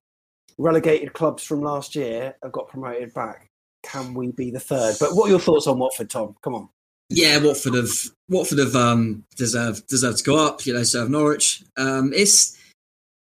relegated 0.57 1.13
clubs 1.13 1.43
from 1.43 1.61
last 1.61 1.95
year 1.95 2.35
have 2.43 2.51
got 2.51 2.67
promoted 2.67 3.13
back. 3.13 3.47
Can 3.83 4.13
we 4.13 4.31
be 4.31 4.51
the 4.51 4.59
third? 4.59 4.97
But 4.99 5.15
what 5.15 5.27
are 5.27 5.29
your 5.31 5.39
thoughts 5.39 5.67
on 5.67 5.79
Watford, 5.79 6.09
Tom? 6.09 6.35
Come 6.43 6.53
on. 6.53 6.69
Yeah, 7.09 7.43
Watford 7.43 7.73
have 7.73 7.89
Watford 8.27 8.59
have 8.59 8.75
um, 8.75 9.23
deserved 9.35 9.87
deserved 9.87 10.19
to 10.19 10.23
go 10.23 10.37
up. 10.37 10.65
You 10.65 10.73
know, 10.73 10.83
serve 10.83 11.09
Norwich. 11.09 11.63
Um, 11.75 12.11
it's 12.13 12.57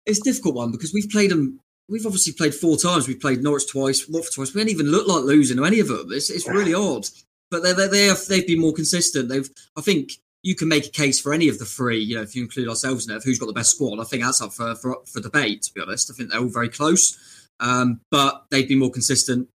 it's 0.06 0.20
a 0.20 0.24
difficult 0.24 0.56
one 0.56 0.72
because 0.72 0.93
we've 0.93 1.10
played 1.10 1.32
them. 1.32 1.60
We've 1.88 2.06
obviously 2.06 2.34
played 2.34 2.56
four 2.56 2.78
times. 2.78 3.08
We've 3.08 3.20
played 3.20 3.44
Norwich 3.44 3.70
twice, 3.70 4.08
Watford 4.08 4.34
twice. 4.34 4.54
We 4.54 4.62
don't 4.62 4.70
even 4.70 4.88
look 4.88 5.08
like 5.08 5.24
losing 5.24 5.58
to 5.58 5.66
any 5.66 5.80
of 5.80 5.88
them. 5.88 6.08
It's, 6.12 6.30
it's 6.30 6.48
really 6.48 6.74
odd. 6.74 7.08
But 7.52 7.62
they 7.62 7.74
they 7.74 7.88
they 7.88 8.06
have 8.06 8.26
they've 8.28 8.48
been 8.48 8.60
more 8.60 8.74
consistent. 8.74 9.30
They've 9.30 9.50
I 9.78 9.82
think 9.82 10.14
you 10.42 10.56
can 10.56 10.68
make 10.68 10.88
a 10.88 10.92
case 10.92 11.20
for 11.20 11.34
any 11.34 11.48
of 11.48 11.60
the 11.60 11.66
three. 11.66 12.00
You 12.00 12.16
know, 12.16 12.24
if 12.24 12.36
you 12.36 12.44
include 12.44 12.70
ourselves 12.70 13.08
in 13.08 13.14
it, 13.14 13.18
of 13.18 13.24
who's 13.24 13.40
got 13.40 13.48
the 13.48 13.54
best 13.54 13.76
squad. 13.76 14.00
I 14.00 14.04
think 14.04 14.24
that's 14.24 14.42
up 14.42 14.54
for 14.54 14.76
for, 14.76 14.98
for 15.06 15.22
debate. 15.22 15.62
To 15.64 15.74
be 15.74 15.82
honest, 15.82 16.10
I 16.10 16.16
think 16.16 16.32
they're 16.32 16.42
all 16.42 16.48
very 16.48 16.70
close. 16.70 17.18
Um, 17.60 18.02
but 18.12 18.46
they've 18.50 18.68
been 18.68 18.80
more 18.80 18.92
consistent 18.92 19.48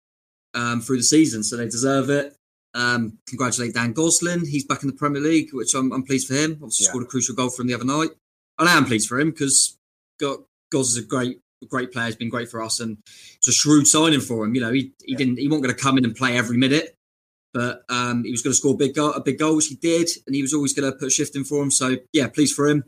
um, 0.54 0.80
through 0.80 0.98
the 0.98 1.02
season, 1.02 1.42
so 1.42 1.56
they 1.56 1.66
deserve 1.66 2.10
it. 2.10 2.36
Um, 2.74 3.18
congratulate 3.26 3.74
Dan 3.74 3.92
Gosling. 3.92 4.46
He's 4.46 4.64
back 4.64 4.82
in 4.82 4.88
the 4.88 4.96
Premier 4.96 5.20
League, 5.20 5.50
which 5.52 5.74
I'm, 5.74 5.92
I'm 5.92 6.04
pleased 6.04 6.28
for 6.28 6.34
him. 6.34 6.52
Obviously, 6.52 6.84
yeah. 6.84 6.90
scored 6.90 7.04
a 7.04 7.08
crucial 7.08 7.34
goal 7.34 7.50
for 7.50 7.62
him 7.62 7.68
the 7.68 7.74
other 7.74 7.84
night. 7.84 8.10
And 8.58 8.68
I 8.68 8.76
am 8.76 8.84
pleased 8.84 9.08
for 9.08 9.18
him 9.18 9.30
because 9.30 9.76
Gos 10.20 10.38
is 10.72 10.98
a 10.98 11.02
great, 11.02 11.40
great 11.66 11.92
player. 11.92 12.06
He's 12.06 12.16
been 12.16 12.28
great 12.28 12.50
for 12.50 12.62
us, 12.62 12.80
and 12.80 12.98
it's 13.36 13.48
a 13.48 13.52
shrewd 13.52 13.86
signing 13.86 14.20
for 14.20 14.44
him. 14.44 14.54
You 14.54 14.60
know, 14.60 14.72
he, 14.72 14.92
he 15.04 15.12
yeah. 15.12 15.18
didn't, 15.18 15.38
he 15.38 15.48
wasn't 15.48 15.64
going 15.64 15.74
to 15.74 15.82
come 15.82 15.98
in 15.98 16.04
and 16.04 16.14
play 16.14 16.36
every 16.36 16.56
minute, 16.56 16.96
but 17.52 17.82
um, 17.88 18.24
he 18.24 18.30
was 18.30 18.42
going 18.42 18.52
to 18.52 18.56
score 18.56 18.74
a 18.74 18.76
big 18.76 18.94
goal, 18.94 19.12
a 19.12 19.20
big 19.20 19.38
goal, 19.38 19.56
which 19.56 19.68
he 19.68 19.76
did, 19.76 20.08
and 20.26 20.34
he 20.34 20.42
was 20.42 20.54
always 20.54 20.72
going 20.72 20.90
to 20.90 20.96
put 20.96 21.08
a 21.08 21.10
shift 21.10 21.36
in 21.36 21.44
for 21.44 21.62
him. 21.62 21.70
So 21.70 21.96
yeah, 22.12 22.28
pleased 22.28 22.54
for 22.54 22.68
him, 22.68 22.84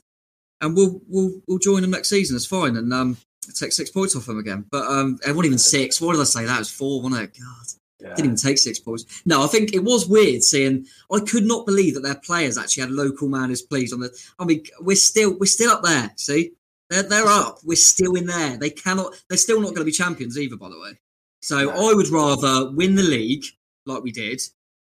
and 0.60 0.76
we'll 0.76 1.00
we'll 1.08 1.40
we'll 1.46 1.58
join 1.58 1.84
him 1.84 1.90
next 1.90 2.08
season. 2.08 2.36
It's 2.36 2.46
fine, 2.46 2.76
and 2.76 2.92
um, 2.92 3.16
take 3.54 3.72
six 3.72 3.90
points 3.90 4.16
off 4.16 4.28
him 4.28 4.38
again. 4.38 4.66
But 4.70 4.86
um, 4.86 5.18
it 5.26 5.28
wasn't 5.28 5.46
even 5.46 5.58
six. 5.58 6.00
What 6.00 6.12
did 6.12 6.20
I 6.20 6.24
say? 6.24 6.44
That 6.44 6.58
was 6.58 6.70
four, 6.70 7.02
wasn't 7.02 7.22
it? 7.22 7.38
God. 7.38 7.66
Yeah. 8.00 8.08
Didn't 8.08 8.24
even 8.24 8.36
take 8.36 8.58
six 8.58 8.80
points. 8.80 9.22
No, 9.24 9.44
I 9.44 9.46
think 9.46 9.72
it 9.72 9.84
was 9.84 10.08
weird 10.08 10.42
seeing. 10.42 10.86
I 11.12 11.20
could 11.20 11.44
not 11.44 11.66
believe 11.66 11.94
that 11.94 12.02
their 12.02 12.16
players 12.16 12.58
actually 12.58 12.82
had 12.82 12.90
local 12.90 13.28
man 13.28 13.52
as 13.52 13.62
pleased 13.62 13.94
on 13.94 14.00
the. 14.00 14.10
I 14.40 14.44
mean, 14.44 14.64
we're 14.80 14.96
still 14.96 15.38
we're 15.38 15.46
still 15.46 15.70
up 15.70 15.84
there. 15.84 16.12
See, 16.16 16.52
they're 16.92 17.02
they're 17.02 17.26
up. 17.26 17.58
We're 17.64 17.76
still 17.76 18.14
in 18.14 18.26
there. 18.26 18.56
They 18.56 18.70
cannot. 18.70 19.14
They're 19.28 19.38
still 19.38 19.60
not 19.60 19.68
going 19.68 19.80
to 19.80 19.84
be 19.84 19.92
champions 19.92 20.38
either. 20.38 20.56
By 20.56 20.68
the 20.68 20.78
way, 20.78 20.98
so 21.40 21.70
I 21.70 21.94
would 21.94 22.08
rather 22.08 22.70
win 22.70 22.94
the 22.94 23.02
league 23.02 23.44
like 23.86 24.02
we 24.02 24.12
did, 24.12 24.40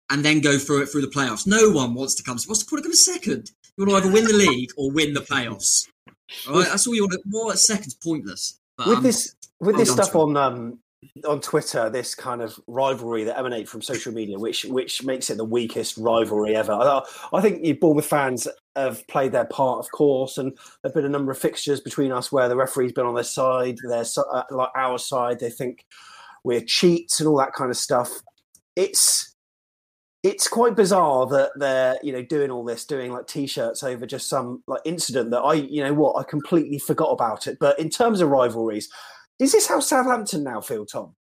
and 0.09 0.23
then 0.23 0.41
go 0.41 0.57
through 0.57 0.83
it 0.83 0.87
through 0.87 1.01
the 1.01 1.07
playoffs. 1.07 1.47
No 1.47 1.71
one 1.71 1.93
wants 1.93 2.15
to 2.15 2.23
come. 2.23 2.37
What's 2.45 2.63
the 2.63 2.69
point 2.69 2.79
of 2.79 2.83
coming 2.85 2.95
second? 2.95 3.51
You 3.77 3.85
want 3.85 4.03
to 4.03 4.07
either 4.07 4.13
win 4.13 4.25
the 4.25 4.33
league 4.33 4.69
or 4.77 4.91
win 4.91 5.13
the 5.13 5.21
playoffs. 5.21 5.87
All 6.47 6.59
right, 6.59 6.67
that's 6.67 6.87
all 6.87 6.95
you 6.95 7.03
want. 7.03 7.13
To, 7.13 7.19
what 7.29 7.59
second's 7.59 7.95
pointless. 7.95 8.59
But, 8.77 8.87
with 8.87 8.97
um, 8.97 9.03
this 9.03 9.35
with 9.59 9.77
this 9.77 9.91
stuff 9.91 10.15
on 10.15 10.35
um, 10.37 10.79
on 11.27 11.41
Twitter 11.41 11.89
this 11.89 12.15
kind 12.15 12.41
of 12.41 12.59
rivalry 12.67 13.23
that 13.23 13.37
emanates 13.37 13.69
from 13.69 13.81
social 13.81 14.13
media, 14.13 14.37
which 14.37 14.65
which 14.65 15.03
makes 15.03 15.29
it 15.29 15.37
the 15.37 15.45
weakest 15.45 15.97
rivalry 15.97 16.55
ever. 16.55 16.73
I, 16.73 17.01
I 17.33 17.41
think 17.41 17.63
you 17.63 17.77
Bournemouth 17.77 18.05
fans 18.05 18.47
have 18.75 19.05
played 19.07 19.31
their 19.31 19.45
part, 19.45 19.79
of 19.79 19.91
course, 19.91 20.37
and 20.37 20.57
there've 20.81 20.93
been 20.93 21.05
a 21.05 21.09
number 21.09 21.31
of 21.31 21.37
fixtures 21.37 21.81
between 21.81 22.11
us 22.11 22.31
where 22.31 22.49
the 22.49 22.55
referee's 22.55 22.91
been 22.91 23.05
on 23.05 23.15
their 23.15 23.23
side, 23.23 23.77
their 23.87 24.05
uh, 24.31 24.43
like 24.51 24.69
our 24.75 24.97
side. 24.97 25.39
They 25.39 25.49
think 25.49 25.85
we're 26.43 26.61
cheats 26.61 27.19
and 27.19 27.27
all 27.27 27.37
that 27.37 27.53
kind 27.53 27.71
of 27.71 27.77
stuff. 27.77 28.11
It's 28.75 29.35
it's 30.25 30.47
quite 30.47 30.75
bizarre 30.75 31.27
that 31.27 31.51
they're 31.55 31.99
you 32.01 32.11
know 32.11 32.23
doing 32.23 32.49
all 32.49 32.63
this, 32.63 32.85
doing 32.85 33.11
like 33.11 33.27
t-shirts 33.27 33.83
over 33.83 34.07
just 34.07 34.27
some 34.27 34.63
like 34.67 34.81
incident 34.83 35.29
that 35.31 35.41
I 35.41 35.53
you 35.53 35.83
know 35.83 35.93
what 35.93 36.19
I 36.19 36.23
completely 36.23 36.79
forgot 36.79 37.11
about 37.11 37.47
it. 37.47 37.57
But 37.59 37.77
in 37.79 37.89
terms 37.89 38.21
of 38.21 38.29
rivalries, 38.29 38.89
is 39.39 39.51
this 39.51 39.67
how 39.67 39.79
Southampton 39.79 40.43
now 40.43 40.61
feel, 40.61 40.85
Tom? 40.85 41.13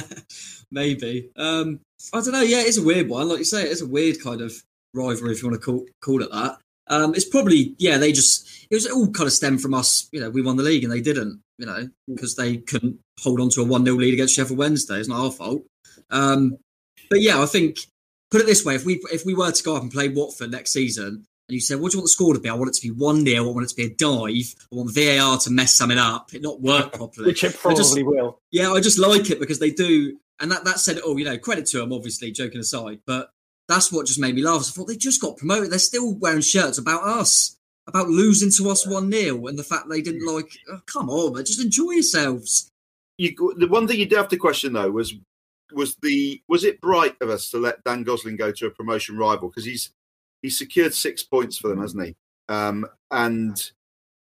Maybe. 0.70 1.30
Um, 1.36 1.80
I 2.12 2.20
don't 2.20 2.32
know. 2.32 2.42
Yeah, 2.42 2.62
it's 2.62 2.78
a 2.78 2.84
weird 2.84 3.08
one. 3.08 3.28
Like 3.28 3.38
you 3.38 3.44
say, 3.44 3.64
it's 3.64 3.82
a 3.82 3.86
weird 3.86 4.22
kind 4.22 4.40
of 4.40 4.52
rivalry, 4.94 5.32
if 5.32 5.42
you 5.42 5.48
want 5.48 5.60
to 5.60 5.64
call, 5.64 5.86
call 6.00 6.22
it 6.22 6.30
that. 6.32 6.58
Um, 6.88 7.14
it's 7.14 7.28
probably, 7.28 7.74
yeah, 7.78 7.98
they 7.98 8.12
just, 8.12 8.66
it 8.70 8.74
was 8.74 8.86
all 8.86 9.10
kind 9.10 9.26
of 9.26 9.32
stemmed 9.32 9.60
from 9.60 9.74
us. 9.74 10.08
You 10.12 10.20
know, 10.20 10.30
we 10.30 10.42
won 10.42 10.56
the 10.56 10.62
league 10.62 10.84
and 10.84 10.92
they 10.92 11.00
didn't, 11.00 11.40
you 11.58 11.66
know, 11.66 11.88
because 12.06 12.36
they 12.36 12.58
couldn't 12.58 13.00
hold 13.20 13.40
on 13.40 13.50
to 13.50 13.62
a 13.62 13.64
1 13.64 13.84
0 13.84 13.96
lead 13.96 14.14
against 14.14 14.34
Sheffield 14.34 14.58
Wednesday. 14.58 14.98
It's 14.98 15.08
not 15.08 15.24
our 15.24 15.32
fault. 15.32 15.64
Um, 16.10 16.58
but 17.10 17.20
yeah, 17.20 17.42
I 17.42 17.46
think, 17.46 17.78
put 18.30 18.40
it 18.40 18.46
this 18.46 18.64
way 18.64 18.74
if 18.74 18.84
we 18.84 19.00
if 19.12 19.24
we 19.24 19.34
were 19.34 19.52
to 19.52 19.62
go 19.62 19.76
up 19.76 19.82
and 19.82 19.90
play 19.90 20.08
Watford 20.08 20.50
next 20.50 20.72
season, 20.72 21.24
you 21.48 21.60
said, 21.60 21.80
what 21.80 21.92
do 21.92 21.96
you 21.96 22.00
want 22.00 22.06
the 22.06 22.10
score 22.10 22.34
to 22.34 22.40
be? 22.40 22.48
I 22.48 22.54
want 22.54 22.70
it 22.70 22.74
to 22.74 22.82
be 22.82 22.90
1 22.90 23.24
0. 23.24 23.44
I 23.44 23.52
want 23.52 23.64
it 23.64 23.68
to 23.68 23.76
be 23.76 23.84
a 23.84 23.94
dive. 23.94 24.54
I 24.72 24.74
want 24.74 24.94
VAR 24.94 25.38
to 25.38 25.50
mess 25.50 25.74
something 25.74 25.98
up, 25.98 26.34
it 26.34 26.42
not 26.42 26.60
work 26.60 26.92
properly. 26.92 27.28
Which 27.28 27.44
it 27.44 27.56
probably 27.56 27.76
just, 27.76 28.02
will. 28.02 28.40
Yeah, 28.50 28.72
I 28.72 28.80
just 28.80 28.98
like 28.98 29.30
it 29.30 29.38
because 29.38 29.58
they 29.58 29.70
do. 29.70 30.18
And 30.40 30.50
that, 30.50 30.64
that 30.64 30.80
said 30.80 30.96
it 30.96 31.04
all, 31.04 31.18
you 31.18 31.24
know, 31.24 31.38
credit 31.38 31.66
to 31.66 31.78
them, 31.78 31.92
obviously, 31.92 32.30
joking 32.32 32.60
aside. 32.60 33.00
But 33.06 33.30
that's 33.68 33.92
what 33.92 34.06
just 34.06 34.20
made 34.20 34.34
me 34.34 34.42
laugh. 34.42 34.60
I 34.60 34.70
thought 34.72 34.88
they 34.88 34.96
just 34.96 35.20
got 35.20 35.36
promoted. 35.36 35.70
They're 35.70 35.78
still 35.78 36.14
wearing 36.14 36.40
shirts 36.40 36.78
about 36.78 37.04
us, 37.04 37.56
about 37.86 38.08
losing 38.08 38.50
to 38.56 38.70
us 38.70 38.86
1 38.86 39.10
0, 39.10 39.46
and 39.46 39.58
the 39.58 39.64
fact 39.64 39.88
they 39.88 40.02
didn't 40.02 40.26
like, 40.26 40.50
oh, 40.70 40.80
come 40.86 41.08
on, 41.08 41.34
man, 41.34 41.44
just 41.44 41.62
enjoy 41.62 41.92
yourselves. 41.92 42.70
You, 43.18 43.54
the 43.56 43.68
one 43.68 43.86
thing 43.86 43.98
you 43.98 44.06
do 44.06 44.16
have 44.16 44.28
to 44.28 44.36
question, 44.36 44.72
though, 44.72 44.90
was 44.90 45.14
was 45.72 45.96
the 45.96 46.40
was 46.48 46.64
it 46.64 46.80
bright 46.80 47.16
of 47.20 47.28
us 47.28 47.50
to 47.50 47.58
let 47.58 47.82
Dan 47.82 48.04
Gosling 48.04 48.36
go 48.36 48.52
to 48.52 48.66
a 48.66 48.70
promotion 48.70 49.16
rival 49.16 49.48
because 49.48 49.64
he's 49.64 49.90
he's 50.42 50.58
secured 50.58 50.94
six 50.94 51.22
points 51.22 51.58
for 51.58 51.68
them, 51.68 51.80
hasn't 51.80 52.04
he? 52.04 52.16
Um, 52.48 52.86
and 53.10 53.70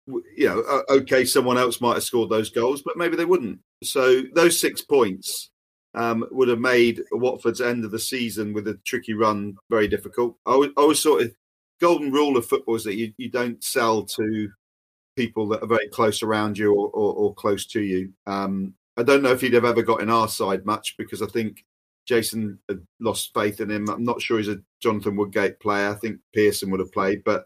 you 0.06 0.48
know, 0.48 0.82
okay, 0.90 1.24
someone 1.24 1.58
else 1.58 1.80
might 1.80 1.94
have 1.94 2.02
scored 2.02 2.30
those 2.30 2.50
goals, 2.50 2.82
but 2.82 2.96
maybe 2.96 3.16
they 3.16 3.24
wouldn't. 3.24 3.60
So 3.84 4.22
those 4.34 4.58
six 4.58 4.80
points 4.80 5.50
um, 5.94 6.26
would 6.30 6.48
have 6.48 6.58
made 6.58 7.02
Watford's 7.12 7.60
end 7.60 7.84
of 7.84 7.90
the 7.90 7.98
season 7.98 8.52
with 8.52 8.68
a 8.68 8.78
tricky 8.84 9.14
run 9.14 9.56
very 9.70 9.88
difficult. 9.88 10.36
I 10.46 10.56
was, 10.56 10.68
I 10.76 10.82
was 10.82 11.02
sort 11.02 11.22
of 11.22 11.34
golden 11.80 12.12
rule 12.12 12.36
of 12.36 12.46
football 12.46 12.74
is 12.74 12.84
that 12.84 12.96
you, 12.96 13.12
you 13.16 13.30
don't 13.30 13.62
sell 13.62 14.04
to 14.04 14.48
people 15.16 15.48
that 15.48 15.62
are 15.62 15.66
very 15.66 15.88
close 15.88 16.22
around 16.22 16.58
you 16.58 16.72
or, 16.72 16.88
or, 16.88 17.14
or 17.14 17.34
close 17.34 17.66
to 17.66 17.80
you. 17.80 18.12
Um, 18.26 18.74
I 18.96 19.02
don't 19.02 19.22
know 19.22 19.32
if 19.32 19.40
he'd 19.40 19.54
have 19.54 19.64
ever 19.64 19.82
got 19.82 20.02
in 20.02 20.10
our 20.10 20.28
side 20.28 20.64
much 20.66 20.96
because 20.98 21.22
I 21.22 21.26
think 21.26 21.64
Jason 22.10 22.58
had 22.68 22.84
lost 22.98 23.30
faith 23.32 23.60
in 23.60 23.70
him. 23.70 23.88
I'm 23.88 24.02
not 24.02 24.20
sure 24.20 24.38
he's 24.38 24.48
a 24.48 24.60
Jonathan 24.82 25.14
Woodgate 25.14 25.60
player. 25.60 25.90
I 25.90 25.94
think 25.94 26.18
Pearson 26.34 26.68
would 26.70 26.80
have 26.80 26.92
played, 26.92 27.22
but 27.22 27.44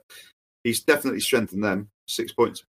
he's 0.65 0.83
definitely 0.83 1.21
strengthened 1.21 1.63
them. 1.63 1.91
Six 2.09 2.33
points. 2.33 2.65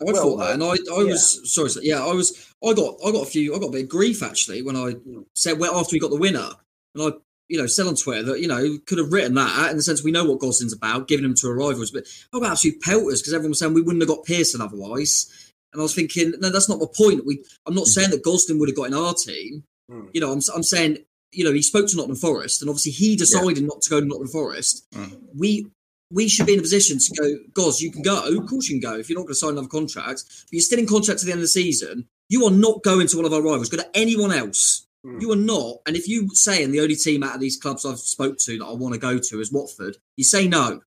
I 0.00 0.04
well, 0.04 0.22
thought 0.22 0.36
that, 0.36 0.54
and 0.54 0.62
I, 0.62 0.68
I 0.68 1.02
yeah. 1.02 1.10
was 1.10 1.52
sorry, 1.52 1.70
yeah, 1.82 2.04
I 2.04 2.12
was, 2.12 2.54
I 2.64 2.72
got, 2.72 2.94
I 3.04 3.10
got 3.10 3.26
a 3.26 3.30
few, 3.30 3.54
I 3.54 3.58
got 3.58 3.66
a 3.66 3.72
bit 3.72 3.82
of 3.82 3.88
grief 3.88 4.22
actually 4.22 4.62
when 4.62 4.76
I 4.76 4.94
said 5.34 5.58
well 5.58 5.76
after 5.76 5.94
we 5.94 5.98
got 5.98 6.10
the 6.10 6.16
winner, 6.16 6.50
and 6.94 7.02
I, 7.02 7.16
you 7.48 7.58
know, 7.58 7.66
said 7.66 7.88
on 7.88 7.96
Twitter 7.96 8.22
that 8.22 8.40
you 8.40 8.46
know 8.46 8.78
could 8.86 8.98
have 8.98 9.12
written 9.12 9.34
that 9.34 9.70
in 9.70 9.76
the 9.76 9.82
sense 9.82 10.04
we 10.04 10.12
know 10.12 10.24
what 10.24 10.38
Gosling's 10.38 10.72
about, 10.72 11.08
giving 11.08 11.24
him 11.24 11.34
to 11.34 11.48
our 11.48 11.54
rivals, 11.54 11.90
but 11.90 12.04
how 12.32 12.38
about 12.38 12.52
absolute 12.52 12.80
pelters 12.80 13.20
because 13.20 13.34
everyone 13.34 13.50
was 13.50 13.58
saying 13.58 13.74
we 13.74 13.82
wouldn't 13.82 14.02
have 14.02 14.08
got 14.08 14.24
Pearson 14.24 14.60
otherwise, 14.60 15.52
and 15.72 15.80
I 15.80 15.82
was 15.82 15.94
thinking, 15.94 16.32
no, 16.38 16.50
that's 16.50 16.68
not 16.68 16.78
the 16.78 16.86
point. 16.86 17.26
We, 17.26 17.44
I'm 17.66 17.74
not 17.74 17.86
saying 17.86 18.10
that 18.10 18.24
Gosling 18.24 18.58
would 18.58 18.68
have 18.68 18.76
got 18.76 18.86
in 18.86 18.94
our 18.94 19.14
team. 19.14 19.64
Mm. 19.90 20.08
You 20.12 20.20
know, 20.20 20.32
I'm, 20.32 20.40
I'm 20.54 20.62
saying 20.62 20.98
you 21.32 21.44
know, 21.44 21.52
he 21.52 21.62
spoke 21.62 21.88
to 21.88 21.96
Nottingham 21.96 22.16
Forest, 22.16 22.62
and 22.62 22.68
obviously 22.68 22.92
he 22.92 23.16
decided 23.16 23.58
yeah. 23.58 23.66
not 23.66 23.82
to 23.82 23.90
go 23.90 24.00
to 24.00 24.06
Nottingham 24.06 24.28
Forest. 24.28 24.86
Mm. 24.92 25.18
We 25.36 25.66
we 26.12 26.28
should 26.28 26.46
be 26.46 26.54
in 26.54 26.58
a 26.58 26.62
position 26.62 26.98
to 26.98 27.14
go, 27.14 27.36
Goz, 27.54 27.80
you 27.80 27.92
can 27.92 28.02
go. 28.02 28.26
Of 28.36 28.46
course 28.48 28.68
you 28.68 28.80
can 28.80 28.90
go 28.90 28.98
if 28.98 29.08
you're 29.08 29.18
not 29.18 29.26
going 29.26 29.34
to 29.34 29.38
sign 29.38 29.50
another 29.50 29.68
contract, 29.68 30.24
but 30.26 30.52
you're 30.52 30.60
still 30.60 30.78
in 30.78 30.86
contract 30.86 31.20
to 31.20 31.26
the 31.26 31.32
end 31.32 31.38
of 31.38 31.44
the 31.44 31.48
season. 31.48 32.08
You 32.28 32.44
are 32.46 32.50
not 32.50 32.82
going 32.82 33.06
to 33.06 33.16
one 33.16 33.26
of 33.26 33.32
our 33.32 33.42
rivals. 33.42 33.68
Go 33.68 33.76
to 33.76 33.90
anyone 33.96 34.32
else. 34.32 34.86
Mm. 35.06 35.20
You 35.20 35.32
are 35.32 35.36
not. 35.36 35.76
And 35.86 35.96
if 35.96 36.08
you 36.08 36.28
say, 36.32 36.62
and 36.62 36.74
the 36.74 36.80
only 36.80 36.96
team 36.96 37.22
out 37.22 37.36
of 37.36 37.40
these 37.40 37.56
clubs 37.56 37.86
I've 37.86 37.98
spoke 37.98 38.38
to 38.38 38.58
that 38.58 38.64
I 38.64 38.72
want 38.72 38.94
to 38.94 39.00
go 39.00 39.18
to 39.18 39.40
is 39.40 39.52
Watford, 39.52 39.96
you 40.16 40.24
say 40.24 40.48
no. 40.48 40.82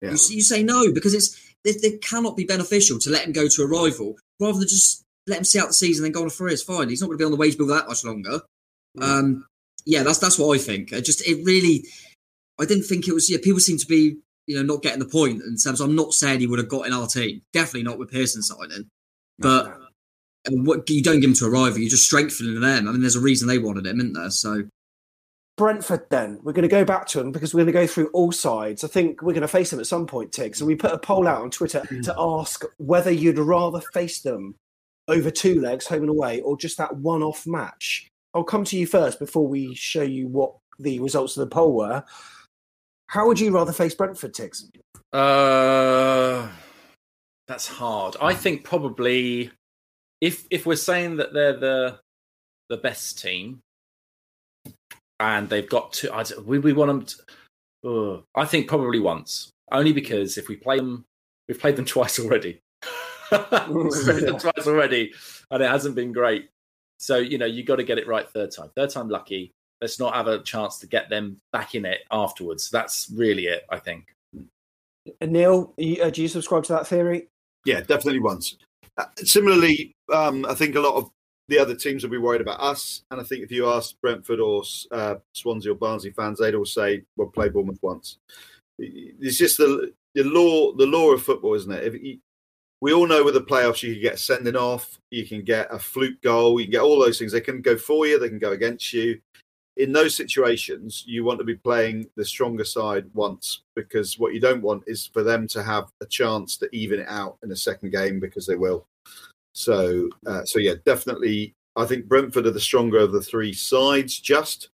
Yeah. 0.00 0.10
You, 0.10 0.18
you, 0.30 0.42
say 0.42 0.62
no 0.62 0.92
because 0.92 1.12
it's 1.12 1.36
it, 1.62 1.84
it, 1.84 2.00
cannot 2.00 2.34
be 2.34 2.44
beneficial 2.44 2.98
to 3.00 3.10
let 3.10 3.26
him 3.26 3.32
go 3.32 3.48
to 3.48 3.62
a 3.62 3.66
rival 3.66 4.16
rather 4.40 4.58
than 4.58 4.66
just 4.66 5.04
let 5.26 5.36
him 5.36 5.44
see 5.44 5.58
out 5.58 5.66
the 5.66 5.74
season 5.74 6.04
and 6.04 6.14
then 6.14 6.18
go 6.18 6.22
on 6.22 6.28
a 6.28 6.30
free. 6.30 6.54
It's 6.54 6.62
fine. 6.62 6.88
He's 6.88 7.02
not 7.02 7.08
going 7.08 7.18
to 7.18 7.22
be 7.22 7.26
on 7.26 7.32
the 7.32 7.36
wage 7.36 7.58
bill 7.58 7.66
that 7.66 7.86
much 7.86 8.02
longer. 8.02 8.40
Mm. 8.96 9.02
Um, 9.02 9.46
yeah, 9.86 10.02
that's 10.02 10.18
that's 10.18 10.38
what 10.38 10.54
I 10.54 10.58
think. 10.58 10.92
It 10.92 11.04
just 11.04 11.26
it 11.26 11.44
really, 11.44 11.84
I 12.58 12.64
didn't 12.64 12.84
think 12.84 13.08
it 13.08 13.14
was. 13.14 13.30
Yeah, 13.30 13.38
people 13.42 13.60
seem 13.60 13.78
to 13.78 13.86
be 13.86 14.16
you 14.46 14.56
know 14.56 14.62
not 14.62 14.82
getting 14.82 15.00
the 15.00 15.06
point. 15.06 15.42
And 15.42 15.60
so 15.60 15.72
I'm 15.84 15.96
not 15.96 16.14
saying 16.14 16.40
he 16.40 16.46
would 16.46 16.58
have 16.58 16.68
got 16.68 16.86
in 16.86 16.92
our 16.92 17.06
team. 17.06 17.42
Definitely 17.52 17.84
not 17.84 17.98
with 17.98 18.10
Pearson 18.10 18.42
signing, 18.42 18.88
but. 19.38 19.66
Uh, 19.66 19.74
what 20.48 20.88
you 20.88 21.02
don't 21.02 21.20
give 21.20 21.28
him 21.28 21.36
to 21.36 21.44
a 21.44 21.50
rival, 21.50 21.78
you're 21.78 21.90
just 21.90 22.06
strengthening 22.06 22.60
them. 22.60 22.88
I 22.88 22.92
mean, 22.92 23.02
there's 23.02 23.16
a 23.16 23.20
reason 23.20 23.46
they 23.46 23.58
wanted 23.58 23.86
him, 23.86 24.00
isn't 24.00 24.14
there? 24.14 24.30
So, 24.30 24.64
Brentford, 25.56 26.06
then 26.08 26.40
we're 26.42 26.54
going 26.54 26.62
to 26.62 26.68
go 26.68 26.84
back 26.84 27.06
to 27.08 27.18
them 27.18 27.32
because 27.32 27.52
we're 27.52 27.58
going 27.58 27.66
to 27.66 27.72
go 27.72 27.86
through 27.86 28.08
all 28.14 28.32
sides. 28.32 28.82
I 28.82 28.88
think 28.88 29.20
we're 29.20 29.34
going 29.34 29.42
to 29.42 29.48
face 29.48 29.70
them 29.70 29.80
at 29.80 29.86
some 29.86 30.06
point, 30.06 30.32
Tigz. 30.32 30.60
And 30.60 30.66
we 30.66 30.76
put 30.76 30.92
a 30.92 30.98
poll 30.98 31.28
out 31.28 31.42
on 31.42 31.50
Twitter 31.50 31.80
mm. 31.80 32.02
to 32.04 32.14
ask 32.16 32.64
whether 32.78 33.10
you'd 33.10 33.38
rather 33.38 33.82
face 33.92 34.20
them 34.22 34.54
over 35.08 35.30
two 35.30 35.60
legs, 35.60 35.86
home 35.86 36.02
and 36.02 36.10
away, 36.10 36.40
or 36.40 36.56
just 36.56 36.78
that 36.78 36.96
one-off 36.96 37.46
match. 37.46 38.09
I'll 38.34 38.44
come 38.44 38.64
to 38.64 38.76
you 38.76 38.86
first 38.86 39.18
before 39.18 39.46
we 39.46 39.74
show 39.74 40.02
you 40.02 40.28
what 40.28 40.54
the 40.78 41.00
results 41.00 41.36
of 41.36 41.48
the 41.48 41.54
poll 41.54 41.74
were. 41.74 42.04
How 43.08 43.26
would 43.26 43.40
you 43.40 43.52
rather 43.52 43.72
face 43.72 43.94
Brentford, 43.94 44.34
Tigz? 44.34 44.70
Uh, 45.12 46.48
that's 47.48 47.66
hard. 47.66 48.16
I 48.20 48.34
think 48.34 48.62
probably 48.62 49.50
if 50.20 50.46
if 50.50 50.66
we're 50.66 50.76
saying 50.76 51.16
that 51.16 51.32
they're 51.32 51.58
the 51.58 51.98
the 52.68 52.76
best 52.76 53.20
team 53.20 53.60
and 55.18 55.48
they've 55.48 55.68
got 55.68 55.92
to, 55.94 56.12
I, 56.12 56.24
we 56.44 56.58
we 56.58 56.72
want 56.72 56.88
them. 56.88 57.06
To, 57.82 57.88
uh, 57.88 58.20
I 58.40 58.44
think 58.44 58.68
probably 58.68 59.00
once, 59.00 59.50
only 59.72 59.92
because 59.92 60.38
if 60.38 60.48
we 60.48 60.56
play 60.56 60.76
them, 60.76 61.04
we've 61.48 61.58
played 61.58 61.76
them 61.76 61.84
twice 61.96 62.18
already. 62.18 62.60
we've 63.32 63.90
played 63.90 64.26
them 64.26 64.38
twice 64.38 64.66
already, 64.66 65.12
and 65.50 65.62
it 65.62 65.68
hasn't 65.68 65.94
been 65.94 66.12
great. 66.12 66.48
So 67.00 67.16
you 67.16 67.38
know 67.38 67.46
you 67.46 67.64
got 67.64 67.76
to 67.76 67.84
get 67.84 67.98
it 67.98 68.06
right 68.06 68.28
third 68.28 68.50
time. 68.50 68.70
Third 68.76 68.90
time 68.90 69.08
lucky. 69.08 69.52
Let's 69.80 69.98
not 69.98 70.14
have 70.14 70.26
a 70.26 70.42
chance 70.42 70.78
to 70.80 70.86
get 70.86 71.08
them 71.08 71.40
back 71.50 71.74
in 71.74 71.86
it 71.86 72.00
afterwards. 72.10 72.68
That's 72.68 73.10
really 73.14 73.46
it. 73.46 73.64
I 73.70 73.78
think. 73.78 74.04
Neil, 75.22 75.72
uh, 75.78 76.10
do 76.10 76.20
you 76.20 76.28
subscribe 76.28 76.64
to 76.64 76.74
that 76.74 76.86
theory? 76.86 77.28
Yeah, 77.64 77.80
definitely 77.80 78.20
once. 78.20 78.58
Uh, 78.98 79.06
similarly, 79.16 79.94
um, 80.12 80.44
I 80.46 80.54
think 80.54 80.76
a 80.76 80.80
lot 80.80 80.94
of 80.94 81.10
the 81.48 81.58
other 81.58 81.74
teams 81.74 82.02
will 82.02 82.10
be 82.10 82.18
worried 82.18 82.42
about 82.42 82.60
us, 82.60 83.02
and 83.10 83.18
I 83.18 83.24
think 83.24 83.42
if 83.42 83.50
you 83.50 83.66
ask 83.70 83.98
Brentford 84.02 84.38
or 84.38 84.62
uh, 84.92 85.14
Swansea 85.32 85.72
or 85.72 85.76
Barnsley 85.76 86.10
fans, 86.10 86.38
they'd 86.38 86.54
all 86.54 86.66
say, 86.66 87.02
"We'll 87.16 87.28
play 87.28 87.48
Bournemouth 87.48 87.78
once." 87.80 88.18
It's 88.78 89.38
just 89.38 89.56
the 89.56 89.94
the 90.14 90.24
law, 90.24 90.72
the 90.72 90.86
law 90.86 91.12
of 91.12 91.22
football, 91.22 91.54
isn't 91.54 91.72
it? 91.72 91.94
If 91.94 92.02
you, 92.02 92.18
we 92.80 92.92
all 92.92 93.06
know 93.06 93.24
with 93.24 93.34
the 93.34 93.40
playoffs, 93.40 93.82
you 93.82 93.94
can 93.94 94.02
get 94.02 94.18
sending 94.18 94.56
off, 94.56 94.98
you 95.10 95.26
can 95.26 95.42
get 95.42 95.72
a 95.72 95.78
fluke 95.78 96.20
goal, 96.22 96.58
you 96.58 96.66
can 96.66 96.72
get 96.72 96.82
all 96.82 96.98
those 96.98 97.18
things. 97.18 97.32
They 97.32 97.40
can 97.40 97.60
go 97.60 97.76
for 97.76 98.06
you, 98.06 98.18
they 98.18 98.28
can 98.28 98.38
go 98.38 98.52
against 98.52 98.92
you 98.92 99.20
in 99.80 99.92
those 99.92 100.14
situations, 100.14 101.04
you 101.06 101.24
want 101.24 101.38
to 101.38 101.44
be 101.44 101.54
playing 101.54 102.06
the 102.14 102.24
stronger 102.24 102.64
side 102.64 103.06
once 103.14 103.62
because 103.74 104.18
what 104.18 104.34
you 104.34 104.40
don't 104.40 104.60
want 104.60 104.82
is 104.86 105.06
for 105.06 105.22
them 105.22 105.48
to 105.48 105.62
have 105.62 105.90
a 106.02 106.06
chance 106.06 106.58
to 106.58 106.68
even 106.70 107.00
it 107.00 107.08
out 107.08 107.38
in 107.42 107.50
a 107.50 107.56
second 107.56 107.90
game 107.90 108.20
because 108.20 108.46
they 108.46 108.56
will. 108.56 108.84
So, 109.54 110.10
uh, 110.26 110.44
so 110.44 110.58
yeah, 110.58 110.74
definitely. 110.84 111.54
I 111.76 111.86
think 111.86 112.06
Brentford 112.06 112.46
are 112.46 112.50
the 112.50 112.60
stronger 112.60 112.98
of 112.98 113.12
the 113.12 113.22
three 113.22 113.54
sides, 113.54 114.20
just, 114.20 114.68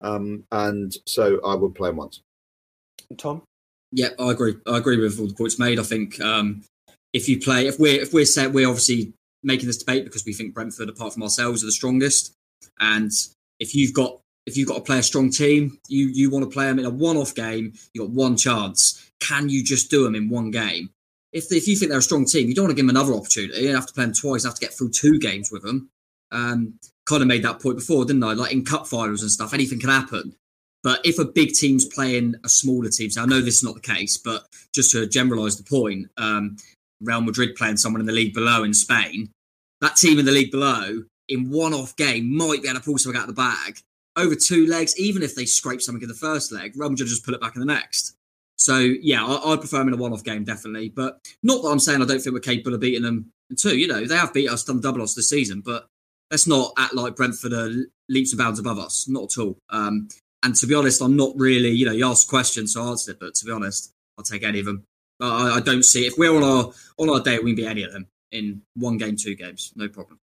um, 0.00 0.42
and 0.50 0.96
so 1.06 1.40
I 1.44 1.54
would 1.54 1.74
play 1.76 1.90
them 1.90 1.98
once. 1.98 2.22
Tom, 3.16 3.42
yeah, 3.92 4.08
I 4.18 4.32
agree. 4.32 4.56
I 4.66 4.78
agree 4.78 4.98
with 4.98 5.20
all 5.20 5.28
the 5.28 5.34
points 5.34 5.58
made. 5.58 5.78
I 5.78 5.84
think 5.84 6.20
um, 6.20 6.64
if 7.18 7.28
you 7.28 7.38
play, 7.40 7.66
if 7.66 7.80
we're 7.80 8.00
if 8.00 8.12
we're 8.12 8.24
set, 8.24 8.52
we're 8.52 8.68
obviously 8.68 9.12
making 9.42 9.66
this 9.66 9.78
debate 9.78 10.04
because 10.04 10.24
we 10.24 10.32
think 10.32 10.54
Brentford, 10.54 10.88
apart 10.88 11.12
from 11.12 11.24
ourselves, 11.24 11.62
are 11.62 11.66
the 11.66 11.72
strongest, 11.72 12.32
and 12.78 13.10
if 13.58 13.74
you've 13.74 13.92
got 13.92 14.20
if 14.46 14.56
you've 14.56 14.68
got 14.68 14.76
to 14.76 14.80
play 14.82 14.98
a 14.98 15.02
strong 15.02 15.30
team, 15.30 15.78
you 15.88 16.08
you 16.08 16.30
want 16.30 16.44
to 16.44 16.50
play 16.50 16.66
them 16.66 16.78
in 16.78 16.86
a 16.86 16.90
one-off 16.90 17.34
game. 17.34 17.72
You 17.92 18.02
got 18.02 18.10
one 18.10 18.36
chance. 18.36 19.10
Can 19.20 19.48
you 19.48 19.64
just 19.64 19.90
do 19.90 20.04
them 20.04 20.14
in 20.14 20.28
one 20.28 20.52
game? 20.52 20.90
If 21.32 21.50
if 21.50 21.66
you 21.66 21.74
think 21.76 21.90
they're 21.90 21.98
a 21.98 22.10
strong 22.10 22.24
team, 22.24 22.48
you 22.48 22.54
don't 22.54 22.66
want 22.66 22.70
to 22.70 22.76
give 22.76 22.86
them 22.86 22.96
another 22.96 23.14
opportunity. 23.14 23.62
You 23.62 23.74
have 23.74 23.86
to 23.86 23.92
play 23.92 24.04
them 24.04 24.14
twice. 24.14 24.44
You 24.44 24.50
have 24.50 24.58
to 24.58 24.64
get 24.64 24.72
through 24.72 24.90
two 24.90 25.18
games 25.18 25.50
with 25.50 25.62
them. 25.62 25.90
Um, 26.30 26.78
kind 27.04 27.22
of 27.22 27.28
made 27.28 27.42
that 27.42 27.60
point 27.60 27.78
before, 27.78 28.04
didn't 28.04 28.22
I? 28.22 28.34
Like 28.34 28.52
in 28.52 28.64
cup 28.64 28.86
finals 28.86 29.22
and 29.22 29.30
stuff, 29.30 29.52
anything 29.52 29.80
can 29.80 29.90
happen. 29.90 30.36
But 30.84 31.00
if 31.04 31.18
a 31.18 31.24
big 31.24 31.54
team's 31.54 31.84
playing 31.84 32.36
a 32.44 32.48
smaller 32.48 32.88
team, 32.88 33.10
so 33.10 33.22
I 33.22 33.26
know 33.26 33.40
this 33.40 33.58
is 33.58 33.64
not 33.64 33.74
the 33.74 33.80
case, 33.80 34.16
but 34.16 34.46
just 34.72 34.92
to 34.92 35.06
generalise 35.06 35.56
the 35.56 35.64
point, 35.64 36.06
um, 36.16 36.56
Real 37.00 37.20
Madrid 37.20 37.54
playing 37.56 37.76
someone 37.76 38.00
in 38.00 38.06
the 38.06 38.12
league 38.12 38.34
below 38.34 38.64
in 38.64 38.74
Spain, 38.74 39.30
that 39.80 39.96
team 39.96 40.18
in 40.18 40.24
the 40.24 40.32
league 40.32 40.50
below 40.50 41.04
in 41.28 41.50
one-off 41.50 41.94
game 41.96 42.34
might 42.34 42.62
be 42.62 42.68
able 42.68 42.80
to 42.80 42.84
pull 42.84 42.98
something 42.98 43.20
out 43.20 43.28
of 43.28 43.34
the 43.34 43.40
bag 43.40 43.80
over 44.18 44.34
two 44.34 44.66
legs, 44.66 44.98
even 44.98 45.22
if 45.22 45.34
they 45.34 45.46
scrape 45.46 45.80
something 45.80 46.02
in 46.02 46.08
the 46.08 46.14
first 46.14 46.52
leg, 46.52 46.72
Real 46.76 46.90
Madrid 46.90 47.08
just 47.08 47.24
pull 47.24 47.34
it 47.34 47.40
back 47.40 47.54
in 47.54 47.60
the 47.60 47.66
next. 47.66 48.16
So 48.56 48.78
yeah, 48.78 49.24
I, 49.24 49.50
would 49.50 49.60
prefer 49.60 49.78
them 49.78 49.88
in 49.88 49.94
a 49.94 49.98
one-off 49.98 50.24
game 50.24 50.44
definitely, 50.44 50.88
but 50.88 51.20
not 51.44 51.62
that 51.62 51.68
I'm 51.68 51.78
saying 51.78 52.02
I 52.02 52.06
don't 52.06 52.18
think 52.20 52.34
we're 52.34 52.40
capable 52.40 52.74
of 52.74 52.80
beating 52.80 53.02
them 53.02 53.30
in 53.48 53.56
two. 53.56 53.78
You 53.78 53.86
know, 53.86 54.04
they 54.04 54.16
have 54.16 54.34
beat 54.34 54.50
us, 54.50 54.64
done 54.64 54.80
double 54.80 55.02
us 55.02 55.14
this 55.14 55.28
season, 55.28 55.62
but 55.64 55.86
let's 56.32 56.48
not 56.48 56.72
act 56.76 56.94
like 56.94 57.14
Brentford 57.14 57.52
are 57.52 57.70
leaps 58.08 58.32
and 58.32 58.38
bounds 58.38 58.58
above 58.58 58.80
us. 58.80 59.08
Not 59.08 59.32
at 59.32 59.40
all. 59.40 59.58
Um, 59.70 60.08
and 60.42 60.54
to 60.56 60.66
be 60.66 60.74
honest, 60.74 61.00
I'm 61.00 61.16
not 61.16 61.32
really. 61.36 61.70
You 61.70 61.86
know, 61.86 61.92
you 61.92 62.06
asked 62.06 62.28
questions, 62.28 62.72
so 62.72 62.82
I 62.82 62.88
answered 62.88 63.12
it. 63.12 63.20
But 63.20 63.34
to 63.36 63.44
be 63.44 63.52
honest, 63.52 63.92
I'll 64.18 64.24
take 64.24 64.42
any 64.42 64.58
of 64.58 64.66
them. 64.66 64.84
I, 65.20 65.56
I 65.56 65.60
don't 65.60 65.84
see 65.84 66.06
if 66.06 66.14
we're 66.16 66.34
on 66.34 66.42
our 66.42 66.72
on 66.98 67.10
our 67.10 67.20
day, 67.20 67.38
we 67.38 67.50
can 67.50 67.56
beat 67.56 67.66
any 67.66 67.82
of 67.82 67.92
them 67.92 68.06
in 68.30 68.62
one 68.74 68.98
game, 68.98 69.16
two 69.16 69.34
games, 69.34 69.72
no 69.76 69.88
problem. 69.88 70.18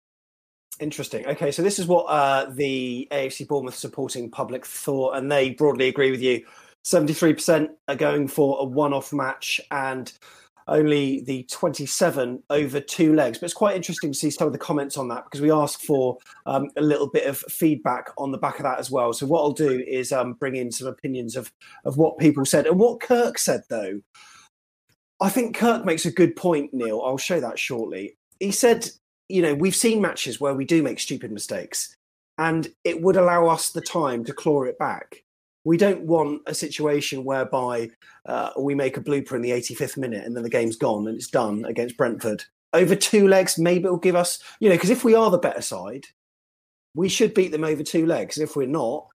Interesting. 0.79 1.25
Okay, 1.25 1.51
so 1.51 1.61
this 1.61 1.79
is 1.79 1.87
what 1.87 2.03
uh, 2.03 2.49
the 2.51 3.07
AFC 3.11 3.47
Bournemouth 3.47 3.75
supporting 3.75 4.29
public 4.29 4.65
thought, 4.65 5.15
and 5.15 5.31
they 5.31 5.51
broadly 5.51 5.87
agree 5.87 6.11
with 6.11 6.21
you. 6.21 6.45
73% 6.83 7.69
are 7.87 7.95
going 7.95 8.27
for 8.27 8.57
a 8.59 8.63
one 8.65 8.93
off 8.93 9.13
match, 9.13 9.61
and 9.71 10.11
only 10.67 11.21
the 11.21 11.43
27 11.43 12.41
over 12.49 12.79
two 12.79 13.13
legs. 13.13 13.37
But 13.37 13.45
it's 13.45 13.53
quite 13.53 13.75
interesting 13.75 14.11
to 14.11 14.17
see 14.17 14.31
some 14.31 14.47
of 14.47 14.53
the 14.53 14.59
comments 14.59 14.97
on 14.97 15.07
that 15.09 15.25
because 15.25 15.41
we 15.41 15.51
asked 15.51 15.85
for 15.85 16.17
um, 16.45 16.69
a 16.75 16.81
little 16.81 17.09
bit 17.09 17.27
of 17.27 17.37
feedback 17.37 18.09
on 18.17 18.31
the 18.31 18.37
back 18.37 18.57
of 18.57 18.63
that 18.63 18.79
as 18.79 18.89
well. 18.89 19.13
So, 19.13 19.25
what 19.27 19.41
I'll 19.41 19.51
do 19.51 19.83
is 19.87 20.11
um, 20.11 20.33
bring 20.33 20.55
in 20.55 20.71
some 20.71 20.87
opinions 20.87 21.35
of, 21.35 21.51
of 21.85 21.97
what 21.97 22.17
people 22.17 22.45
said 22.45 22.65
and 22.67 22.79
what 22.79 22.99
Kirk 22.99 23.37
said, 23.37 23.61
though. 23.69 24.01
I 25.22 25.30
think 25.30 25.55
Kirk 25.55 25.86
makes 25.86 26.05
a 26.05 26.11
good 26.11 26.36
point, 26.36 26.74
Neil. 26.74 27.01
I'll 27.01 27.18
show 27.18 27.39
that 27.39 27.57
shortly. 27.57 28.18
He 28.39 28.51
said 28.51 28.89
you 29.28 29.41
know, 29.41 29.53
we've 29.53 29.76
seen 29.76 30.01
matches 30.01 30.39
where 30.39 30.53
we 30.53 30.66
do 30.66 30.84
make 30.84 30.99
stupid 30.99 31.32
mistakes 31.32 31.95
and 32.38 32.68
it 32.84 33.01
would 33.01 33.16
allow 33.16 33.47
us 33.47 33.72
the 33.72 33.82
time 33.82 34.24
to 34.26 34.34
claw 34.34 34.63
it 34.63 34.78
back. 34.78 35.24
We 35.63 35.78
don't 35.78 36.01
want 36.01 36.43
a 36.45 36.53
situation 36.53 37.24
whereby 37.24 37.89
uh, 38.28 38.51
we 38.59 38.76
make 38.76 38.97
a 38.97 39.01
blooper 39.01 39.34
in 39.34 39.41
the 39.41 39.51
85th 39.51 39.97
minute 39.97 40.26
and 40.26 40.36
then 40.36 40.43
the 40.43 40.49
game's 40.49 40.76
gone 40.76 41.07
and 41.07 41.18
it's 41.18 41.30
done 41.30 41.66
against 41.66 41.97
Brentford. 41.97 42.43
Over 42.74 42.95
two 42.95 43.28
legs, 43.28 43.57
maybe 43.57 43.86
it'll 43.86 43.97
give 43.97 44.16
us, 44.16 44.39
you 44.59 44.70
know, 44.70 44.76
because 44.76 44.89
if 44.89 45.03
we 45.03 45.16
are 45.16 45.32
the 45.32 45.38
better 45.38 45.61
side, 45.61 46.05
we 46.93 47.09
should 47.09 47.34
beat 47.34 47.51
them 47.51 47.63
over 47.63 47.84
two 47.84 48.05
legs. 48.05 48.38
If 48.38 48.55
we're 48.55 48.68
not, 48.68 49.07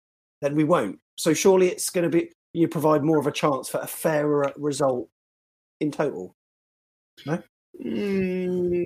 then 0.40 0.54
we 0.54 0.64
won't. 0.64 1.00
So 1.16 1.34
surely 1.34 1.68
it's 1.68 1.90
going 1.90 2.10
to 2.10 2.16
be, 2.16 2.30
you 2.54 2.68
provide 2.68 3.04
more 3.04 3.18
of 3.18 3.26
a 3.26 3.32
chance 3.32 3.68
for 3.68 3.80
a 3.80 3.86
fairer 3.86 4.52
result 4.56 5.08
in 5.80 5.90
total. 5.90 6.34
No? 7.26 7.42
Mm, 7.84 8.84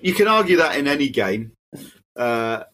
you 0.00 0.14
can 0.14 0.28
argue 0.28 0.56
that 0.56 0.76
in 0.76 0.88
any 0.88 1.08
game. 1.08 1.52
Uh, 2.16 2.64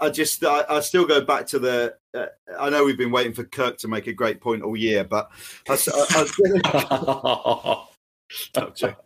I 0.00 0.10
just, 0.10 0.44
I, 0.44 0.64
I, 0.68 0.80
still 0.80 1.04
go 1.06 1.20
back 1.20 1.46
to 1.48 1.58
the. 1.58 1.94
Uh, 2.14 2.26
I 2.58 2.70
know 2.70 2.84
we've 2.84 2.98
been 2.98 3.10
waiting 3.10 3.32
for 3.32 3.44
Kirk 3.44 3.78
to 3.78 3.88
make 3.88 4.06
a 4.06 4.12
great 4.12 4.40
point 4.40 4.62
all 4.62 4.76
year, 4.76 5.04
but 5.04 5.30
I, 5.68 5.78
I, 5.92 7.84
I'm 8.56 8.74
joking. 8.74 8.96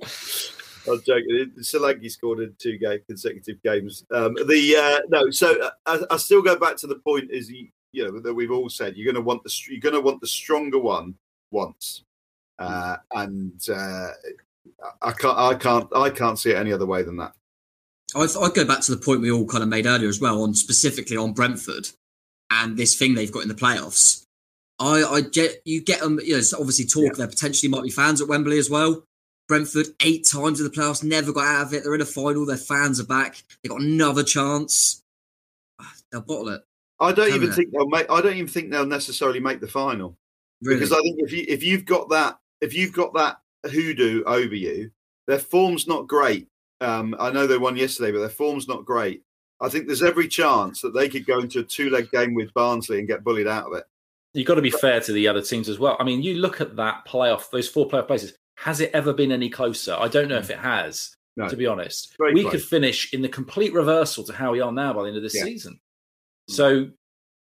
I'm 0.89 1.03
joking. 1.03 1.53
Solanke 1.61 2.11
scored 2.11 2.41
in 2.41 2.55
two 2.59 2.79
game, 2.79 3.01
consecutive 3.07 3.63
games. 3.63 4.05
Um, 4.11 4.35
the 4.35 4.77
uh, 4.77 5.01
no, 5.09 5.31
so 5.31 5.71
I, 5.87 6.01
I, 6.11 6.17
still 6.17 6.43
go 6.43 6.57
back 6.57 6.77
to 6.79 6.87
the 6.87 6.97
point 6.97 7.31
is 7.31 7.51
you, 7.51 7.69
you 7.93 8.05
know 8.05 8.21
that 8.21 8.35
we've 8.35 8.51
all 8.51 8.69
said 8.69 8.97
you're 8.97 9.11
going 9.11 9.23
to 9.23 9.27
want 9.27 9.45
the 9.45 9.55
you're 9.69 9.81
going 9.81 9.95
to 9.95 10.01
want 10.01 10.21
the 10.21 10.27
stronger 10.27 10.79
one 10.79 11.15
once, 11.51 12.05
uh, 12.63 12.97
and 13.15 13.69
uh, 13.69 14.09
I 15.01 15.13
can't, 15.13 15.39
I 15.39 15.55
can't, 15.55 15.89
I 15.95 16.11
can't 16.11 16.39
see 16.39 16.51
it 16.51 16.57
any 16.57 16.73
other 16.73 16.87
way 16.87 17.03
than 17.03 17.17
that. 17.17 17.35
i 18.15 18.21
I'd 18.21 18.55
go 18.55 18.65
back 18.65 18.81
to 18.83 18.95
the 18.95 19.03
point 19.03 19.21
we 19.21 19.31
all 19.31 19.47
kind 19.47 19.63
of 19.63 19.69
made 19.69 19.87
earlier 19.87 20.09
as 20.09 20.21
well, 20.21 20.43
on 20.43 20.55
specifically 20.55 21.17
on 21.17 21.33
Brentford 21.33 21.89
and 22.51 22.77
this 22.77 22.97
thing 22.97 23.15
they've 23.15 23.33
got 23.33 23.43
in 23.43 23.49
the 23.49 23.55
playoffs. 23.55 24.25
I, 24.79 25.05
I 25.05 25.21
get 25.21 25.63
you 25.65 25.83
get 25.83 26.01
them. 26.01 26.19
You 26.23 26.37
know, 26.37 26.43
obviously 26.59 26.87
talk 26.87 27.05
yeah. 27.05 27.13
there 27.17 27.29
potentially 27.29 27.71
might 27.71 27.85
be 27.85 27.91
fans 27.91 28.21
at 28.21 28.29
Wembley 28.29 28.59
as 28.59 28.71
well. 28.71 29.05
Brentford 29.49 29.89
eight 30.03 30.27
times 30.27 30.61
in 30.61 30.65
the 30.65 30.73
playoffs, 30.73 31.05
never 31.05 31.33
got 31.33 31.45
out 31.45 31.67
of 31.67 31.75
it. 31.75 31.85
They're 31.85 31.95
in 31.95 32.01
a 32.01 32.07
final. 32.07 32.47
Their 32.47 32.57
fans 32.57 33.01
are 33.01 33.07
back. 33.07 33.43
They 33.63 33.69
got 33.69 33.81
another 33.81 34.25
chance. 34.25 35.03
Ah, 35.81 35.93
they'll 36.11 36.23
bottle 36.23 36.49
it. 36.49 36.63
I 37.01 37.13
don't 37.13 37.35
even 37.35 37.51
it? 37.51 37.55
think 37.55 37.71
they'll 37.73 37.89
make. 37.89 38.11
I 38.11 38.21
don't 38.21 38.35
even 38.35 38.49
think 38.49 38.71
they'll 38.71 38.87
necessarily 38.87 39.41
make 39.41 39.61
the 39.61 39.69
final 39.69 40.17
really? 40.63 40.77
because 40.77 40.93
I 40.93 41.01
think 41.01 41.21
if 41.21 41.33
you 41.33 41.45
if 41.49 41.63
you've 41.63 41.85
got 41.85 42.09
that 42.11 42.39
if 42.63 42.75
you've 42.75 42.95
got 42.95 43.13
that 43.15 43.37
hoodoo 43.69 44.23
over 44.25 44.55
you. 44.55 44.91
Their 45.27 45.39
form's 45.39 45.87
not 45.87 46.09
great. 46.09 46.49
Um, 46.81 47.15
I 47.21 47.31
know 47.31 47.47
they 47.47 47.59
won 47.59 47.77
yesterday, 47.77 48.11
but 48.13 48.21
their 48.21 48.29
form's 48.29 48.67
not 48.67 48.85
great. 48.85 49.23
I 49.61 49.69
think 49.69 49.87
there's 49.87 50.03
every 50.03 50.27
chance 50.27 50.81
that 50.81 50.95
they 50.95 51.09
could 51.09 51.27
go 51.27 51.39
into 51.39 51.61
a 51.61 51.65
two 51.65 51.91
leg 51.91 52.11
game 52.11 52.35
with 52.35 52.53
Barnsley 52.55 52.99
and 52.99 53.07
get 53.07 53.23
bullied 53.23 53.47
out 53.47 53.67
of 53.67 53.75
it. 53.75 53.85
You've 54.35 54.47
got 54.47 54.57
to 54.57 54.63
be 54.63 54.71
fair 54.71 55.01
to 55.01 55.13
the 55.13 55.29
other 55.29 55.43
teams 55.43 55.69
as 55.69 55.79
well. 55.79 55.97
I 56.01 56.05
mean, 56.05 56.23
you 56.23 56.35
look 56.35 56.61
at 56.61 56.75
that 56.77 57.07
playoff, 57.07 57.51
those 57.51 57.69
four 57.69 57.87
playoff 57.87 58.09
places. 58.09 58.35
Has 58.57 58.81
it 58.81 58.91
ever 58.95 59.13
been 59.13 59.31
any 59.31 59.49
closer? 59.49 59.95
I 59.99 60.09
don't 60.09 60.29
know 60.29 60.39
if 60.39 60.51
it 60.51 60.59
has, 60.59 61.15
no. 61.37 61.49
to 61.49 61.57
be 61.57 61.67
honest. 61.67 62.17
We 62.19 62.43
close. 62.43 62.53
could 62.53 62.63
finish 62.63 63.13
in 63.13 63.23
the 63.23 63.29
complete 63.29 63.73
reversal 63.73 64.25
to 64.25 64.33
how 64.33 64.53
we 64.53 64.61
are 64.61 64.73
now 64.73 64.93
by 64.93 65.03
the 65.03 65.09
end 65.09 65.17
of 65.17 65.23
this 65.23 65.37
yeah. 65.37 65.45
season. 65.45 65.79
So 66.49 66.89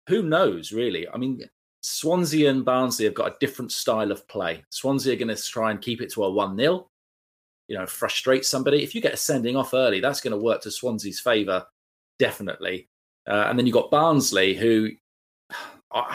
who 0.08 0.22
knows, 0.22 0.72
really? 0.72 1.08
I 1.08 1.16
mean, 1.16 1.42
Swansea 1.82 2.48
and 2.48 2.64
Barnsley 2.64 3.04
have 3.06 3.14
got 3.14 3.32
a 3.32 3.36
different 3.40 3.72
style 3.72 4.12
of 4.12 4.26
play. 4.28 4.64
Swansea 4.70 5.12
are 5.12 5.16
going 5.16 5.34
to 5.34 5.42
try 5.42 5.70
and 5.70 5.80
keep 5.80 6.00
it 6.00 6.12
to 6.12 6.24
a 6.24 6.30
1 6.30 6.56
0, 6.56 6.88
you 7.68 7.76
know, 7.76 7.86
frustrate 7.86 8.44
somebody. 8.44 8.82
If 8.82 8.94
you 8.94 9.00
get 9.00 9.14
a 9.14 9.16
sending 9.16 9.56
off 9.56 9.74
early, 9.74 10.00
that's 10.00 10.20
going 10.20 10.32
to 10.32 10.42
work 10.42 10.62
to 10.62 10.70
Swansea's 10.70 11.20
favour, 11.20 11.66
definitely. 12.18 12.88
Uh, 13.28 13.46
and 13.48 13.58
then 13.58 13.66
you've 13.66 13.74
got 13.74 13.90
Barnsley, 13.90 14.54
who, 14.54 14.90
uh, 15.90 16.14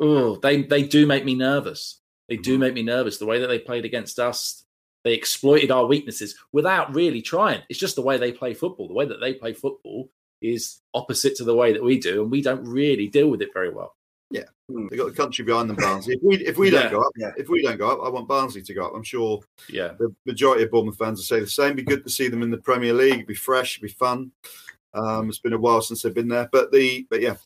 oh, 0.00 0.36
they, 0.36 0.62
they 0.62 0.82
do 0.82 1.06
make 1.06 1.24
me 1.24 1.34
nervous. 1.34 2.00
They 2.28 2.36
do 2.36 2.58
make 2.58 2.74
me 2.74 2.82
nervous. 2.82 3.18
The 3.18 3.26
way 3.26 3.40
that 3.40 3.46
they 3.46 3.58
played 3.58 3.84
against 3.84 4.18
us, 4.18 4.64
they 5.04 5.14
exploited 5.14 5.70
our 5.70 5.86
weaknesses 5.86 6.36
without 6.52 6.94
really 6.94 7.22
trying. 7.22 7.62
It's 7.68 7.78
just 7.78 7.96
the 7.96 8.02
way 8.02 8.18
they 8.18 8.32
play 8.32 8.52
football. 8.52 8.88
The 8.88 8.94
way 8.94 9.06
that 9.06 9.20
they 9.20 9.34
play 9.34 9.52
football 9.54 10.10
is 10.42 10.80
opposite 10.92 11.36
to 11.36 11.44
the 11.44 11.54
way 11.54 11.72
that 11.72 11.82
we 11.82 11.98
do, 11.98 12.22
and 12.22 12.30
we 12.30 12.42
don't 12.42 12.64
really 12.64 13.08
deal 13.08 13.28
with 13.28 13.40
it 13.40 13.54
very 13.54 13.70
well. 13.70 13.94
Yeah, 14.30 14.44
they've 14.68 14.98
got 14.98 15.06
the 15.06 15.16
country 15.16 15.44
behind 15.44 15.70
them, 15.70 15.76
Barnsley. 15.76 16.14
If 16.14 16.22
we 16.22 16.36
if 16.44 16.58
we 16.58 16.70
don't 16.70 16.90
go 16.90 17.00
up, 17.00 17.12
yeah. 17.16 17.30
if 17.36 17.48
we 17.48 17.62
don't 17.62 17.78
go 17.78 17.90
up, 17.90 18.00
I 18.04 18.08
want 18.08 18.26
Barnsley 18.26 18.62
to 18.62 18.74
go 18.74 18.86
up. 18.86 18.92
I'm 18.94 19.04
sure. 19.04 19.40
Yeah, 19.68 19.92
the 19.98 20.12
majority 20.26 20.64
of 20.64 20.72
Bournemouth 20.72 20.98
fans 20.98 21.18
will 21.18 21.24
say 21.24 21.40
the 21.40 21.46
same. 21.46 21.66
It'd 21.66 21.76
be 21.76 21.82
good 21.84 22.02
to 22.02 22.10
see 22.10 22.28
them 22.28 22.42
in 22.42 22.50
the 22.50 22.58
Premier 22.58 22.92
League. 22.92 23.14
It'd 23.14 23.26
be 23.26 23.34
fresh. 23.34 23.76
It'd 23.76 23.88
be 23.88 23.94
fun. 23.94 24.32
Um, 24.94 25.28
it's 25.28 25.38
been 25.38 25.52
a 25.52 25.58
while 25.58 25.80
since 25.80 26.02
they've 26.02 26.14
been 26.14 26.28
there, 26.28 26.48
but 26.50 26.72
the 26.72 27.06
but 27.08 27.20
yeah. 27.20 27.36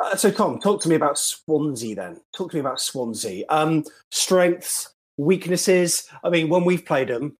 Uh, 0.00 0.16
so, 0.16 0.30
Tom, 0.30 0.58
talk 0.58 0.80
to 0.82 0.88
me 0.88 0.96
about 0.96 1.18
Swansea. 1.18 1.94
Then, 1.94 2.20
talk 2.36 2.50
to 2.50 2.56
me 2.56 2.60
about 2.60 2.80
Swansea. 2.80 3.44
Um, 3.48 3.84
strengths, 4.10 4.92
weaknesses. 5.16 6.08
I 6.22 6.30
mean, 6.30 6.48
when 6.48 6.64
we've 6.64 6.84
played 6.84 7.08
them, 7.08 7.36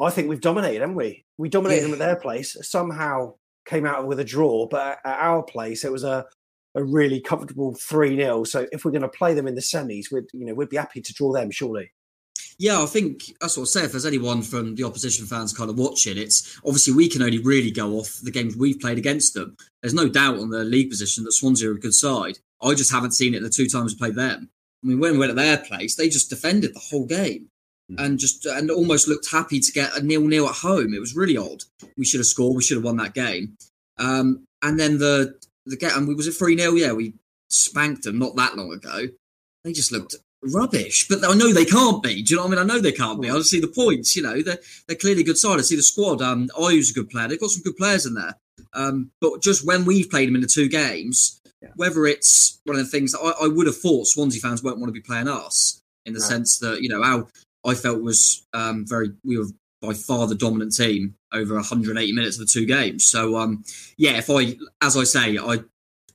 I 0.00 0.10
think 0.10 0.28
we've 0.28 0.40
dominated, 0.40 0.80
haven't 0.80 0.96
we? 0.96 1.24
We 1.38 1.48
dominated 1.48 1.82
yeah. 1.82 1.86
them 1.86 1.92
at 1.94 1.98
their 1.98 2.16
place. 2.16 2.56
Somehow 2.62 3.34
came 3.66 3.86
out 3.86 4.06
with 4.06 4.20
a 4.20 4.24
draw, 4.24 4.66
but 4.66 4.98
at 5.04 5.20
our 5.20 5.42
place, 5.42 5.84
it 5.84 5.92
was 5.92 6.04
a 6.04 6.24
a 6.74 6.84
really 6.84 7.20
comfortable 7.20 7.74
3 7.74 8.16
0. 8.16 8.44
So 8.44 8.66
if 8.72 8.84
we're 8.84 8.90
going 8.90 9.02
to 9.02 9.08
play 9.08 9.34
them 9.34 9.48
in 9.48 9.54
the 9.54 9.60
semis, 9.60 10.12
we'd, 10.12 10.24
you 10.32 10.46
know, 10.46 10.54
we'd 10.54 10.68
be 10.68 10.76
happy 10.76 11.00
to 11.00 11.12
draw 11.12 11.32
them, 11.32 11.50
surely. 11.50 11.92
Yeah, 12.60 12.82
I 12.82 12.86
think 12.86 13.32
that's 13.40 13.56
what 13.56 13.64
I 13.64 13.66
say. 13.66 13.84
If 13.84 13.92
there's 13.92 14.06
anyone 14.06 14.42
from 14.42 14.74
the 14.74 14.82
opposition 14.82 15.26
fans 15.26 15.52
kind 15.52 15.70
of 15.70 15.78
watching, 15.78 16.18
it's 16.18 16.58
obviously 16.64 16.92
we 16.92 17.08
can 17.08 17.22
only 17.22 17.38
really 17.38 17.70
go 17.70 17.92
off 17.92 18.18
the 18.22 18.32
games 18.32 18.56
we've 18.56 18.80
played 18.80 18.98
against 18.98 19.34
them. 19.34 19.56
There's 19.80 19.94
no 19.94 20.08
doubt 20.08 20.38
on 20.38 20.50
the 20.50 20.64
league 20.64 20.90
position 20.90 21.22
that 21.24 21.32
Swansea 21.32 21.70
are 21.70 21.74
a 21.74 21.80
good 21.80 21.94
side. 21.94 22.38
I 22.60 22.74
just 22.74 22.90
haven't 22.90 23.12
seen 23.12 23.34
it 23.34 23.42
the 23.42 23.48
two 23.48 23.68
times 23.68 23.92
we 23.92 23.98
played 23.98 24.16
them. 24.16 24.50
I 24.82 24.86
mean, 24.86 24.98
when 24.98 25.12
we 25.12 25.18
went 25.18 25.30
at 25.30 25.36
their 25.36 25.58
place, 25.58 25.94
they 25.94 26.08
just 26.08 26.30
defended 26.30 26.74
the 26.74 26.80
whole 26.80 27.06
game 27.06 27.48
mm. 27.90 28.04
and 28.04 28.18
just 28.18 28.44
and 28.44 28.70
almost 28.70 29.06
looked 29.06 29.30
happy 29.30 29.60
to 29.60 29.72
get 29.72 29.96
a 29.96 30.02
nil 30.02 30.26
nil 30.26 30.48
at 30.48 30.56
home. 30.56 30.94
It 30.94 31.00
was 31.00 31.14
really 31.14 31.36
odd. 31.36 31.62
We 31.96 32.04
should 32.04 32.20
have 32.20 32.26
scored. 32.26 32.56
We 32.56 32.62
should 32.62 32.78
have 32.78 32.84
won 32.84 32.96
that 32.96 33.14
game. 33.14 33.56
Um, 33.98 34.46
and 34.62 34.78
then 34.78 34.98
the 34.98 35.34
the 35.70 35.76
game, 35.76 35.90
and 35.94 36.08
we 36.08 36.14
was 36.14 36.26
it 36.26 36.32
three 36.32 36.56
0 36.56 36.74
Yeah, 36.74 36.92
we 36.92 37.14
spanked 37.48 38.04
them 38.04 38.18
not 38.18 38.36
that 38.36 38.56
long 38.56 38.72
ago. 38.72 39.06
They 39.64 39.72
just 39.72 39.92
looked 39.92 40.16
rubbish, 40.42 41.08
but 41.08 41.24
I 41.24 41.34
know 41.34 41.52
they 41.52 41.64
can't 41.64 42.02
be. 42.02 42.22
Do 42.22 42.34
you 42.34 42.36
know 42.36 42.46
what 42.46 42.58
I 42.58 42.62
mean? 42.62 42.70
I 42.70 42.74
know 42.74 42.80
they 42.80 42.92
can't 42.92 43.20
be. 43.20 43.30
I 43.30 43.40
see 43.40 43.60
the 43.60 43.68
points. 43.68 44.16
You 44.16 44.22
know, 44.22 44.42
they're 44.42 44.58
they're 44.86 44.96
clearly 44.96 45.22
a 45.22 45.24
good 45.24 45.38
side. 45.38 45.58
I 45.58 45.62
see 45.62 45.76
the 45.76 45.82
squad. 45.82 46.22
Um, 46.22 46.48
Ayew's 46.58 46.90
a 46.90 46.94
good 46.94 47.10
player. 47.10 47.28
They've 47.28 47.40
got 47.40 47.50
some 47.50 47.62
good 47.62 47.76
players 47.76 48.06
in 48.06 48.14
there. 48.14 48.34
Um, 48.74 49.10
but 49.20 49.42
just 49.42 49.66
when 49.66 49.84
we've 49.84 50.10
played 50.10 50.28
them 50.28 50.34
in 50.34 50.42
the 50.42 50.46
two 50.46 50.68
games, 50.68 51.40
yeah. 51.62 51.70
whether 51.76 52.06
it's 52.06 52.60
one 52.64 52.76
of 52.76 52.84
the 52.84 52.90
things 52.90 53.12
that 53.12 53.20
I, 53.20 53.44
I, 53.44 53.48
would 53.48 53.66
have 53.66 53.76
thought 53.76 54.06
Swansea 54.06 54.40
fans 54.40 54.62
won't 54.62 54.78
want 54.78 54.88
to 54.88 54.92
be 54.92 55.00
playing 55.00 55.28
us 55.28 55.80
in 56.04 56.12
the 56.12 56.20
right. 56.20 56.28
sense 56.28 56.58
that 56.58 56.82
you 56.82 56.88
know 56.88 57.02
how 57.02 57.28
I 57.64 57.74
felt 57.74 58.02
was 58.02 58.46
um, 58.52 58.84
very 58.86 59.10
we 59.24 59.38
were 59.38 59.46
by 59.80 59.92
far 59.92 60.26
the 60.26 60.34
dominant 60.34 60.74
team 60.74 61.14
over 61.32 61.54
180 61.54 62.12
minutes 62.12 62.38
of 62.38 62.46
the 62.46 62.52
two 62.52 62.66
games. 62.66 63.04
So 63.04 63.36
um, 63.36 63.64
yeah, 63.96 64.18
if 64.18 64.28
I, 64.30 64.56
as 64.82 64.96
I 64.96 65.04
say, 65.04 65.38
I 65.38 65.58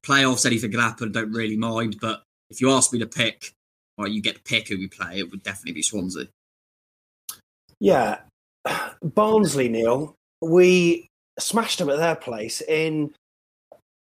playoffs, 0.03 0.45
anything 0.45 0.71
can 0.71 0.79
happen. 0.79 1.11
Don't 1.11 1.31
really 1.31 1.57
mind. 1.57 1.97
But 1.99 2.23
if 2.49 2.61
you 2.61 2.71
ask 2.71 2.93
me 2.93 2.99
to 2.99 3.07
pick, 3.07 3.53
or 3.97 4.07
you 4.07 4.21
get 4.21 4.35
to 4.35 4.41
pick 4.41 4.67
who 4.67 4.77
we 4.77 4.87
play, 4.87 5.19
it 5.19 5.31
would 5.31 5.43
definitely 5.43 5.73
be 5.73 5.81
Swansea. 5.81 6.27
Yeah, 7.79 8.19
Barnsley, 9.03 9.69
Neil, 9.69 10.15
we 10.41 11.07
smashed 11.39 11.79
them 11.79 11.89
at 11.89 11.97
their 11.97 12.15
place 12.15 12.61
in 12.61 13.13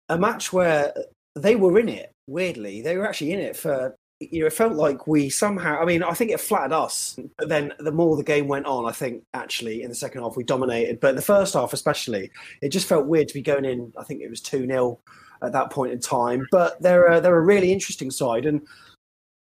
a 0.09 0.17
match 0.17 0.51
where 0.51 0.93
they 1.35 1.55
were 1.55 1.79
in 1.79 1.89
it. 1.89 2.11
Weirdly, 2.27 2.81
they 2.81 2.97
were 2.97 3.07
actually 3.07 3.33
in 3.33 3.39
it 3.39 3.55
for 3.55 3.95
you 4.21 4.41
know, 4.41 4.47
it 4.47 4.53
felt 4.53 4.73
like 4.73 5.07
we 5.07 5.29
somehow. 5.29 5.81
I 5.81 5.85
mean, 5.85 6.03
I 6.03 6.13
think 6.13 6.31
it 6.31 6.39
flattered 6.39 6.73
us. 6.73 7.17
But 7.37 7.49
then, 7.49 7.73
the 7.79 7.91
more 7.91 8.15
the 8.15 8.23
game 8.23 8.47
went 8.47 8.65
on, 8.65 8.87
I 8.87 8.91
think 8.91 9.23
actually 9.33 9.81
in 9.81 9.89
the 9.89 9.95
second 9.95 10.21
half 10.21 10.37
we 10.37 10.43
dominated. 10.43 10.99
But 10.99 11.15
the 11.15 11.21
first 11.21 11.53
half, 11.53 11.73
especially, 11.73 12.29
it 12.61 12.69
just 12.69 12.87
felt 12.87 13.07
weird 13.07 13.27
to 13.29 13.33
be 13.33 13.41
going 13.41 13.65
in. 13.65 13.91
I 13.97 14.03
think 14.03 14.21
it 14.21 14.29
was 14.29 14.41
two 14.41 14.67
0 14.67 14.99
at 15.41 15.53
that 15.53 15.71
point 15.71 15.91
in 15.91 15.99
time. 15.99 16.45
But 16.51 16.81
they're 16.81 17.07
a, 17.07 17.21
they're 17.21 17.37
a 17.37 17.41
really 17.41 17.71
interesting 17.71 18.11
side, 18.11 18.45
and 18.45 18.61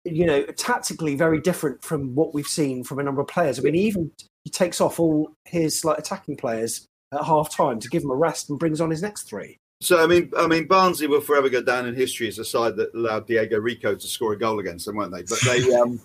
you 0.05 0.26
know, 0.26 0.43
tactically 0.43 1.15
very 1.15 1.41
different 1.41 1.84
from 1.84 2.15
what 2.15 2.34
we've 2.34 2.47
seen 2.47 2.84
from 2.84 2.99
a 2.99 3.03
number 3.03 3.22
of 3.22 3.28
players. 3.28 3.59
I 3.59 3.61
mean, 3.61 3.74
he 3.74 3.82
even 3.82 4.11
he 4.43 4.49
takes 4.49 4.82
off 4.82 4.99
all 4.99 5.34
his 5.45 5.84
like 5.84 5.99
attacking 5.99 6.38
players 6.38 6.88
at 7.13 7.24
half 7.24 7.55
time 7.55 7.80
to 7.80 7.89
give 7.89 8.01
them 8.01 8.11
a 8.11 8.15
rest 8.15 8.49
and 8.49 8.57
brings 8.57 8.82
on 8.82 8.89
his 8.89 9.01
next 9.01 9.24
three. 9.24 9.57
So 9.82 10.01
I 10.01 10.05
mean, 10.05 10.32
I 10.38 10.45
mean, 10.45 10.67
Barnsley 10.67 11.07
will 11.07 11.21
forever 11.21 11.49
go 11.49 11.61
down 11.61 11.88
in 11.88 11.95
history 11.95 12.27
as 12.27 12.38
a 12.38 12.45
side 12.45 12.75
that 12.75 12.93
allowed 12.93 13.25
Diego 13.25 13.59
Rico 13.59 13.95
to 13.95 14.07
score 14.07 14.34
a 14.34 14.38
goal 14.38 14.59
against 14.59 14.86
them, 14.86 14.95
weren't 14.95 15.11
they? 15.11 15.23
But 15.23 15.39
they, 15.43 15.73
um, 15.79 15.99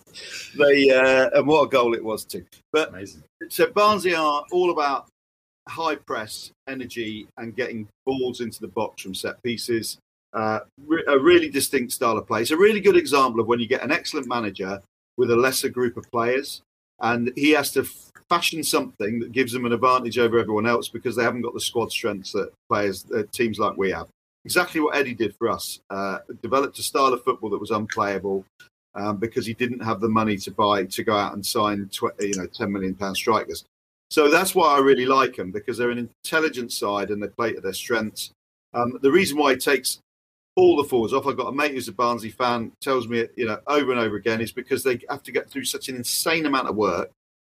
they, 0.56 0.90
uh, 0.90 1.28
and 1.34 1.46
what 1.46 1.64
a 1.64 1.68
goal 1.68 1.94
it 1.94 2.02
was 2.02 2.24
too. 2.24 2.44
But 2.72 2.88
Amazing. 2.88 3.22
so 3.50 3.66
Barnsley 3.66 4.14
are 4.14 4.42
all 4.50 4.70
about 4.70 5.08
high 5.68 5.96
press, 5.96 6.50
energy, 6.68 7.28
and 7.36 7.54
getting 7.54 7.86
balls 8.06 8.40
into 8.40 8.60
the 8.60 8.68
box 8.68 9.02
from 9.02 9.14
set 9.14 9.42
pieces. 9.42 9.98
Uh, 10.32 10.60
a 11.08 11.18
really 11.18 11.50
distinct 11.50 11.92
style 11.92 12.16
of 12.16 12.26
play. 12.26 12.42
It's 12.42 12.50
a 12.50 12.56
really 12.56 12.80
good 12.80 12.96
example 12.96 13.40
of 13.40 13.46
when 13.46 13.60
you 13.60 13.66
get 13.66 13.82
an 13.82 13.92
excellent 13.92 14.26
manager 14.26 14.82
with 15.16 15.30
a 15.30 15.36
lesser 15.36 15.68
group 15.68 15.96
of 15.96 16.10
players, 16.10 16.62
and 17.00 17.32
he 17.36 17.50
has 17.50 17.70
to 17.72 17.86
fashion 18.28 18.62
something 18.62 19.20
that 19.20 19.32
gives 19.32 19.52
them 19.52 19.64
an 19.66 19.72
advantage 19.72 20.18
over 20.18 20.38
everyone 20.38 20.66
else 20.66 20.88
because 20.88 21.14
they 21.14 21.22
haven't 21.22 21.42
got 21.42 21.54
the 21.54 21.60
squad 21.60 21.92
strengths 21.92 22.32
that 22.32 22.52
players, 22.68 23.04
uh, 23.14 23.22
teams 23.32 23.58
like 23.58 23.76
we 23.76 23.90
have. 23.90 24.08
Exactly 24.44 24.80
what 24.80 24.96
Eddie 24.96 25.14
did 25.14 25.34
for 25.36 25.48
us. 25.48 25.80
Uh, 25.90 26.18
developed 26.42 26.78
a 26.78 26.82
style 26.82 27.12
of 27.12 27.22
football 27.24 27.50
that 27.50 27.60
was 27.60 27.70
unplayable 27.70 28.44
um, 28.94 29.16
because 29.18 29.46
he 29.46 29.54
didn't 29.54 29.82
have 29.82 30.00
the 30.00 30.08
money 30.08 30.36
to 30.36 30.50
buy 30.50 30.84
to 30.84 31.04
go 31.04 31.16
out 31.16 31.34
and 31.34 31.44
sign, 31.44 31.88
tw- 31.88 32.18
you 32.20 32.36
know, 32.36 32.46
ten 32.46 32.72
million 32.72 32.94
pound 32.94 33.16
strikers. 33.16 33.64
So 34.10 34.30
that's 34.30 34.54
why 34.54 34.76
I 34.76 34.78
really 34.78 35.06
like 35.06 35.36
them 35.36 35.50
because 35.50 35.76
they're 35.76 35.90
an 35.90 36.08
intelligent 36.24 36.72
side 36.72 37.10
and 37.10 37.22
they 37.22 37.28
play 37.28 37.52
to 37.52 37.60
their 37.60 37.72
strengths. 37.72 38.30
Um, 38.72 38.98
the 39.02 39.10
reason 39.10 39.36
why 39.36 39.52
it 39.52 39.60
takes 39.60 39.98
all 40.56 40.76
the 40.76 40.88
forwards 40.88 41.12
off, 41.12 41.26
I've 41.26 41.36
got 41.36 41.48
a 41.48 41.52
mate 41.52 41.72
who's 41.72 41.88
a 41.88 41.92
Barnsley 41.92 42.30
fan, 42.30 42.72
tells 42.80 43.08
me, 43.08 43.26
you 43.36 43.46
know, 43.46 43.58
over 43.66 43.92
and 43.92 44.00
over 44.00 44.16
again, 44.16 44.40
is 44.40 44.52
because 44.52 44.82
they 44.82 44.98
have 45.10 45.22
to 45.24 45.32
get 45.32 45.50
through 45.50 45.64
such 45.64 45.88
an 45.88 45.96
insane 45.96 46.46
amount 46.46 46.68
of 46.68 46.76
work 46.76 47.10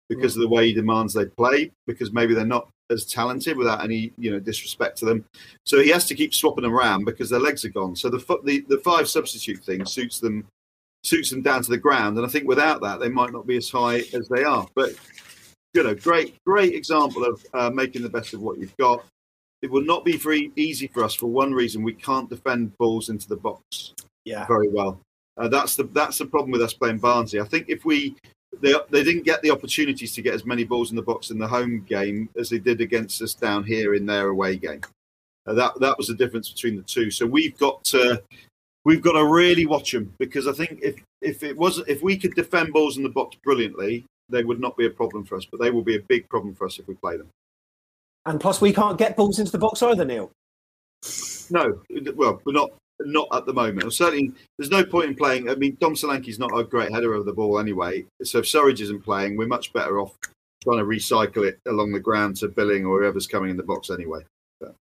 because 0.09 0.37
of 0.37 0.43
the 0.43 0.49
way 0.49 0.67
he 0.67 0.75
demands 0.75 1.13
they 1.13 1.27
play, 1.27 1.71
because 1.87 2.13
maybe 2.13 2.35
they're 2.35 2.47
not 2.47 2.69
as 2.91 3.07
talented 3.07 3.57
without 3.57 3.83
any 3.83 4.13
you 4.19 4.31
know 4.31 4.39
disrespect 4.39 4.99
to 4.99 5.05
them. 5.05 5.25
So 5.65 5.81
he 5.81 5.91
has 5.91 6.07
to 6.07 6.15
keep 6.15 6.35
swapping 6.35 6.65
them 6.65 6.75
around 6.75 7.05
because 7.05 7.31
their 7.31 7.41
legs 7.41 7.65
are 7.65 7.71
gone. 7.71 7.97
So 7.97 8.09
the 8.09 8.19
the, 8.45 8.65
the 8.69 8.79
five 8.79 9.09
substitute 9.09 9.65
thing 9.65 9.85
suits 9.87 10.21
them 10.21 10.47
suits 11.03 11.31
them 11.31 11.43
down 11.43 11.63
to 11.63 11.71
the 11.71 11.79
ground, 11.79 12.17
and 12.17 12.27
I 12.27 12.31
think 12.31 12.49
without 12.49 12.81
that 12.83 13.01
they 13.01 13.09
might 13.09 13.33
not 13.33 13.47
be 13.47 13.57
as 13.57 13.71
high 13.71 14.03
as 14.13 14.29
they 14.29 14.45
are. 14.45 14.67
But 14.75 14.95
you 15.75 15.83
know, 15.83 15.95
great 15.95 16.37
great 16.47 16.75
example 16.75 17.25
of 17.25 17.45
uh, 17.55 17.71
making 17.71 18.03
the 18.03 18.09
best 18.09 18.35
of 18.35 18.41
what 18.41 18.59
you've 18.59 18.77
got. 18.77 19.05
It 19.65 19.71
will 19.71 19.83
not 19.83 20.05
be 20.05 20.19
very 20.19 20.53
easy 20.57 20.89
for 20.89 21.03
us 21.03 21.15
for 21.15 21.29
one 21.29 21.55
reason: 21.55 21.83
we 21.83 21.95
can't 21.95 22.29
defend 22.29 22.77
balls 22.77 23.09
into 23.09 23.27
the 23.27 23.37
box 23.37 23.95
yeah. 24.27 24.47
very 24.47 24.69
well. 24.69 25.01
Uh, 25.39 25.49
that's 25.49 25.75
the 25.75 25.85
that's 25.85 26.19
the 26.19 26.27
problem 26.27 26.51
with 26.51 26.61
us 26.61 26.75
playing 26.75 26.99
Barnsley. 26.99 27.41
I 27.41 27.45
think 27.45 27.71
if 27.71 27.87
we 27.87 28.15
they 28.61 28.75
they 28.91 29.03
didn't 29.03 29.25
get 29.25 29.41
the 29.41 29.51
opportunities 29.51 30.13
to 30.17 30.21
get 30.21 30.35
as 30.35 30.45
many 30.45 30.65
balls 30.65 30.91
in 30.91 30.97
the 30.97 31.03
box 31.03 31.31
in 31.31 31.39
the 31.39 31.49
home 31.49 31.81
game 31.89 32.29
as 32.39 32.51
they 32.51 32.59
did 32.59 32.83
against 32.83 33.23
us 33.23 33.33
down 33.33 33.65
here 33.65 33.95
in 33.95 34.05
their 34.05 34.29
away 34.29 34.57
game. 34.59 34.83
Uh, 35.47 35.55
that 35.55 35.81
that 35.81 35.97
was 35.97 36.09
the 36.09 36.15
difference 36.15 36.53
between 36.53 36.77
the 36.77 36.83
two. 36.83 37.11
So 37.11 37.25
we've 37.25 37.57
got 37.57 37.83
to 37.85 38.23
we've 38.85 39.01
got 39.01 39.13
to 39.13 39.25
really 39.25 39.65
watch 39.65 39.93
them 39.93 40.13
because 40.19 40.47
I 40.47 40.53
think 40.53 40.81
if 40.83 41.03
if 41.23 41.43
it 41.43 41.57
was 41.57 41.79
if 41.89 42.03
we 42.03 42.19
could 42.19 42.35
defend 42.35 42.75
balls 42.75 42.99
in 42.99 43.03
the 43.03 43.09
box 43.09 43.35
brilliantly, 43.43 44.05
they 44.29 44.45
would 44.45 44.61
not 44.61 44.77
be 44.77 44.85
a 44.85 44.91
problem 44.91 45.25
for 45.25 45.37
us. 45.37 45.47
But 45.47 45.61
they 45.63 45.71
will 45.71 45.83
be 45.83 45.97
a 45.97 46.03
big 46.03 46.29
problem 46.29 46.55
for 46.55 46.67
us 46.67 46.79
if 46.79 46.87
we 46.87 46.97
play 46.97 47.17
them. 47.17 47.31
And 48.27 48.41
plus, 48.41 48.61
we 48.61 48.73
can't 48.73 48.99
get 48.99 49.17
balls 49.17 49.39
into 49.39 49.53
the 49.53 49.59
box 49.59 49.83
either, 49.83 50.05
Neil. 50.05 50.31
No, 51.51 51.81
well, 52.15 52.41
we're 52.45 52.53
not 52.53 52.71
not 53.01 53.29
at 53.33 53.45
the 53.45 53.53
moment. 53.53 53.93
Certainly, 53.93 54.33
there's 54.59 54.71
no 54.71 54.85
point 54.85 55.11
in 55.11 55.15
playing. 55.15 55.51
I 55.51 55.57
mean, 55.57 55.77
Dom 55.81 55.95
Solanke's 55.95 56.39
not 56.39 56.57
a 56.57 56.65
great 56.65 56.93
header 56.93 57.15
of 57.15 57.27
the 57.27 57.33
ball 57.33 57.59
anyway. 57.59 58.05
So 58.23 58.39
if 58.39 58.47
Surridge 58.47 58.81
isn't 58.81 59.05
playing, 59.05 59.37
we're 59.37 59.47
much 59.47 59.73
better 59.73 60.01
off 60.01 60.17
trying 60.63 60.79
to 60.79 60.85
recycle 60.85 61.47
it 61.47 61.61
along 61.67 61.93
the 61.93 62.01
ground 62.01 62.37
to 62.37 62.49
Billing 62.49 62.87
or 62.87 63.01
whoever's 63.01 63.27
coming 63.27 63.51
in 63.51 63.57
the 63.57 63.63
box 63.63 63.91
anyway. 63.91 64.23
So. 64.63 64.75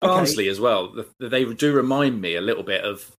Barnsley 0.00 0.44
okay. 0.44 0.50
as 0.50 0.60
well. 0.60 0.94
They 1.18 1.44
do 1.44 1.74
remind 1.74 2.20
me 2.20 2.36
a 2.36 2.40
little 2.40 2.62
bit 2.62 2.84
of, 2.84 3.10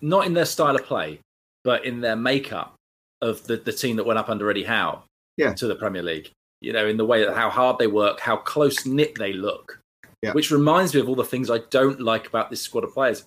not 0.00 0.26
in 0.26 0.34
their 0.34 0.44
style 0.44 0.76
of 0.76 0.84
play, 0.84 1.20
but 1.64 1.84
in 1.84 2.00
their 2.00 2.16
makeup 2.16 2.74
of 3.22 3.44
the, 3.46 3.56
the 3.56 3.72
team 3.72 3.96
that 3.96 4.04
went 4.04 4.18
up 4.18 4.28
under 4.28 4.50
Eddie 4.50 4.64
Howe 4.64 5.04
yeah. 5.36 5.54
to 5.54 5.66
the 5.66 5.74
Premier 5.76 6.02
League. 6.02 6.30
You 6.62 6.72
know, 6.72 6.86
in 6.86 6.96
the 6.96 7.04
way 7.04 7.24
that 7.24 7.34
how 7.34 7.50
hard 7.50 7.78
they 7.78 7.88
work, 7.88 8.20
how 8.20 8.36
close 8.36 8.86
knit 8.86 9.16
they 9.18 9.32
look 9.32 9.82
yeah. 10.22 10.32
which 10.32 10.50
reminds 10.50 10.94
me 10.94 11.00
of 11.00 11.08
all 11.08 11.14
the 11.14 11.24
things 11.24 11.50
I 11.50 11.58
don't 11.70 12.00
like 12.00 12.28
about 12.28 12.48
this 12.48 12.62
squad 12.62 12.84
of 12.84 12.94
players. 12.94 13.24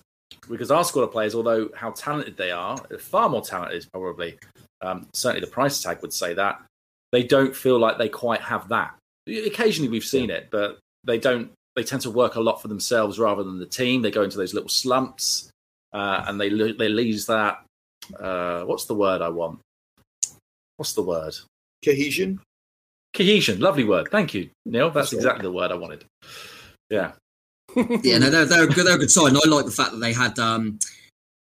because 0.48 0.70
our 0.70 0.84
squad 0.84 1.02
of 1.02 1.12
players, 1.12 1.34
although 1.34 1.68
how 1.76 1.90
talented 1.90 2.36
they 2.36 2.50
are, 2.50 2.76
far 2.98 3.28
more 3.28 3.42
talented 3.42 3.86
probably. 3.92 4.38
Um, 4.82 5.06
certainly, 5.12 5.44
the 5.44 5.50
price 5.50 5.80
tag 5.80 6.02
would 6.02 6.12
say 6.12 6.34
that 6.34 6.60
they 7.12 7.22
don't 7.22 7.54
feel 7.54 7.78
like 7.78 7.98
they 7.98 8.08
quite 8.08 8.40
have 8.40 8.68
that. 8.68 8.94
Occasionally, 9.28 9.88
we've 9.88 10.04
seen 10.04 10.30
it, 10.30 10.48
but 10.50 10.78
they 11.04 11.18
don't. 11.18 11.50
They 11.76 11.84
tend 11.84 12.02
to 12.02 12.10
work 12.10 12.36
a 12.36 12.40
lot 12.40 12.62
for 12.62 12.68
themselves 12.68 13.18
rather 13.18 13.42
than 13.42 13.58
the 13.58 13.66
team. 13.66 14.02
They 14.02 14.10
go 14.10 14.22
into 14.22 14.36
those 14.38 14.54
little 14.54 14.68
slumps, 14.68 15.50
uh, 15.92 16.24
and 16.26 16.40
they 16.40 16.48
they 16.48 16.88
lose 16.88 17.26
that. 17.26 17.64
Uh, 18.18 18.62
what's 18.64 18.84
the 18.84 18.94
word 18.94 19.22
I 19.22 19.28
want? 19.28 19.60
What's 20.76 20.92
the 20.92 21.02
word? 21.02 21.34
Cohesion. 21.84 22.40
Cohesion. 23.16 23.60
Lovely 23.60 23.84
word. 23.84 24.08
Thank 24.10 24.34
you, 24.34 24.50
Neil. 24.64 24.90
That's 24.90 25.12
exactly 25.12 25.42
the 25.42 25.52
word 25.52 25.70
I 25.72 25.74
wanted. 25.76 26.04
Yeah. 26.90 27.12
yeah, 27.76 28.18
no, 28.18 28.30
they're, 28.30 28.44
they're, 28.46 28.64
a 28.64 28.66
good, 28.68 28.86
they're 28.86 28.94
a 28.96 28.98
good 28.98 29.10
side. 29.10 29.28
And 29.28 29.38
I 29.44 29.48
like 29.48 29.64
the 29.66 29.70
fact 29.70 29.90
that 29.92 29.98
they 29.98 30.12
had 30.12 30.38
um, 30.38 30.78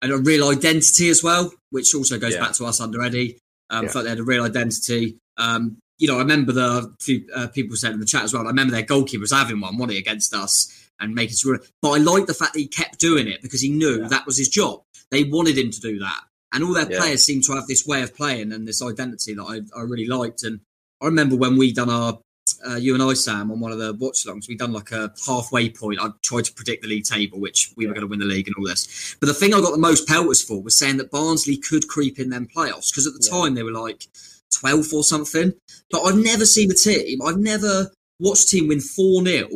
a 0.03 0.17
real 0.19 0.49
identity 0.49 1.09
as 1.09 1.23
well, 1.23 1.53
which 1.71 1.95
also 1.95 2.19
goes 2.19 2.35
Yeah. 2.35 2.41
back 2.41 2.53
to 2.55 2.65
us 2.65 2.81
under 2.81 3.03
Eddie. 3.03 3.39
Um, 3.71 3.85
Yeah. 3.87 3.93
The 3.93 4.03
they 4.03 4.09
had 4.11 4.19
a 4.19 4.25
real 4.25 4.45
identity. 4.45 5.17
Um, 5.37 5.77
you 5.99 6.09
know, 6.09 6.17
I 6.17 6.21
remember 6.21 6.53
the 6.53 6.93
few 7.01 7.25
uh, 7.35 7.47
people 7.49 7.77
said 7.77 7.93
in 7.93 8.01
the 8.01 8.07
chat 8.07 8.25
as 8.25 8.33
well. 8.33 8.45
I 8.45 8.49
remember 8.49 8.73
their 8.73 8.83
goalkeeper 8.83 9.21
was 9.21 9.33
having 9.33 9.61
one, 9.61 9.77
wasn't 9.79 9.93
he, 9.93 9.99
against 9.99 10.35
us 10.35 10.89
and 11.01 11.15
making 11.15 11.37
sure. 11.37 11.61
But 11.83 11.91
I 11.91 11.99
like 11.99 12.27
the 12.27 12.35
fact 12.35 12.55
that 12.55 12.59
he 12.61 12.67
kept 12.67 12.99
doing 12.99 13.29
it 13.29 13.43
because 13.43 13.61
he 13.61 13.69
knew 13.71 14.09
that 14.09 14.27
was 14.27 14.37
his 14.37 14.49
job. 14.49 14.83
They 15.11 15.25
wanted 15.25 15.57
him 15.57 15.71
to 15.71 15.81
do 15.81 15.99
that, 16.01 16.21
and 16.53 16.65
all 16.65 16.73
their 16.75 16.91
Yeah. 16.91 16.99
players 16.99 17.23
seem 17.23 17.43
to 17.43 17.53
have 17.53 17.69
this 17.69 17.87
way 17.87 18.03
of 18.03 18.15
playing 18.15 18.53
and 18.53 18.67
this 18.67 18.83
identity 18.83 19.35
that 19.35 19.45
I, 19.45 19.79
I 19.79 19.83
really 19.83 20.07
liked. 20.07 20.43
And 20.43 20.61
I 21.05 21.09
remember 21.09 21.37
when 21.37 21.59
we 21.59 21.71
done 21.73 21.91
our 21.91 22.19
uh, 22.67 22.77
you 22.77 22.95
and 22.95 23.03
I, 23.03 23.15
Sam, 23.15 23.51
on 23.51 23.61
one 23.61 23.73
of 23.73 23.79
the 23.79 23.95
watch 23.95 24.25
alongs, 24.25 24.49
we 24.49 24.57
done 24.57 24.73
like 24.73 24.91
a 24.91 25.13
halfway 25.27 25.69
point. 25.69 25.99
I 26.01 26.09
tried 26.23 26.45
to 26.45 26.53
predict 26.53 26.83
the 26.83 26.89
league 26.89 27.05
table, 27.05 27.39
which 27.39 27.73
we 27.77 27.87
were 27.87 27.93
going 27.93 28.03
to 28.03 28.09
win 28.09 28.21
the 28.21 28.27
league 28.27 28.47
and 28.47 28.57
all 28.57 28.65
this. 28.65 29.17
But 29.21 29.27
the 29.27 29.35
thing 29.35 29.53
I 29.53 29.61
got 29.61 29.73
the 29.73 29.79
most 29.79 30.09
pelters 30.09 30.43
for 30.43 30.63
was 30.63 30.79
saying 30.79 30.97
that 30.99 31.11
Barnsley 31.11 31.57
could 31.57 31.89
creep 31.89 32.19
in 32.19 32.31
them 32.31 32.47
playoffs 32.47 32.91
because 32.91 33.07
at 33.07 33.13
the 33.15 33.27
time 33.31 33.55
they 33.55 33.63
were 33.63 33.71
like 33.71 34.07
12th 34.55 34.93
or 34.95 35.05
something. 35.05 35.53
But 35.91 36.03
I've 36.03 36.17
never 36.17 36.47
seen 36.47 36.71
a 36.71 36.75
team, 36.75 37.21
I've 37.23 37.39
never 37.39 37.91
watched 38.19 38.45
a 38.45 38.57
team 38.57 38.69
win 38.69 38.81
4 38.81 39.25
0 39.25 39.49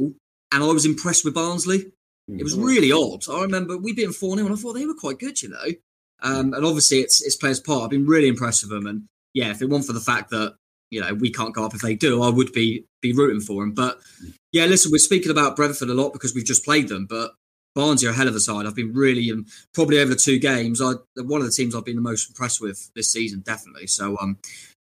and 0.53 0.63
I 0.65 0.67
was 0.67 0.85
impressed 0.85 1.25
with 1.25 1.35
Barnsley. 1.35 1.93
It 2.29 2.43
was 2.43 2.59
really 2.59 2.93
odd. 2.93 3.23
I 3.31 3.41
remember 3.43 3.79
we 3.79 3.95
beat 3.95 4.05
them 4.05 4.13
4 4.13 4.37
0 4.37 4.47
and 4.47 4.55
I 4.55 4.59
thought 4.59 4.75
they 4.75 4.87
were 4.87 4.95
quite 4.95 5.19
good, 5.19 5.41
you 5.43 5.49
know. 5.49 5.67
Um, 6.21 6.53
and 6.53 6.65
obviously 6.65 6.99
it's 6.99 7.23
it's 7.23 7.37
players' 7.37 7.61
part. 7.61 7.85
I've 7.85 7.91
been 7.91 8.07
really 8.07 8.29
impressed 8.29 8.65
with 8.65 8.71
them. 8.71 8.87
And 8.87 9.05
yeah, 9.33 9.51
if 9.51 9.63
it 9.63 9.71
weren't 9.71 9.87
for 9.87 9.95
the 9.95 10.01
fact 10.01 10.31
that 10.31 10.57
you 10.91 11.01
know 11.01 11.15
we 11.15 11.31
can't 11.31 11.55
go 11.55 11.65
up 11.65 11.75
if 11.75 11.81
they 11.81 11.95
do, 11.95 12.23
I 12.23 12.31
would 12.31 12.53
be 12.53 12.85
be 13.03 13.13
rooting 13.13 13.41
for 13.41 13.63
them. 13.63 13.73
But 13.73 13.99
yeah, 14.53 14.67
listen, 14.67 14.91
we're 14.91 14.99
speaking 14.99 15.31
about 15.31 15.57
Brentford 15.57 15.91
a 15.91 15.95
lot 15.95 16.13
because 16.13 16.35
we've 16.35 16.45
just 16.45 16.65
played 16.65 16.89
them, 16.89 17.07
but 17.09 17.33
Barnsley 17.75 18.09
are 18.09 18.11
a 18.11 18.15
hell 18.15 18.29
of 18.29 18.35
a 18.35 18.41
side. 18.41 18.67
I've 18.67 18.75
been 18.75 18.93
really 18.93 19.31
um, 19.31 19.47
probably 19.73 20.01
over 20.01 20.15
the 20.15 20.21
two 20.21 20.39
games. 20.39 20.81
I 20.83 20.95
one 21.17 21.41
of 21.41 21.47
the 21.47 21.53
teams 21.53 21.75
I've 21.75 21.85
been 21.85 21.97
the 21.97 22.03
most 22.03 22.29
impressed 22.29 22.61
with 22.61 22.91
this 22.95 23.13
season, 23.13 23.41
definitely. 23.41 23.87
So 23.87 24.17
um, 24.21 24.39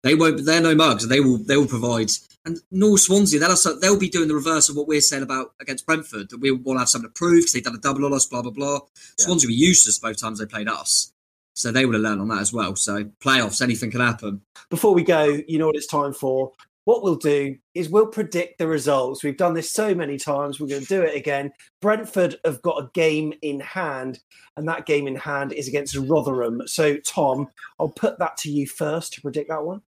they 0.03 0.15
won't. 0.15 0.45
They're 0.45 0.61
no 0.61 0.75
mugs. 0.75 1.07
They 1.07 1.19
will. 1.19 1.37
They 1.37 1.57
will 1.57 1.67
provide. 1.67 2.11
And 2.43 2.57
nor 2.71 2.97
Swansea. 2.97 3.39
They'll 3.39 3.51
also, 3.51 3.79
they'll 3.79 3.99
be 3.99 4.09
doing 4.09 4.27
the 4.27 4.35
reverse 4.35 4.67
of 4.67 4.75
what 4.75 4.87
we're 4.87 4.99
saying 4.99 5.23
about 5.23 5.53
against 5.61 5.85
Brentford. 5.85 6.31
That 6.31 6.39
we 6.41 6.49
to 6.49 6.79
have 6.79 6.89
something 6.89 7.09
to 7.09 7.13
prove 7.13 7.41
because 7.41 7.53
they've 7.53 7.63
done 7.63 7.75
a 7.75 7.79
double 7.79 8.05
on 8.05 8.13
us. 8.13 8.25
Blah 8.25 8.41
blah 8.41 8.51
blah. 8.51 8.79
Swansea 9.17 9.47
were 9.47 9.53
useless 9.53 9.99
both 9.99 10.19
times 10.19 10.39
they 10.39 10.45
played 10.45 10.67
us. 10.67 11.10
So 11.55 11.71
they 11.71 11.85
would 11.85 11.95
have 11.95 12.03
learned 12.03 12.21
on 12.21 12.29
that 12.29 12.39
as 12.39 12.53
well. 12.53 12.75
So 12.75 13.05
playoffs, 13.23 13.61
anything 13.61 13.91
can 13.91 14.01
happen. 14.01 14.41
Before 14.69 14.93
we 14.93 15.03
go, 15.03 15.41
you 15.47 15.57
know 15.57 15.67
what 15.67 15.75
it's 15.75 15.87
time 15.87 16.13
for. 16.13 16.51
What 16.85 17.03
we'll 17.03 17.15
do 17.15 17.57
is 17.75 17.89
we'll 17.89 18.07
predict 18.07 18.57
the 18.57 18.67
results. 18.67 19.23
We've 19.23 19.37
done 19.37 19.53
this 19.53 19.71
so 19.71 19.93
many 19.93 20.17
times. 20.17 20.59
We're 20.59 20.67
going 20.67 20.81
to 20.81 20.87
do 20.87 21.03
it 21.03 21.15
again. 21.15 21.51
Brentford 21.79 22.37
have 22.43 22.61
got 22.63 22.83
a 22.83 22.89
game 22.93 23.33
in 23.43 23.59
hand, 23.59 24.19
and 24.57 24.67
that 24.67 24.87
game 24.87 25.05
in 25.05 25.15
hand 25.15 25.53
is 25.53 25.67
against 25.67 25.95
Rotherham. 25.95 26.63
So, 26.65 26.97
Tom, 26.97 27.49
I'll 27.79 27.89
put 27.89 28.17
that 28.17 28.35
to 28.37 28.51
you 28.51 28.65
first 28.65 29.13
to 29.13 29.21
predict 29.21 29.49
that 29.49 29.63
one. 29.63 29.83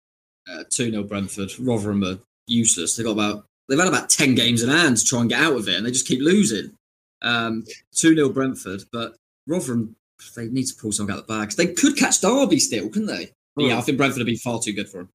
Uh, 0.50 0.64
Two 0.68 0.90
0 0.90 1.04
Brentford. 1.04 1.52
Rotherham 1.60 2.02
are 2.02 2.18
useless. 2.48 2.96
They've 2.96 3.06
got 3.06 3.12
about 3.12 3.46
they've 3.68 3.78
had 3.78 3.86
about 3.86 4.10
ten 4.10 4.34
games 4.34 4.62
in 4.62 4.68
hand 4.68 4.96
to 4.96 5.04
try 5.04 5.20
and 5.20 5.30
get 5.30 5.40
out 5.40 5.56
of 5.56 5.68
it, 5.68 5.76
and 5.76 5.86
they 5.86 5.92
just 5.92 6.08
keep 6.08 6.20
losing. 6.20 6.72
Um, 7.22 7.64
Two 7.94 8.16
0 8.16 8.30
Brentford, 8.30 8.82
but 8.92 9.14
Rotherham 9.46 9.94
they 10.34 10.48
need 10.48 10.66
to 10.66 10.74
pull 10.74 10.92
something 10.92 11.12
out 11.14 11.20
of 11.20 11.26
the 11.26 11.32
bags. 11.32 11.56
They 11.56 11.68
could 11.68 11.96
catch 11.96 12.20
Derby 12.20 12.58
still, 12.58 12.88
couldn't 12.88 13.08
they? 13.08 13.30
But 13.56 13.64
yeah, 13.66 13.78
I 13.78 13.80
think 13.80 13.98
Brentford 13.98 14.18
would 14.20 14.26
be 14.26 14.36
far 14.36 14.60
too 14.60 14.72
good 14.72 14.88
for 14.88 14.98
them. 14.98 15.08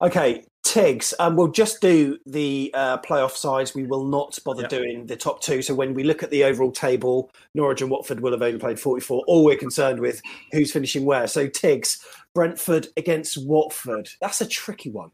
Okay, 0.00 0.44
Tigz, 0.64 1.14
um, 1.18 1.36
we'll 1.36 1.48
just 1.48 1.80
do 1.80 2.18
the 2.26 2.70
uh, 2.74 2.98
playoff 2.98 3.32
sides. 3.32 3.74
We 3.74 3.86
will 3.86 4.04
not 4.04 4.38
bother 4.44 4.62
Yeah. 4.62 4.68
doing 4.68 5.06
the 5.06 5.16
top 5.16 5.40
two. 5.40 5.62
So 5.62 5.74
when 5.74 5.94
we 5.94 6.04
look 6.04 6.22
at 6.22 6.30
the 6.30 6.44
overall 6.44 6.72
table, 6.72 7.30
Norwich 7.54 7.80
and 7.82 7.90
Watford 7.90 8.20
will 8.20 8.32
have 8.32 8.42
only 8.42 8.58
played 8.58 8.80
44. 8.80 9.24
All 9.26 9.44
we're 9.44 9.56
concerned 9.56 10.00
with 10.00 10.20
who's 10.52 10.72
finishing 10.72 11.04
where. 11.04 11.26
So 11.26 11.48
Tigz, 11.48 11.98
Brentford 12.34 12.88
against 12.96 13.44
Watford. 13.46 14.08
That's 14.20 14.40
a 14.40 14.46
tricky 14.46 14.90
one. 14.90 15.10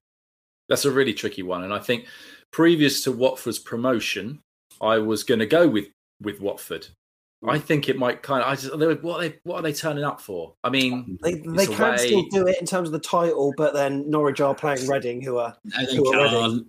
That's 0.69 0.85
a 0.85 0.91
really 0.91 1.15
tricky 1.15 1.43
one, 1.43 1.65
and 1.65 1.75
I 1.75 1.81
think 1.81 2.07
previous 2.53 3.03
to 3.03 3.13
Watford's 3.13 3.59
promotion, 3.59 4.41
I 4.81 4.99
was 4.99 5.25
going 5.25 5.41
to 5.41 5.47
go 5.47 5.67
with 5.69 5.87
with 6.23 6.41
Watford. 6.41 6.87
I 7.49 7.59
think 7.59 7.89
it 7.89 7.99
might 7.99 8.23
kind 8.23 8.43
of. 8.43 8.49
I 8.49 8.55
just 8.57 8.79
they, 8.79 8.87
what 8.95 9.17
are 9.25 9.29
they 9.29 9.39
what 9.45 9.57
are 9.57 9.63
they 9.63 9.73
turning 9.73 10.05
up 10.05 10.21
for? 10.21 10.55
I 10.63 10.69
mean, 10.71 11.19
They, 11.23 11.35
they 11.35 11.67
can 11.67 11.81
away. 11.95 11.97
still 11.97 12.25
do 12.31 12.47
it 12.47 12.59
in 12.61 12.67
terms 12.67 12.89
of 12.89 12.93
the 12.93 12.99
title, 13.01 13.55
but 13.57 13.73
then 13.73 14.11
Norwich 14.11 14.41
are 14.41 14.55
playing 14.55 14.87
Reading, 14.87 15.23
who 15.23 15.39
are 15.39 15.57
No, 15.65 15.87
they 15.87 15.97
Who 15.97 16.13
can't. 16.13 16.67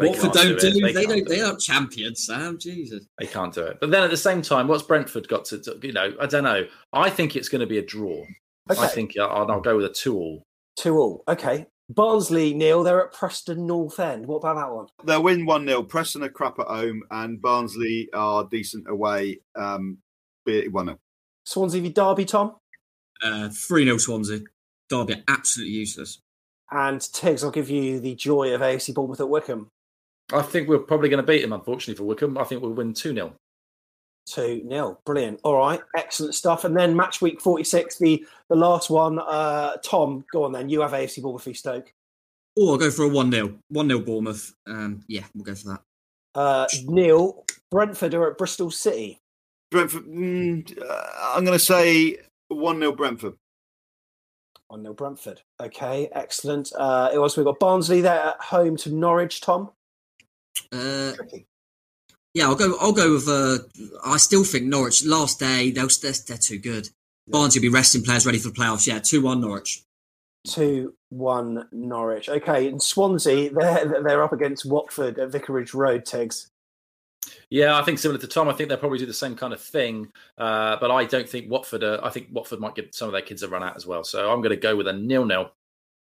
They 0.00 0.08
Watford 0.08 0.32
don't 0.32 0.58
do 0.58 0.58
do. 0.58 0.66
it. 0.68 0.74
They 0.82 0.92
They, 0.92 0.92
can't 1.04 1.08
don't. 1.08 1.18
do 1.28 1.34
They 1.34 1.40
it. 1.40 1.44
are 1.44 1.56
champions, 1.56 2.24
Sam. 2.26 2.58
Jesus. 2.58 3.04
They 3.18 3.26
can't 3.26 3.52
do 3.54 3.62
it. 3.62 3.78
But 3.80 3.90
then 3.90 4.02
at 4.02 4.10
the 4.10 4.16
same 4.16 4.40
time, 4.42 4.66
what's 4.66 4.82
Brentford 4.82 5.28
got 5.28 5.44
to? 5.46 5.58
do? 5.58 5.78
You 5.82 5.92
know, 5.92 6.14
I 6.20 6.26
don't 6.26 6.42
know. 6.44 6.64
I 6.92 7.10
think 7.10 7.36
it's 7.36 7.48
going 7.50 7.60
to 7.60 7.66
be 7.66 7.78
a 7.78 7.82
draw. 7.84 8.24
I 8.70 8.86
think 8.86 9.12
uh, 9.18 9.26
I'll, 9.26 9.50
I'll 9.50 9.60
go 9.60 9.76
with 9.76 9.84
a 9.84 9.90
two 9.90 10.16
all. 10.16 10.42
two 10.78 10.96
all. 10.96 11.22
Okay, 11.28 11.66
Barnsley, 11.90 12.54
Neil, 12.54 12.82
they're 12.82 13.04
at 13.04 13.12
Preston 13.12 13.66
North 13.66 14.00
End. 14.00 14.26
What 14.26 14.38
about 14.38 14.56
that 14.56 14.74
one? 14.74 14.86
They'll 15.04 15.22
win 15.22 15.44
1 15.44 15.66
0. 15.66 15.82
Preston 15.82 16.24
are 16.24 16.30
crap 16.30 16.58
at 16.58 16.66
home, 16.66 17.02
and 17.10 17.40
Barnsley 17.42 18.08
are 18.14 18.48
decent 18.50 18.88
away. 18.88 19.40
Um, 19.54 19.98
be 20.44 20.58
it 20.60 20.72
1 20.72 20.86
0. 20.86 20.98
Swansea 21.46 21.82
v 21.82 21.88
Derby, 21.90 22.24
Tom 22.24 22.56
Uh, 23.22 23.48
Three 23.50 23.84
0 23.84 23.98
Swansea. 23.98 24.40
Derby 24.88 25.14
are 25.14 25.22
absolutely 25.28 25.74
useless. 25.74 26.18
and 26.70 27.00
Tigz. 27.00 27.42
I'll 27.44 27.50
give 27.50 27.70
you 27.70 28.00
the 28.00 28.14
joy 28.14 28.54
of 28.54 28.60
AFC 28.60 28.92
Bournemouth 28.94 29.20
at 29.20 29.28
Wycombe. 29.28 29.68
I 30.32 30.42
think 30.42 30.68
we're 30.68 30.78
probably 30.78 31.08
going 31.10 31.22
to 31.22 31.26
beat 31.26 31.42
them. 31.42 31.52
Unfortunately 31.52 31.94
for 31.96 32.04
Wycombe, 32.04 32.38
I 32.38 32.44
think 32.44 32.62
we'll 32.62 32.72
win 32.72 32.94
two 32.94 33.14
0 33.14 33.34
2 34.30 34.66
0. 34.68 34.98
brilliant. 35.04 35.40
All 35.44 35.56
right, 35.56 35.80
excellent 35.96 36.34
stuff. 36.34 36.64
And 36.64 36.74
then 36.76 36.96
match 36.96 37.20
week 37.20 37.40
forty 37.40 37.64
six, 37.64 37.98
the 37.98 38.24
the 38.48 38.56
last 38.56 38.88
one. 38.90 39.18
Uh, 39.18 39.76
Tom, 39.84 40.24
go 40.32 40.44
on 40.44 40.52
then. 40.52 40.68
You 40.70 40.80
have 40.80 40.92
AFC 40.92 41.22
Bournemouth 41.22 41.44
v 41.44 41.52
Stoke. 41.54 41.92
Oh, 42.58 42.70
I'll 42.72 42.78
go 42.78 42.90
for 42.90 43.04
a 43.04 43.08
1 43.08 43.30
0. 43.32 43.58
1 43.68 43.88
0 43.88 44.00
Bournemouth. 44.00 44.54
Um, 44.66 45.04
yeah, 45.08 45.24
we'll 45.34 45.44
go 45.44 45.54
for 45.54 45.68
that. 45.68 45.80
Uh, 46.34 46.66
Neil, 46.86 47.44
Brentford 47.70 48.14
are 48.14 48.30
at 48.30 48.38
Bristol 48.38 48.70
City. 48.70 49.18
Brentford, 49.74 50.06
mm, 50.06 50.82
uh, 50.82 51.06
I'm 51.34 51.44
going 51.44 51.58
to 51.58 51.64
say 51.64 52.18
1 52.48 52.78
0 52.78 52.92
Brentford. 52.92 53.34
One 54.68 54.82
nil 54.82 54.94
Brentford. 54.94 55.42
Okay, 55.60 56.08
excellent. 56.12 56.72
Uh, 56.76 57.10
also 57.16 57.40
we've 57.40 57.46
got 57.46 57.58
Barnsley 57.58 58.00
there 58.00 58.20
at 58.20 58.40
home 58.40 58.76
to 58.78 58.90
Norwich. 58.90 59.40
Tom. 59.40 59.70
Uh, 60.72 61.12
yeah, 62.32 62.46
I'll 62.46 62.54
go. 62.54 62.76
I'll 62.80 62.92
go 62.92 63.12
with. 63.12 63.28
Uh, 63.28 63.58
I 64.04 64.16
still 64.16 64.42
think 64.42 64.64
Norwich. 64.64 65.04
Last 65.04 65.38
day, 65.38 65.70
they'll, 65.70 65.88
they're, 66.02 66.12
they're 66.26 66.38
too 66.38 66.58
good. 66.58 66.88
Barnes 67.28 67.54
will 67.54 67.62
be 67.62 67.68
resting 67.68 68.02
players 68.02 68.26
ready 68.26 68.38
for 68.38 68.48
the 68.48 68.54
playoffs. 68.54 68.86
Yeah, 68.86 68.98
two 68.98 69.22
one 69.22 69.40
Norwich. 69.40 69.84
Two 70.46 70.94
one 71.10 71.68
Norwich. 71.70 72.28
Okay, 72.28 72.66
and 72.66 72.82
Swansea 72.82 73.50
they're 73.50 74.02
they're 74.02 74.24
up 74.24 74.32
against 74.32 74.64
Watford 74.64 75.18
at 75.18 75.30
Vicarage 75.30 75.74
Road. 75.74 76.04
Tigz. 76.04 76.48
Yeah, 77.50 77.78
I 77.78 77.82
think 77.82 77.98
similar 77.98 78.20
to 78.20 78.26
Tom. 78.26 78.48
I 78.48 78.52
think 78.52 78.68
they'll 78.68 78.78
probably 78.78 78.98
do 78.98 79.06
the 79.06 79.12
same 79.12 79.36
kind 79.36 79.52
of 79.52 79.60
thing. 79.60 80.10
Uh, 80.38 80.76
but 80.80 80.90
I 80.90 81.04
don't 81.04 81.28
think 81.28 81.50
Watford. 81.50 81.82
Are, 81.82 82.04
I 82.04 82.10
think 82.10 82.28
Watford 82.30 82.60
might 82.60 82.74
give 82.74 82.88
some 82.92 83.08
of 83.08 83.12
their 83.12 83.22
kids 83.22 83.42
a 83.42 83.48
run 83.48 83.62
out 83.62 83.76
as 83.76 83.86
well. 83.86 84.04
So 84.04 84.30
I'm 84.30 84.40
going 84.40 84.50
to 84.50 84.56
go 84.56 84.76
with 84.76 84.88
a 84.88 84.92
nil 84.92 85.24
nil. 85.24 85.50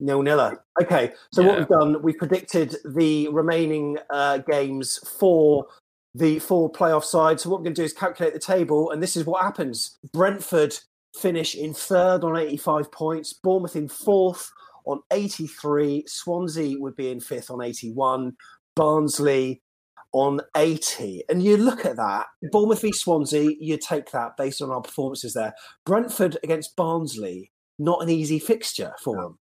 Nil 0.00 0.22
niller. 0.22 0.64
Okay, 0.80 1.12
so 1.32 1.42
what 1.42 1.58
we've 1.58 1.68
done, 1.68 2.00
we've 2.02 2.18
predicted 2.18 2.76
the 2.84 3.28
remaining 3.28 3.98
uh, 4.10 4.38
games 4.38 4.98
for 5.18 5.66
the 6.14 6.38
four 6.38 6.70
playoff 6.70 7.04
sides. 7.04 7.42
So 7.42 7.50
what 7.50 7.60
we're 7.60 7.64
going 7.64 7.74
to 7.74 7.82
do 7.82 7.84
is 7.84 7.92
calculate 7.92 8.32
the 8.32 8.40
table, 8.40 8.90
and 8.90 9.02
this 9.02 9.16
is 9.16 9.24
what 9.24 9.42
happens: 9.42 9.98
Brentford 10.12 10.78
finish 11.16 11.54
in 11.54 11.74
third 11.74 12.22
on 12.22 12.36
85 12.36 12.92
points, 12.92 13.32
Bournemouth 13.32 13.76
in 13.76 13.88
fourth 13.88 14.50
on 14.84 15.02
83, 15.10 16.04
Swansea 16.06 16.78
would 16.78 16.96
be 16.96 17.10
in 17.10 17.20
fifth 17.20 17.50
on 17.50 17.60
81, 17.60 18.34
Barnsley 18.74 19.60
on 20.18 20.40
80. 20.56 21.24
And 21.28 21.42
you 21.42 21.56
look 21.56 21.84
at 21.84 21.96
that, 21.96 22.26
Bournemouth 22.50 22.82
v 22.82 22.92
Swansea, 22.92 23.50
you 23.60 23.78
take 23.78 24.10
that 24.12 24.36
based 24.36 24.62
on 24.62 24.70
our 24.70 24.80
performances 24.80 25.34
there. 25.34 25.54
Brentford 25.84 26.36
against 26.42 26.76
Barnsley, 26.76 27.52
not 27.78 28.02
an 28.02 28.08
easy 28.08 28.38
fixture 28.38 28.94
for 29.02 29.16
them. 29.16 29.38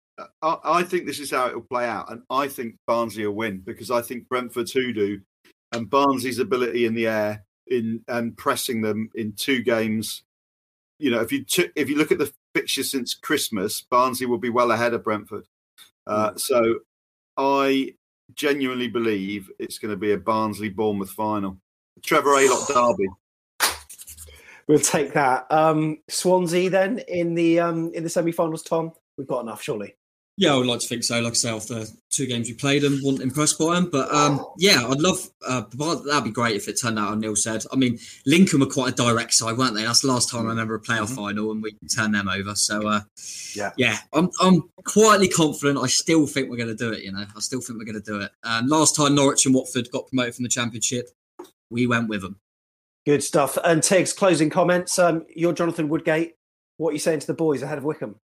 I, 0.42 0.56
I 0.64 0.82
think 0.82 1.06
this 1.06 1.20
is 1.20 1.30
how 1.30 1.46
it 1.46 1.54
will 1.54 1.62
play 1.62 1.86
out, 1.86 2.12
and 2.12 2.22
I 2.28 2.46
think 2.46 2.76
Barnsley 2.86 3.26
will 3.26 3.34
win 3.34 3.62
because 3.64 3.90
I 3.90 4.02
think 4.02 4.28
Brentford's 4.28 4.72
hoodoo 4.72 5.20
and 5.72 5.88
Barnsley's 5.88 6.38
ability 6.38 6.84
in 6.84 6.94
the 6.94 7.06
air 7.06 7.44
in 7.66 8.04
and 8.06 8.36
pressing 8.36 8.82
them 8.82 9.08
in 9.14 9.32
two 9.32 9.62
games 9.62 10.22
you 11.00 11.10
know, 11.10 11.20
if 11.20 11.32
you 11.32 11.44
took, 11.44 11.72
if 11.74 11.88
you 11.88 11.96
look 11.96 12.12
at 12.12 12.18
the 12.18 12.30
fixture 12.54 12.82
since 12.82 13.14
Christmas, 13.14 13.80
Barnsley 13.80 14.26
will 14.26 14.38
be 14.38 14.50
well 14.50 14.70
ahead 14.70 14.92
of 14.92 15.02
Brentford. 15.02 15.46
Uh, 16.06 16.36
so 16.36 16.80
I 17.36 17.94
genuinely 18.35 18.89
believe 18.89 19.51
it's 19.59 19.78
going 19.78 19.91
to 19.91 19.97
be 19.97 20.12
a 20.12 20.18
Barnsley 20.18 20.68
Bournemouth 20.68 21.11
final. 21.11 21.59
Trevor 22.03 22.31
Aylott 22.31 22.68
derby. 22.68 23.09
We'll 24.66 24.78
take 24.78 25.14
that. 25.14 25.51
Um, 25.51 25.99
Swansea 26.09 26.70
then 26.70 27.01
in 27.09 27.35
the 27.35 27.59
um, 27.59 27.93
in 27.93 28.05
the 28.05 28.09
semi-finals. 28.09 28.62
Tom, 28.62 28.93
we've 29.16 29.26
got 29.26 29.41
enough, 29.41 29.61
surely. 29.62 29.97
Yeah, 30.41 30.55
I 30.55 30.57
would 30.57 30.66
like 30.66 30.80
to 30.80 30.88
think 30.88 31.05
so. 31.05 31.20
Like 31.20 31.32
I 31.32 31.34
say, 31.34 31.51
after 31.51 31.84
two 32.09 32.24
games 32.24 32.49
we 32.49 32.55
played 32.55 32.80
them, 32.80 32.99
wasn't 33.03 33.24
impressed 33.24 33.59
by 33.59 33.74
them. 33.74 33.91
But 33.93 34.11
um, 34.11 34.43
yeah, 34.57 34.86
I'd 34.88 35.03
love. 35.03 35.18
Uh, 35.47 35.64
that'd 36.07 36.24
be 36.24 36.30
great 36.30 36.57
if 36.57 36.66
it 36.66 36.80
turned 36.80 36.99
out. 36.99 37.09
On 37.09 37.20
Neil 37.20 37.36
said. 37.36 37.62
I 37.70 37.76
mean, 37.76 37.99
Lincoln 38.24 38.61
were 38.61 38.66
quite 38.66 38.95
a 38.95 38.97
direct 38.97 39.34
side, 39.34 39.59
weren't 39.59 39.74
they? 39.74 39.82
That's 39.82 40.01
the 40.01 40.09
last 40.09 40.30
time 40.30 40.47
I 40.47 40.49
remember 40.49 40.74
a 40.74 40.80
playoff 40.80 41.09
mm-hmm. 41.09 41.16
final, 41.16 41.51
and 41.51 41.62
we 41.62 41.76
turned 41.95 42.14
them 42.14 42.26
over. 42.26 42.55
So 42.55 42.88
uh, 42.88 43.01
yeah, 43.55 43.72
yeah, 43.76 43.99
I'm 44.14 44.30
I'm 44.41 44.62
quietly 44.84 45.28
confident. 45.28 45.78
I 45.78 45.88
still 45.88 46.26
think 46.26 46.49
we're 46.49 46.57
going 46.57 46.74
to 46.74 46.74
do 46.74 46.91
it. 46.91 47.03
You 47.03 47.12
know, 47.12 47.26
I 47.36 47.41
still 47.41 47.61
think 47.61 47.78
we're 47.78 47.84
going 47.84 48.03
to 48.03 48.11
do 48.11 48.22
it. 48.22 48.30
Um, 48.43 48.66
last 48.66 48.97
time 48.97 49.14
Norwich 49.14 49.45
and 49.45 49.55
Watford 49.55 49.91
got 49.91 50.09
promoted 50.09 50.36
from 50.36 50.45
the 50.45 50.49
Championship, 50.49 51.11
we 51.68 51.86
went 51.86 52.09
with 52.09 52.22
them. 52.22 52.41
Good 53.05 53.22
stuff. 53.22 53.59
And 53.62 53.82
Tigz, 53.82 54.16
closing 54.16 54.49
comments. 54.49 54.99
Um, 54.99 55.26
you're 55.28 55.53
Jonathan 55.53 55.91
Woodgate. 55.91 56.36
What 56.78 56.91
are 56.91 56.93
you 56.95 56.99
saying 56.99 57.20
to 57.20 57.26
the 57.26 57.34
boys 57.34 57.61
ahead 57.61 57.76
of 57.76 57.84
Wycombe? 57.84 58.16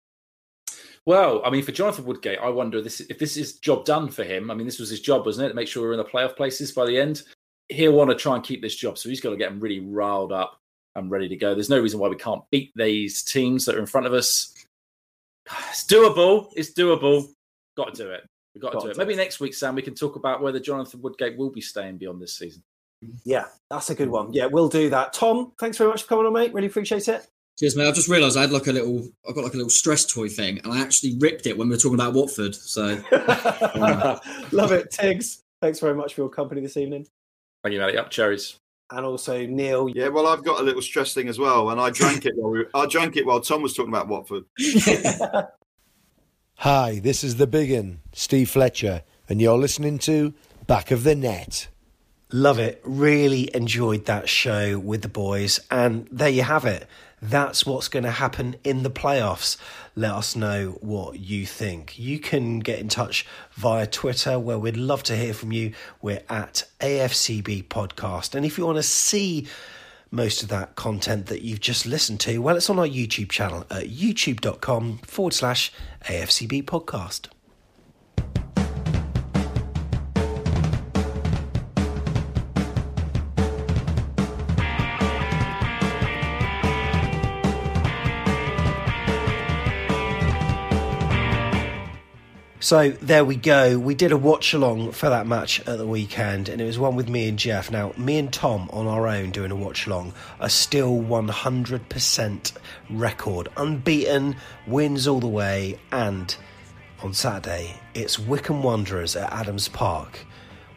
Well, 1.07 1.43
I 1.45 1.51
mean, 1.51 1.63
for 1.63 1.73
Jonathan 1.73 2.07
Woodgate, 2.07 2.39
I 2.39 2.49
wonder 2.49 2.81
this, 2.81 3.01
if 3.01 3.19
this 3.19 3.37
is 3.37 3.59
job 3.59 3.85
done 3.85 4.09
for 4.09 4.25
him. 4.25 4.51
I 4.51 4.55
mean, 4.55 4.67
this 4.67 4.79
was 4.79 4.89
his 4.89 5.01
job, 5.01 5.27
wasn't 5.27 5.47
it, 5.47 5.49
to 5.51 5.55
make 5.55 5.69
sure 5.69 5.83
we're 5.83 5.93
in 5.93 5.99
the 5.99 6.05
playoff 6.05 6.37
places 6.37 6.73
by 6.73 6.87
the 6.87 6.99
end. 6.99 7.23
He'll 7.69 7.93
want 7.93 8.11
to 8.11 8.17
try 8.17 8.35
and 8.35 8.45
keep 8.45 8.63
this 8.63 8.75
job, 8.75 8.97
so 8.97 9.09
he's 9.09 9.21
got 9.21 9.31
to 9.31 9.37
get 9.37 9.51
him 9.51 9.61
really 9.61 9.81
riled 9.81 10.33
up 10.33 10.61
and 10.95 11.11
ready 11.11 11.29
to 11.29 11.37
go. 11.37 11.55
There's 11.55 11.71
no 11.71 11.81
reason 11.81 12.01
why 12.01 12.09
we 12.09 12.17
can't 12.17 12.43
beat 12.51 12.73
these 12.75 13.23
teams 13.23 13.65
that 13.67 13.75
are 13.75 13.81
in 13.81 13.87
front 13.87 14.07
of 14.07 14.15
us. 14.15 14.53
It's 15.69 15.85
doable. 15.85 16.51
It's 16.57 16.73
doable. 16.73 17.27
Got 17.77 17.95
to 17.95 18.05
do 18.05 18.11
it. 18.11 18.27
We've 18.55 18.63
got, 18.63 18.73
got 18.73 18.81
to 18.81 18.87
do 18.87 18.91
it. 18.93 18.97
Maybe 18.97 19.15
next 19.15 19.41
week, 19.41 19.53
Sam, 19.53 19.75
we 19.75 19.83
can 19.83 19.95
talk 19.95 20.17
about 20.17 20.41
whether 20.41 20.59
Jonathan 20.59 21.03
Woodgate 21.03 21.37
will 21.37 21.51
be 21.51 21.61
staying 21.61 21.99
beyond 21.99 22.23
this 22.23 22.35
season. 22.39 22.63
Yeah, 23.25 23.45
that's 23.69 23.91
a 23.91 23.95
good 23.95 24.09
one. 24.09 24.33
Yeah, 24.33 24.47
we'll 24.47 24.71
do 24.71 24.89
that. 24.91 25.13
Tom, 25.13 25.53
thanks 25.59 25.77
very 25.77 25.91
much 25.91 26.03
for 26.05 26.09
coming 26.09 26.27
on, 26.27 26.33
mate. 26.33 26.55
Really 26.55 26.69
appreciate 26.69 27.09
it. 27.09 27.27
Cheers, 27.59 27.77
mate. 27.77 27.87
I've 27.87 27.95
just 27.95 28.09
realised 28.09 28.37
I 28.37 28.43
had 28.43 28.51
like 28.51 28.67
a 28.67 28.73
little, 28.73 29.07
I 29.29 29.33
got 29.33 29.45
like 29.45 29.55
a 29.55 29.57
little 29.57 29.71
stress 29.71 30.05
toy 30.05 30.29
thing, 30.29 30.61
and 30.65 30.73
I 30.73 30.81
actually 30.81 31.17
ripped 31.19 31.47
it 31.47 31.57
when 31.57 31.69
we 31.69 31.75
were 31.75 31.81
talking 31.81 31.95
about 31.95 32.13
Watford. 32.13 32.55
So, 32.55 32.95
um. 33.75 34.21
love 34.51 34.73
it, 34.73 34.91
Tigz. 34.91 35.43
Thanks 35.61 35.79
very 35.79 35.95
much 35.95 36.15
for 36.15 36.23
your 36.23 36.31
company 36.31 36.61
this 36.61 36.77
evening. 36.77 37.07
Thank 37.63 37.75
you, 37.75 37.81
mate. 37.81 37.97
Up 37.97 38.11
cherries. 38.11 38.59
And 38.91 39.07
also 39.07 39.47
Neil. 39.47 39.89
Yeah, 39.89 40.09
well, 40.09 40.27
I've 40.27 40.45
got 40.45 40.61
a 40.61 40.63
little 40.63 40.83
stress 40.83 41.15
thing 41.15 41.29
as 41.29 41.39
well, 41.39 41.71
and 41.71 41.81
I 41.81 41.91
drank 41.91 42.27
it 42.27 42.35
while 42.37 42.51
we, 42.51 42.67
I 42.75 42.87
drank 42.87 43.17
it 43.17 43.25
while 43.25 43.41
Tom 43.41 43.63
was 43.63 43.73
talking 43.75 43.93
about 43.93 44.09
Watford. 44.09 44.45
Hi, 46.59 46.99
this 46.99 47.25
is 47.25 47.37
the 47.37 47.47
Biggin, 47.47 48.01
Steve 48.13 48.51
Fletcher, 48.51 49.03
and 49.29 49.41
you're 49.41 49.59
listening 49.59 49.99
to 50.01 50.35
Back 50.67 50.91
of 50.91 51.05
the 51.05 51.15
Net. 51.15 51.69
Love 52.33 52.59
it. 52.59 52.81
Really 52.85 53.55
enjoyed 53.55 54.07
that 54.07 54.29
show 54.29 54.79
with 54.79 55.03
the 55.03 55.09
boys. 55.09 55.61
And 55.71 56.09
there 56.11 56.29
you 56.29 56.43
have 56.43 56.65
it. 56.65 56.89
That's 57.21 57.65
what's 57.65 57.89
going 57.89 58.05
to 58.05 58.11
happen 58.11 58.57
in 58.65 58.83
the 58.83 58.91
playoffs. 58.91 59.57
Let 59.97 60.13
us 60.13 60.37
know 60.37 60.79
what 60.81 61.19
you 61.21 61.47
think. 61.47 61.99
You 61.99 62.19
can 62.19 62.61
get 62.61 62.79
in 62.79 62.89
touch 62.89 63.27
via 63.53 63.87
Twitter, 63.87 64.39
where 64.39 64.59
we'd 64.59 64.77
love 64.77 65.03
to 65.05 65.17
hear 65.17 65.35
from 65.35 65.53
you. 65.53 65.73
We're 66.03 66.23
at 66.29 66.65
AFCB 66.81 67.65
Podcast. 67.69 68.35
And 68.35 68.45
if 68.45 68.59
you 68.59 68.67
want 68.67 68.77
to 68.77 68.83
see 68.83 69.47
most 70.11 70.43
of 70.43 70.49
that 70.49 70.77
content 70.77 71.27
that 71.27 71.43
you've 71.43 71.61
just 71.61 71.87
listened 71.87 72.21
to, 72.21 72.39
well, 72.39 72.57
it's 72.57 72.71
on 72.71 72.79
our 72.79 72.87
YouTube 72.87 73.31
channel 73.31 73.65
at 73.71 73.85
youtube.com 73.85 74.99
forward 74.99 75.33
slash 75.33 75.73
AFCB 76.05 76.65
Podcast. 76.65 77.29
So 92.65 92.93
there 92.93 93.27
we 93.27 93.37
go. 93.37 93.79
We 93.79 93.95
did 93.95 94.11
a 94.11 94.17
watch 94.17 94.55
along 94.55 94.93
for 94.93 95.11
that 95.11 95.27
match 95.27 95.61
at 95.69 95.77
the 95.77 95.87
weekend, 95.87 96.49
and 96.49 96.63
it 96.63 96.65
was 96.65 96.79
one 96.79 96.97
with 96.97 97.11
me 97.11 97.29
and 97.29 97.39
Jeff. 97.39 97.71
Now, 97.71 97.93
me 97.99 98.17
and 98.17 98.33
Tom 98.33 98.71
on 98.73 98.87
our 98.87 99.07
own 99.07 99.33
doing 99.33 99.51
a 99.51 99.55
watch 99.55 99.87
along 99.87 100.15
are 100.41 100.49
still 100.49 100.93
100% 100.93 102.53
record, 102.89 103.49
unbeaten, 103.59 104.37
wins 104.67 105.07
all 105.07 105.21
the 105.21 105.29
way, 105.29 105.79
and 105.93 106.35
on 107.03 107.13
Saturday 107.13 107.79
it's 107.93 108.19
Wycombe 108.19 108.63
Wanderers 108.63 109.15
at 109.15 109.31
Adams 109.31 109.69
Park. 109.69 110.21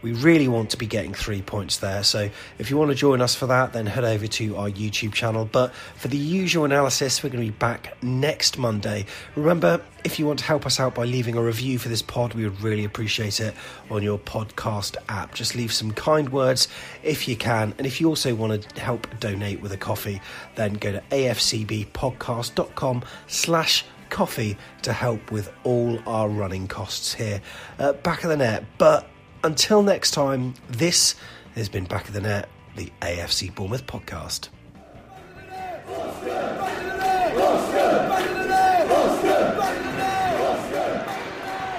We 0.08 0.14
really 0.14 0.48
want 0.48 0.70
to 0.70 0.78
be 0.78 0.86
getting 0.86 1.14
three 1.14 1.42
points 1.42 1.80
there. 1.80 2.02
So 2.02 2.30
if 2.60 2.70
you 2.70 2.78
want 2.78 2.92
to 2.92 2.96
join 2.96 3.20
us 3.20 3.36
for 3.36 3.46
that, 3.48 3.74
then 3.74 3.86
head 3.88 4.06
over 4.06 4.26
to 4.26 4.56
our 4.56 4.70
YouTube 4.70 5.12
channel. 5.12 5.44
But 5.44 5.74
for 5.98 6.08
the 6.08 6.16
usual 6.16 6.64
analysis, 6.64 7.22
we're 7.22 7.30
going 7.30 7.46
to 7.46 7.52
be 7.52 7.58
back 7.58 8.02
next 8.02 8.58
Monday. 8.58 9.06
Remember, 9.36 9.82
if 10.06 10.18
you 10.18 10.26
want 10.26 10.40
to 10.40 10.46
help 10.46 10.66
us 10.66 10.80
out 10.80 10.96
by 10.96 11.04
leaving 11.04 11.36
a 11.36 11.44
review 11.44 11.78
for 11.78 11.90
this 11.90 12.02
pod, 12.02 12.36
we 12.36 12.46
would 12.46 12.62
really 12.62 12.86
appreciate 12.86 13.42
it 13.42 13.54
on 13.90 14.02
your 14.02 14.18
podcast 14.18 14.96
app. 15.10 15.34
Just 15.34 15.56
leave 15.56 15.74
some 15.74 15.92
kind 15.92 16.30
words 16.30 16.70
if 17.04 17.28
you 17.28 17.36
can. 17.36 17.74
And 17.78 17.86
if 17.86 18.00
you 18.00 18.08
also 18.08 18.34
want 18.34 18.62
to 18.64 18.82
help 18.82 19.08
donate 19.20 19.62
with 19.62 19.74
a 19.74 19.78
coffee, 19.78 20.22
then 20.56 20.76
go 20.76 20.94
to 20.94 21.04
afcbpodcast.com 21.12 23.04
slash 23.28 23.84
coffee 24.10 24.58
to 24.84 24.94
help 24.94 25.34
with 25.34 25.52
all 25.66 26.00
our 26.08 26.30
running 26.30 26.70
costs 26.70 27.14
here 27.14 27.42
at 27.78 28.04
Back 28.04 28.24
of 28.24 28.30
the 28.30 28.38
Net. 28.38 28.64
But 28.78 29.10
until 29.48 29.82
next 29.82 30.12
time, 30.12 30.54
this 30.68 31.16
has 31.56 31.70
been 31.70 31.86
Back 31.86 32.10
of 32.10 32.14
the 32.14 32.20
Net, 32.20 32.50
the 32.76 32.92
AFC 33.02 33.56
Bournemouth 33.56 33.88
podcast. 33.88 34.50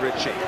Ritchie. 0.01 0.48